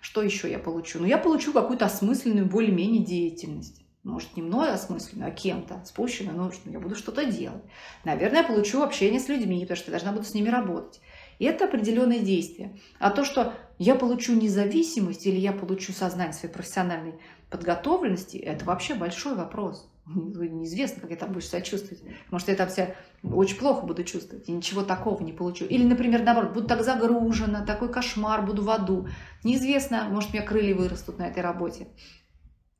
Что 0.00 0.22
еще 0.22 0.50
я 0.50 0.58
получу? 0.58 0.98
Ну, 0.98 1.06
я 1.06 1.18
получу 1.18 1.52
какую-то 1.52 1.84
осмысленную 1.84 2.46
более-менее 2.46 3.04
деятельность 3.04 3.85
может, 4.06 4.36
не 4.36 4.42
мной 4.42 4.72
осмысленную, 4.72 5.28
а 5.28 5.30
кем-то 5.32 5.82
спущенную, 5.84 6.36
но 6.36 6.52
что 6.52 6.70
я 6.70 6.78
буду 6.78 6.94
что-то 6.94 7.24
делать. 7.24 7.62
Наверное, 8.04 8.42
я 8.42 8.46
получу 8.46 8.82
общение 8.82 9.18
с 9.18 9.28
людьми, 9.28 9.60
потому 9.62 9.76
что 9.76 9.90
я 9.90 9.98
должна 9.98 10.12
буду 10.12 10.24
с 10.24 10.34
ними 10.34 10.48
работать. 10.48 11.00
И 11.40 11.44
это 11.44 11.64
определенные 11.64 12.20
действия. 12.20 12.78
А 13.00 13.10
то, 13.10 13.24
что 13.24 13.52
я 13.78 13.96
получу 13.96 14.34
независимость 14.34 15.26
или 15.26 15.38
я 15.38 15.52
получу 15.52 15.92
сознание 15.92 16.32
своей 16.32 16.54
профессиональной 16.54 17.14
подготовленности, 17.50 18.36
это 18.36 18.64
вообще 18.64 18.94
большой 18.94 19.34
вопрос. 19.34 19.90
Неизвестно, 20.06 21.00
как 21.02 21.10
я 21.10 21.16
там 21.16 21.30
буду 21.30 21.40
себя 21.40 21.60
чувствовать. 21.60 22.04
Может, 22.30 22.46
я 22.46 22.54
там 22.54 22.68
себя 22.68 22.94
очень 23.24 23.56
плохо 23.56 23.84
буду 23.84 24.04
чувствовать 24.04 24.48
и 24.48 24.52
ничего 24.52 24.82
такого 24.82 25.20
не 25.20 25.32
получу. 25.32 25.64
Или, 25.64 25.82
например, 25.82 26.22
наоборот, 26.22 26.52
буду 26.52 26.68
так 26.68 26.84
загружена, 26.84 27.66
такой 27.66 27.92
кошмар, 27.92 28.46
буду 28.46 28.62
в 28.62 28.70
аду. 28.70 29.08
Неизвестно, 29.42 30.08
может, 30.08 30.30
у 30.30 30.34
меня 30.34 30.46
крылья 30.46 30.76
вырастут 30.76 31.18
на 31.18 31.26
этой 31.26 31.42
работе. 31.42 31.88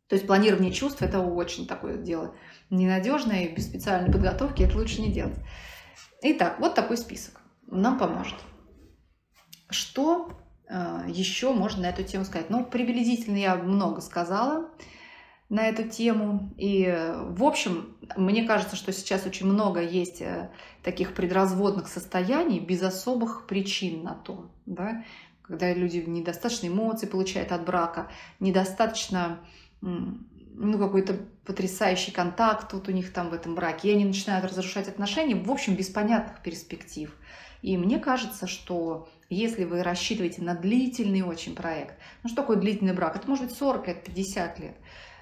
То 0.08 0.14
есть 0.14 0.26
планирование 0.26 0.72
чувств– 0.72 1.02
это 1.02 1.20
очень 1.20 1.66
такое 1.66 1.96
дело 1.96 2.34
ненадежное, 2.70 3.44
и 3.44 3.54
без 3.54 3.66
специальной 3.66 4.12
подготовки 4.12 4.62
это 4.62 4.76
лучше 4.76 5.02
не 5.02 5.12
делать. 5.12 5.36
Итак, 6.22 6.58
вот 6.60 6.74
такой 6.74 6.96
список 6.96 7.40
нам 7.66 7.98
поможет. 7.98 8.36
Что 9.68 10.30
э, 10.68 11.04
еще 11.08 11.52
можно 11.52 11.82
на 11.82 11.86
эту 11.86 12.04
тему 12.04 12.24
сказать? 12.24 12.50
Ну, 12.50 12.64
приблизительно 12.64 13.36
я 13.36 13.56
много 13.56 14.00
сказала 14.00 14.70
на 15.48 15.68
эту 15.68 15.88
тему. 15.88 16.52
И, 16.56 16.86
в 17.20 17.44
общем, 17.44 17.96
мне 18.16 18.44
кажется, 18.44 18.76
что 18.76 18.92
сейчас 18.92 19.26
очень 19.26 19.46
много 19.46 19.82
есть 19.82 20.22
э, 20.22 20.50
таких 20.82 21.14
предразводных 21.14 21.88
состояний 21.88 22.60
без 22.60 22.82
особых 22.82 23.46
причин 23.46 24.02
на 24.02 24.14
то. 24.14 24.50
Да? 24.66 25.04
Когда 25.42 25.72
люди 25.72 25.98
недостаточно 25.98 26.68
эмоций 26.68 27.08
получают 27.08 27.52
от 27.52 27.64
брака, 27.64 28.10
недостаточно 28.40 29.40
ну, 29.80 30.78
какой-то 30.78 31.18
потрясающий 31.44 32.10
контакт 32.10 32.72
вот 32.72 32.88
у 32.88 32.92
них 32.92 33.12
там 33.12 33.30
в 33.30 33.34
этом 33.34 33.54
браке, 33.54 33.88
и 33.88 33.94
они 33.94 34.04
начинают 34.04 34.44
разрушать 34.44 34.88
отношения, 34.88 35.34
в 35.34 35.50
общем, 35.50 35.76
без 35.76 35.88
понятных 35.88 36.42
перспектив. 36.42 37.14
И 37.62 37.76
мне 37.76 37.98
кажется, 37.98 38.46
что 38.46 39.08
если 39.28 39.64
вы 39.64 39.82
рассчитываете 39.82 40.42
на 40.42 40.54
длительный 40.54 41.22
очень 41.22 41.54
проект, 41.54 41.96
ну 42.22 42.28
что 42.28 42.42
такое 42.42 42.56
длительный 42.56 42.92
брак? 42.92 43.16
Это 43.16 43.28
может 43.28 43.46
быть 43.46 43.56
40 43.56 43.88
лет, 43.88 44.04
50 44.04 44.58
лет. 44.60 44.76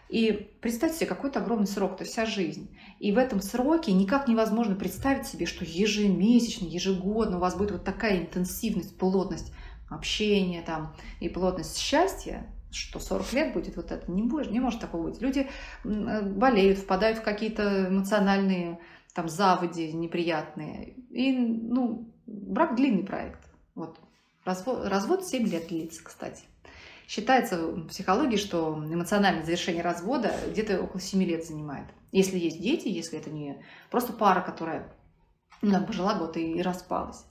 И 0.09 0.51
представьте 0.61 0.99
себе, 0.99 1.07
какой-то 1.07 1.41
огромный 1.41 1.67
срок, 1.67 1.95
это 1.95 2.05
вся 2.05 2.27
жизнь. 2.27 2.71
И 3.01 3.13
в 3.13 3.19
этом 3.19 3.41
сроке 3.41 3.93
никак 3.93 4.29
невозможно 4.29 4.75
представить 4.75 5.27
себе, 5.27 5.47
что 5.47 5.65
ежемесячно, 5.65 6.67
ежегодно 6.67 7.39
у 7.39 7.41
вас 7.41 7.57
будет 7.57 7.73
вот 7.73 7.85
такая 7.85 8.21
интенсивность, 8.21 8.97
плотность 8.99 9.53
общения 9.91 10.63
там, 10.63 10.95
и 11.21 11.29
плотность 11.29 11.79
счастья, 11.79 12.47
что 12.75 13.01
40 13.01 13.33
лет 13.33 13.53
будет 13.55 13.77
вот 13.77 13.91
это. 13.93 14.11
Не, 14.11 14.23
будет, 14.23 14.51
не 14.51 14.61
может 14.61 14.81
такого 14.81 15.09
быть. 15.09 15.21
Люди 15.21 15.49
э, 15.85 16.23
болеют, 16.23 16.79
впадают 16.79 17.19
в 17.19 17.23
какие-то 17.23 17.89
эмоциональные 17.89 18.81
там 19.15 19.29
заводи 19.29 19.93
неприятные. 19.93 20.95
И, 21.11 21.33
ну, 21.33 22.13
брак 22.27 22.75
длинный 22.75 23.05
проект. 23.05 23.41
Вот. 23.75 23.99
Развод, 24.45 24.87
развод 24.87 25.25
7 25.25 25.47
лет 25.49 25.69
длится, 25.69 26.03
кстати. 26.05 26.45
Считается 27.07 27.59
в 27.59 27.87
психологии, 27.89 28.37
что 28.37 28.75
эмоциональное 28.75 29.45
завершение 29.45 29.83
развода 29.83 30.33
где-то 30.51 30.83
около 30.83 31.01
7 31.01 31.23
лет 31.23 31.47
занимает. 31.47 31.87
Если 32.13 32.39
есть 32.39 32.61
дети, 32.61 32.89
если 32.89 33.19
это 33.19 33.31
не 33.31 33.63
просто 33.91 34.13
пара, 34.13 34.41
которая 34.41 34.89
ну, 35.63 35.85
пожила 35.87 36.15
год 36.15 36.37
и 36.37 36.61
распалась. 36.63 37.25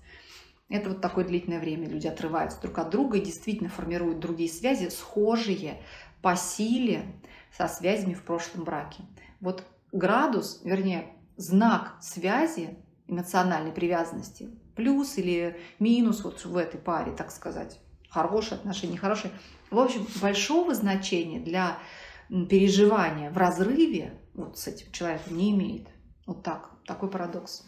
Это 0.70 0.90
вот 0.90 1.02
такое 1.02 1.26
длительное 1.26 1.60
время. 1.60 1.88
Люди 1.88 2.08
отрываются 2.08 2.62
друг 2.62 2.78
от 2.80 2.90
друга 2.90 3.18
и 3.18 3.26
действительно 3.26 3.70
формируют 3.70 4.20
другие 4.20 4.50
связи, 4.50 4.90
схожие 4.90 5.82
по 6.22 6.36
силе 6.36 7.06
со 7.56 7.68
связями 7.68 8.14
в 8.14 8.24
прошлом 8.24 8.64
браке. 8.64 9.04
Вот 9.40 9.64
градус, 9.92 10.62
вернее, 10.64 11.14
знак 11.38 11.98
связи 12.02 12.78
эмоциональной 13.08 13.72
привязанности, 13.72 14.50
плюс 14.76 15.18
или 15.18 15.58
минус 15.80 16.24
вот 16.24 16.44
в 16.44 16.58
этой 16.58 16.80
паре, 16.80 17.12
так 17.12 17.32
сказать, 17.32 17.80
хорошие 18.10 18.58
отношения, 18.58 18.94
нехорошие. 18.94 19.32
В 19.70 19.80
общем, 19.80 20.08
большого 20.22 20.74
значения 20.74 21.40
для 21.40 21.78
переживания 22.30 23.30
в 23.32 23.38
разрыве 23.38 24.20
вот 24.34 24.58
с 24.58 24.68
этим 24.68 24.92
человеком 24.92 25.38
не 25.38 25.52
имеет. 25.52 25.88
Вот 26.26 26.44
так, 26.44 26.72
такой 26.86 27.10
парадокс. 27.10 27.66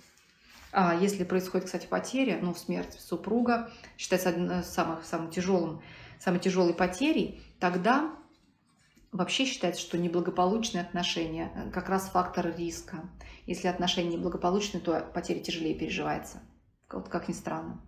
А 0.78 0.94
если 0.94 1.24
происходит, 1.24 1.68
кстати, 1.68 1.88
потеря, 1.88 2.38
ну, 2.42 2.54
смерть 2.54 3.00
супруга, 3.00 3.72
считается 3.98 4.28
одной 4.28 4.60
из 4.60 4.66
самых, 4.66 5.06
самым 5.06 5.32
тяжелым, 5.32 5.82
самой 6.20 6.42
тяжелой 6.42 6.74
потерей, 6.74 7.42
тогда 7.62 8.14
вообще 9.14 9.46
считается, 9.46 9.82
что 9.82 9.98
неблагополучные 9.98 10.82
отношения 10.82 11.50
э, 11.56 11.72
как 11.72 11.88
раз 11.88 12.10
фактор 12.10 12.54
риска. 12.58 13.10
Если 13.46 13.70
отношения 13.70 14.18
неблагополучные, 14.18 14.82
то 14.82 15.00
потеря 15.14 15.40
тяжелее 15.40 15.76
переживается. 15.76 16.42
Вот 16.92 17.08
как 17.08 17.30
ни 17.30 17.34
странно. 17.34 17.82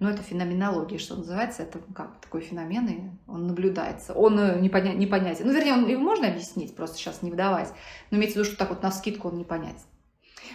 Но 0.00 0.10
это 0.10 0.20
феноменология, 0.20 0.98
что 0.98 1.14
называется, 1.14 1.62
это 1.62 1.78
как 1.94 2.20
такой 2.20 2.40
феномен, 2.40 2.86
и 2.88 3.30
он 3.30 3.46
наблюдается. 3.46 4.12
Он 4.12 4.40
э, 4.40 4.58
непоня... 4.58 4.92
непонятен. 4.92 5.46
Ну, 5.46 5.52
вернее, 5.52 5.74
он, 5.74 5.86
его 5.86 6.02
можно 6.02 6.26
объяснить, 6.26 6.74
просто 6.74 6.96
сейчас 6.96 7.22
не 7.22 7.30
вдаваясь. 7.30 7.70
Но 8.10 8.18
имеется 8.18 8.40
в 8.40 8.42
виду, 8.42 8.50
что 8.50 8.58
так 8.58 8.70
вот 8.70 8.82
на 8.82 8.90
скидку 8.90 9.28
он 9.28 9.38
непонятен. 9.38 9.86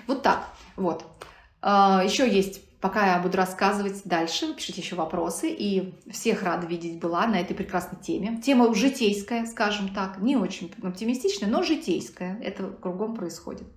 Вот 0.07 0.23
так, 0.23 0.49
вот. 0.75 1.05
А, 1.65 2.03
еще 2.03 2.29
есть, 2.29 2.61
пока 2.81 3.13
я 3.13 3.19
буду 3.19 3.37
рассказывать 3.37 4.01
дальше, 4.03 4.53
пишите 4.53 4.81
еще 4.81 4.95
вопросы. 4.95 5.49
И 5.49 5.93
всех 6.11 6.43
рада 6.43 6.67
видеть 6.67 6.99
была 6.99 7.25
на 7.25 7.39
этой 7.39 7.53
прекрасной 7.53 7.99
теме. 8.01 8.41
Тема 8.43 8.73
житейская, 8.75 9.45
скажем 9.45 9.87
так, 9.89 10.17
не 10.19 10.35
очень 10.35 10.71
оптимистичная, 10.83 11.49
но 11.49 11.63
житейская. 11.63 12.37
Это 12.43 12.67
кругом 12.67 13.15
происходит. 13.15 13.67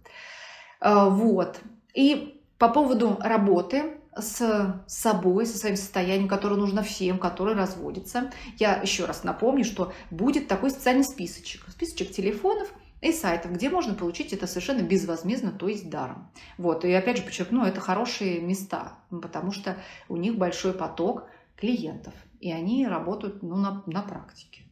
А, 0.81 1.09
вот. 1.09 1.61
И 1.95 2.43
по 2.59 2.69
поводу 2.69 3.17
работы 3.21 3.99
с 4.19 4.83
собой, 4.89 5.47
со 5.47 5.59
своим 5.59 5.77
состоянием, 5.77 6.27
которое 6.27 6.57
нужно 6.57 6.83
всем, 6.83 7.19
которые 7.19 7.57
разводятся. 7.57 8.33
Я 8.59 8.81
еще 8.81 9.05
раз 9.05 9.23
напомню, 9.23 9.65
что 9.65 9.93
будет 10.11 10.49
такой 10.49 10.71
специальный 10.71 11.05
списочек. 11.05 11.65
Списочек 11.69 12.11
телефонов– 12.11 12.69
и 13.07 13.13
сайтов, 13.13 13.53
где 13.53 13.71
можно 13.71 13.95
получить 13.95 14.33
это 14.33 14.47
совершенно 14.47 14.83
безвозмездно, 14.83 15.53
то 15.53 15.69
есть 15.69 15.89
даром. 15.89 16.31
Вот, 16.59 16.85
и 16.85 16.93
опять 16.93 17.19
же 17.19 17.23
подчеркну, 17.23 17.65
это 17.65 17.81
хорошие 17.81 18.41
места, 18.41 18.99
потому 19.11 19.53
что 19.53 19.77
у 20.09 20.17
них 20.17 20.37
большой 20.37 20.73
поток 20.73 21.29
клиентов, 21.57 22.15
и 22.41 22.53
они 22.53 22.87
работают 22.87 23.43
ну, 23.43 23.57
на, 23.57 23.83
на 23.87 24.03
практике. 24.03 24.63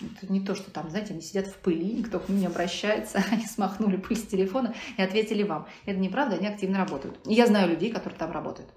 Это 0.00 0.32
не 0.32 0.40
то, 0.40 0.54
что 0.54 0.70
там, 0.70 0.90
знаете, 0.90 1.12
они 1.12 1.22
сидят 1.22 1.46
в 1.46 1.56
пыли, 1.56 1.92
никто 1.92 2.18
к 2.18 2.28
ним 2.28 2.40
не 2.40 2.46
обращается, 2.46 3.22
они 3.30 3.46
смахнули 3.46 3.96
пыль 3.96 4.16
с 4.16 4.26
телефона 4.26 4.74
и 4.96 5.02
ответили 5.02 5.42
вам. 5.42 5.66
Это 5.84 5.98
неправда, 5.98 6.36
они 6.36 6.46
активно 6.46 6.78
работают. 6.78 7.18
И 7.26 7.34
я 7.34 7.46
знаю 7.46 7.70
людей, 7.70 7.92
которые 7.92 8.18
там 8.18 8.32
работают. 8.32 8.70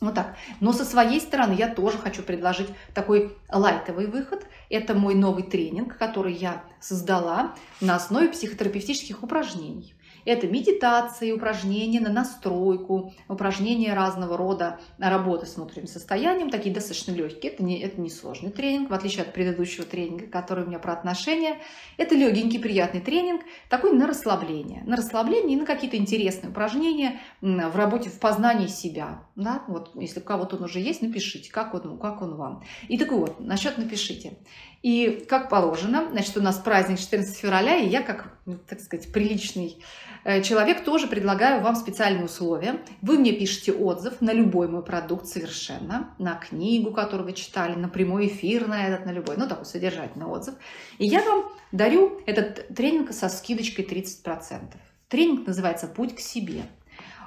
Вот 0.00 0.14
так. 0.14 0.36
Но 0.60 0.72
со 0.72 0.84
своей 0.84 1.20
стороны 1.20 1.54
я 1.54 1.68
тоже 1.68 1.98
хочу 1.98 2.22
предложить 2.22 2.68
такой 2.94 3.36
лайтовый 3.50 4.06
выход. 4.06 4.46
Это 4.70 4.94
мой 4.94 5.14
новый 5.14 5.42
тренинг, 5.42 5.96
который 5.98 6.34
я 6.34 6.62
создала 6.80 7.54
на 7.80 7.96
основе 7.96 8.28
психотерапевтических 8.28 9.22
упражнений. 9.22 9.94
Это 10.28 10.46
медитации, 10.46 11.32
упражнения 11.32 12.00
на 12.00 12.10
настройку, 12.10 13.14
упражнения 13.28 13.94
разного 13.94 14.36
рода 14.36 14.78
работы 14.98 15.46
с 15.46 15.56
внутренним 15.56 15.86
состоянием, 15.86 16.50
такие 16.50 16.74
достаточно 16.74 17.12
легкие. 17.12 17.52
Это 17.52 17.62
не, 17.62 17.80
это 17.80 17.98
не 17.98 18.10
сложный 18.10 18.50
тренинг, 18.50 18.90
в 18.90 18.92
отличие 18.92 19.22
от 19.22 19.32
предыдущего 19.32 19.86
тренинга, 19.86 20.26
который 20.26 20.64
у 20.64 20.66
меня 20.66 20.80
про 20.80 20.92
отношения. 20.92 21.56
Это 21.96 22.14
легенький, 22.14 22.58
приятный 22.58 23.00
тренинг, 23.00 23.40
такой 23.70 23.94
на 23.94 24.06
расслабление. 24.06 24.82
На 24.84 24.96
расслабление 24.96 25.56
и 25.56 25.60
на 25.60 25.64
какие-то 25.64 25.96
интересные 25.96 26.50
упражнения 26.50 27.20
в 27.40 27.74
работе, 27.74 28.10
в 28.10 28.20
познании 28.20 28.66
себя. 28.66 29.22
Да? 29.34 29.62
Вот, 29.66 29.92
если 29.94 30.20
у 30.20 30.24
кого-то 30.24 30.56
он 30.56 30.64
уже 30.64 30.78
есть, 30.78 31.00
напишите, 31.00 31.50
как 31.50 31.72
он, 31.72 31.98
как 31.98 32.20
он 32.20 32.34
вам. 32.34 32.64
И 32.88 32.98
так 32.98 33.12
вот, 33.12 33.40
насчет 33.40 33.78
напишите. 33.78 34.34
И 34.82 35.24
как 35.28 35.48
положено, 35.48 36.08
значит, 36.10 36.36
у 36.36 36.42
нас 36.42 36.56
праздник 36.56 37.00
14 37.00 37.36
февраля, 37.36 37.76
и 37.76 37.88
я, 37.88 38.00
как, 38.02 38.37
так 38.68 38.80
сказать, 38.80 39.12
приличный 39.12 39.82
Э, 40.24 40.42
человек, 40.42 40.84
тоже 40.84 41.06
предлагаю 41.06 41.62
вам 41.62 41.74
специальные 41.74 42.26
условия. 42.26 42.82
Вы 43.02 43.18
мне 43.18 43.32
пишете 43.32 43.72
отзыв 43.72 44.20
на 44.20 44.32
любой 44.32 44.68
мой 44.68 44.82
продукт 44.82 45.26
совершенно, 45.26 46.14
на 46.18 46.34
книгу, 46.34 46.90
которую 46.92 47.28
вы 47.28 47.32
читали, 47.32 47.74
на 47.74 47.88
прямой 47.88 48.26
эфир 48.26 48.66
на 48.66 48.86
этот, 48.88 49.06
на 49.06 49.12
любой, 49.12 49.36
ну 49.36 49.48
такой 49.48 49.64
содержательный 49.64 50.26
отзыв. 50.26 50.54
И 50.98 51.06
я 51.06 51.22
вам 51.22 51.50
дарю 51.72 52.20
этот 52.26 52.68
тренинг 52.74 53.12
со 53.12 53.28
скидочкой 53.28 53.86
30%. 53.86 54.74
Тренинг 55.08 55.46
называется 55.46 55.86
«Путь 55.86 56.14
к 56.14 56.20
себе». 56.20 56.64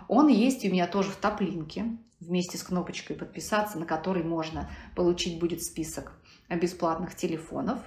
Он 0.08 0.28
есть 0.28 0.64
у 0.66 0.70
меня 0.70 0.86
тоже 0.86 1.10
в 1.10 1.16
топлинке, 1.16 1.86
вместе 2.20 2.58
с 2.58 2.64
кнопочкой 2.64 3.16
«Подписаться», 3.16 3.80
на 3.80 3.86
которой 3.86 4.24
можно 4.24 4.70
получить 4.96 5.40
будет 5.40 5.64
список 5.64 6.12
бесплатных 6.50 7.16
телефонов. 7.16 7.80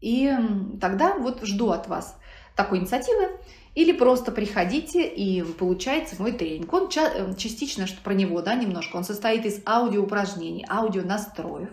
И 0.00 0.32
тогда 0.80 1.14
вот 1.14 1.44
жду 1.44 1.70
от 1.70 1.88
вас 1.88 2.18
такой 2.54 2.78
инициативы. 2.78 3.30
Или 3.74 3.92
просто 3.92 4.32
приходите 4.32 5.06
и 5.06 5.42
вы 5.42 5.52
получаете 5.52 6.16
мой 6.18 6.32
тренинг. 6.32 6.72
Он 6.72 6.88
э, 6.88 7.34
частично, 7.36 7.86
что 7.86 8.02
про 8.02 8.12
него, 8.12 8.42
да, 8.42 8.54
немножко, 8.54 8.96
он 8.96 9.04
состоит 9.04 9.44
из 9.46 9.62
аудиоупражнений, 9.64 10.66
аудионастроев, 10.68 11.68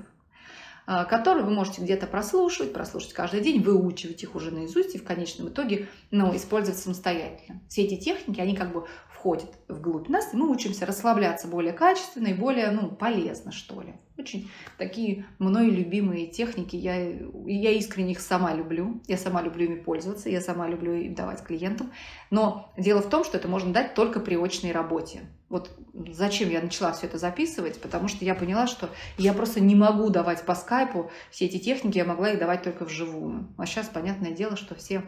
э, 0.86 1.06
которые 1.06 1.44
вы 1.44 1.52
можете 1.52 1.82
где-то 1.82 2.06
прослушивать, 2.06 2.74
прослушать 2.74 3.14
каждый 3.14 3.42
день, 3.42 3.64
выучивать 3.64 4.22
их 4.22 4.36
уже 4.36 4.52
наизусть 4.52 4.94
и 4.94 5.00
в 5.00 5.04
конечном 5.04 5.50
итоге 5.50 5.88
ну, 6.12 6.36
использовать 6.36 6.80
самостоятельно. 6.80 7.62
Все 7.70 7.86
эти 7.86 8.00
техники, 8.00 8.40
они 8.40 8.56
как 8.56 8.72
бы 8.72 8.86
входят 9.10 9.50
вглубь 9.68 10.08
нас, 10.08 10.32
и 10.32 10.38
мы 10.38 10.52
учимся 10.52 10.86
расслабляться 10.86 11.48
более 11.48 11.74
качественно 11.74 12.28
и 12.28 12.34
более 12.36 12.70
ну, 12.70 12.92
полезно, 12.92 13.52
что 13.52 13.82
ли. 13.82 13.96
Очень 14.18 14.50
такие 14.78 15.26
мной 15.40 15.70
любимые 15.70 16.28
техники. 16.28 16.78
Я, 16.78 16.96
я 16.96 17.72
искренне 17.72 18.14
их 18.14 18.22
сама 18.22 18.54
люблю. 18.54 19.02
Я 19.08 19.18
сама 19.18 19.42
люблю 19.42 19.66
ими 19.66 19.76
пользоваться, 19.76 20.30
я 20.30 20.40
сама 20.40 20.70
люблю 20.70 20.94
им 20.94 21.16
давать 21.16 21.44
клиентам. 21.44 21.92
Но 22.30 22.74
дело 22.78 23.02
в 23.02 23.10
том, 23.10 23.26
что 23.26 23.38
это 23.38 23.48
можно 23.48 23.74
дать 23.74 23.94
только 23.94 24.22
при 24.22 24.36
очной 24.36 24.72
работе. 24.72 25.22
Вот 25.48 25.70
зачем 26.12 26.50
я 26.50 26.60
начала 26.60 26.92
все 26.92 27.06
это 27.06 27.20
записывать? 27.20 27.80
Потому 27.80 28.08
что 28.08 28.26
я 28.26 28.34
поняла, 28.34 28.66
что 28.66 28.90
я 29.18 29.32
просто 29.32 29.60
не 29.60 29.76
могу 29.76 30.10
давать 30.10 30.44
по 30.44 30.56
скайпу 30.56 31.12
все 31.30 31.46
эти 31.46 31.60
техники, 31.60 31.98
я 31.98 32.06
могла 32.06 32.32
их 32.32 32.40
давать 32.40 32.64
только 32.64 32.84
вживую. 32.84 33.54
А 33.58 33.66
сейчас, 33.68 33.88
понятное 33.88 34.32
дело, 34.32 34.58
что 34.58 34.74
все, 34.74 35.04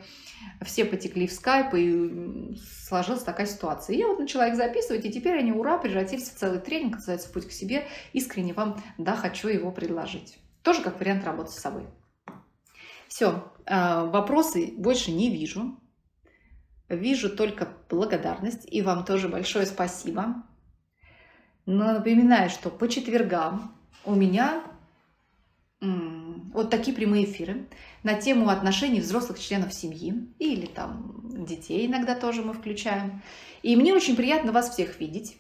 все 0.62 0.86
потекли 0.86 1.28
в 1.28 1.32
скайп, 1.32 1.74
и 1.74 2.56
сложилась 2.88 3.24
такая 3.24 3.48
ситуация. 3.48 3.96
И 3.96 4.00
я 4.00 4.08
вот 4.08 4.20
начала 4.20 4.48
их 4.48 4.56
записывать, 4.56 5.06
и 5.06 5.12
теперь 5.12 5.40
они, 5.40 5.52
ура, 5.52 5.80
превратились 5.80 6.30
в 6.30 6.36
целый 6.36 6.60
тренинг, 6.60 6.96
называется 6.96 7.30
«Путь 7.30 7.48
к 7.48 7.52
себе». 7.52 7.88
Искренне 8.14 8.54
вам, 8.54 8.82
да, 8.98 9.16
хочу 9.16 9.48
его 9.48 9.72
предложить. 9.72 10.38
Тоже 10.64 10.82
как 10.82 11.00
вариант 11.00 11.24
работы 11.24 11.52
с 11.52 11.60
собой. 11.60 11.88
Все, 13.08 13.52
а, 13.66 14.06
вопросы 14.06 14.74
больше 14.78 15.12
не 15.12 15.30
вижу. 15.30 15.80
Вижу 16.90 17.30
только 17.36 17.68
благодарность, 17.90 18.66
и 18.72 18.82
вам 18.82 19.06
тоже 19.06 19.28
большое 19.28 19.66
спасибо. 19.66 20.44
Но 21.66 21.94
напоминаю, 21.94 22.50
что 22.50 22.70
по 22.70 22.88
четвергам 22.88 23.76
у 24.06 24.16
меня 24.16 24.64
вот 25.80 26.72
такие 26.72 26.96
прямые 26.96 27.26
эфиры 27.26 27.68
на 28.02 28.16
тему 28.16 28.50
отношений 28.50 29.00
взрослых 29.00 29.40
членов 29.40 29.74
семьи 29.74 30.34
или 30.40 30.66
там 30.66 31.46
детей 31.46 31.86
иногда 31.86 32.16
тоже 32.16 32.42
мы 32.42 32.54
включаем. 32.54 33.22
И 33.62 33.76
мне 33.76 33.94
очень 33.94 34.16
приятно 34.16 34.52
вас 34.52 34.72
всех 34.72 35.00
видеть. 35.00 35.38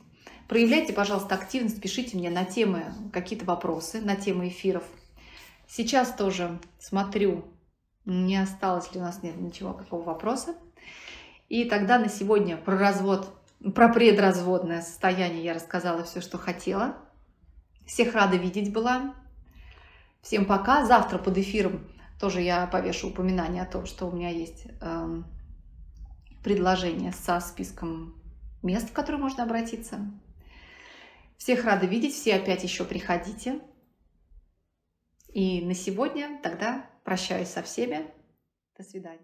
Проявляйте, 0.48 0.94
пожалуйста, 0.94 1.36
активность, 1.36 1.82
пишите 1.82 2.16
мне 2.16 2.30
на 2.30 2.46
темы, 2.46 2.94
какие-то 3.12 3.46
вопросы, 3.46 4.00
на 4.00 4.16
темы 4.16 4.48
эфиров. 4.48 4.84
Сейчас 5.68 6.14
тоже 6.14 6.58
смотрю, 6.80 7.44
не 8.06 8.38
осталось 8.38 8.94
ли 8.94 9.02
у 9.02 9.04
нас 9.04 9.22
нет 9.24 9.36
ничего, 9.36 9.74
какого 9.74 10.04
вопроса. 10.04 10.56
И 11.50 11.66
тогда 11.66 12.00
на 12.00 12.08
сегодня 12.08 12.56
про 12.56 12.78
развод, 12.78 13.30
про 13.76 13.90
предразводное 13.90 14.82
состояние 14.82 15.44
я 15.44 15.54
рассказала 15.54 16.04
все, 16.06 16.22
что 16.22 16.38
хотела. 16.38 16.96
Всех 17.86 18.16
рада 18.16 18.38
видеть 18.38 18.72
была. 18.72 19.16
Всем 20.22 20.46
пока. 20.46 20.86
Завтра 20.86 21.18
под 21.18 21.38
эфиром 21.38 21.86
тоже 22.20 22.42
я 22.42 22.68
повешу 22.68 23.10
упоминание 23.10 23.64
о 23.64 23.72
том, 23.72 23.86
что 23.86 24.08
у 24.08 24.12
меня 24.14 24.30
есть 24.30 24.68
э, 24.80 25.22
предложение 26.42 27.12
со 27.12 27.40
списком 27.42 28.16
мест, 28.64 28.90
в 28.90 28.94
которые 28.94 29.22
можно 29.22 29.44
обратиться. 29.44 30.00
Всех 31.38 31.64
рада 31.66 31.86
видеть, 31.86 32.14
все 32.14 32.36
опять 32.36 32.64
еще 32.64 32.84
приходите. 32.84 33.62
И 35.30 35.62
на 35.62 35.74
сегодня 35.74 36.40
тогда 36.42 36.90
прощаюсь 37.04 37.50
со 37.50 37.62
всеми. 37.62 38.12
До 38.76 38.84
свидания. 38.84 39.16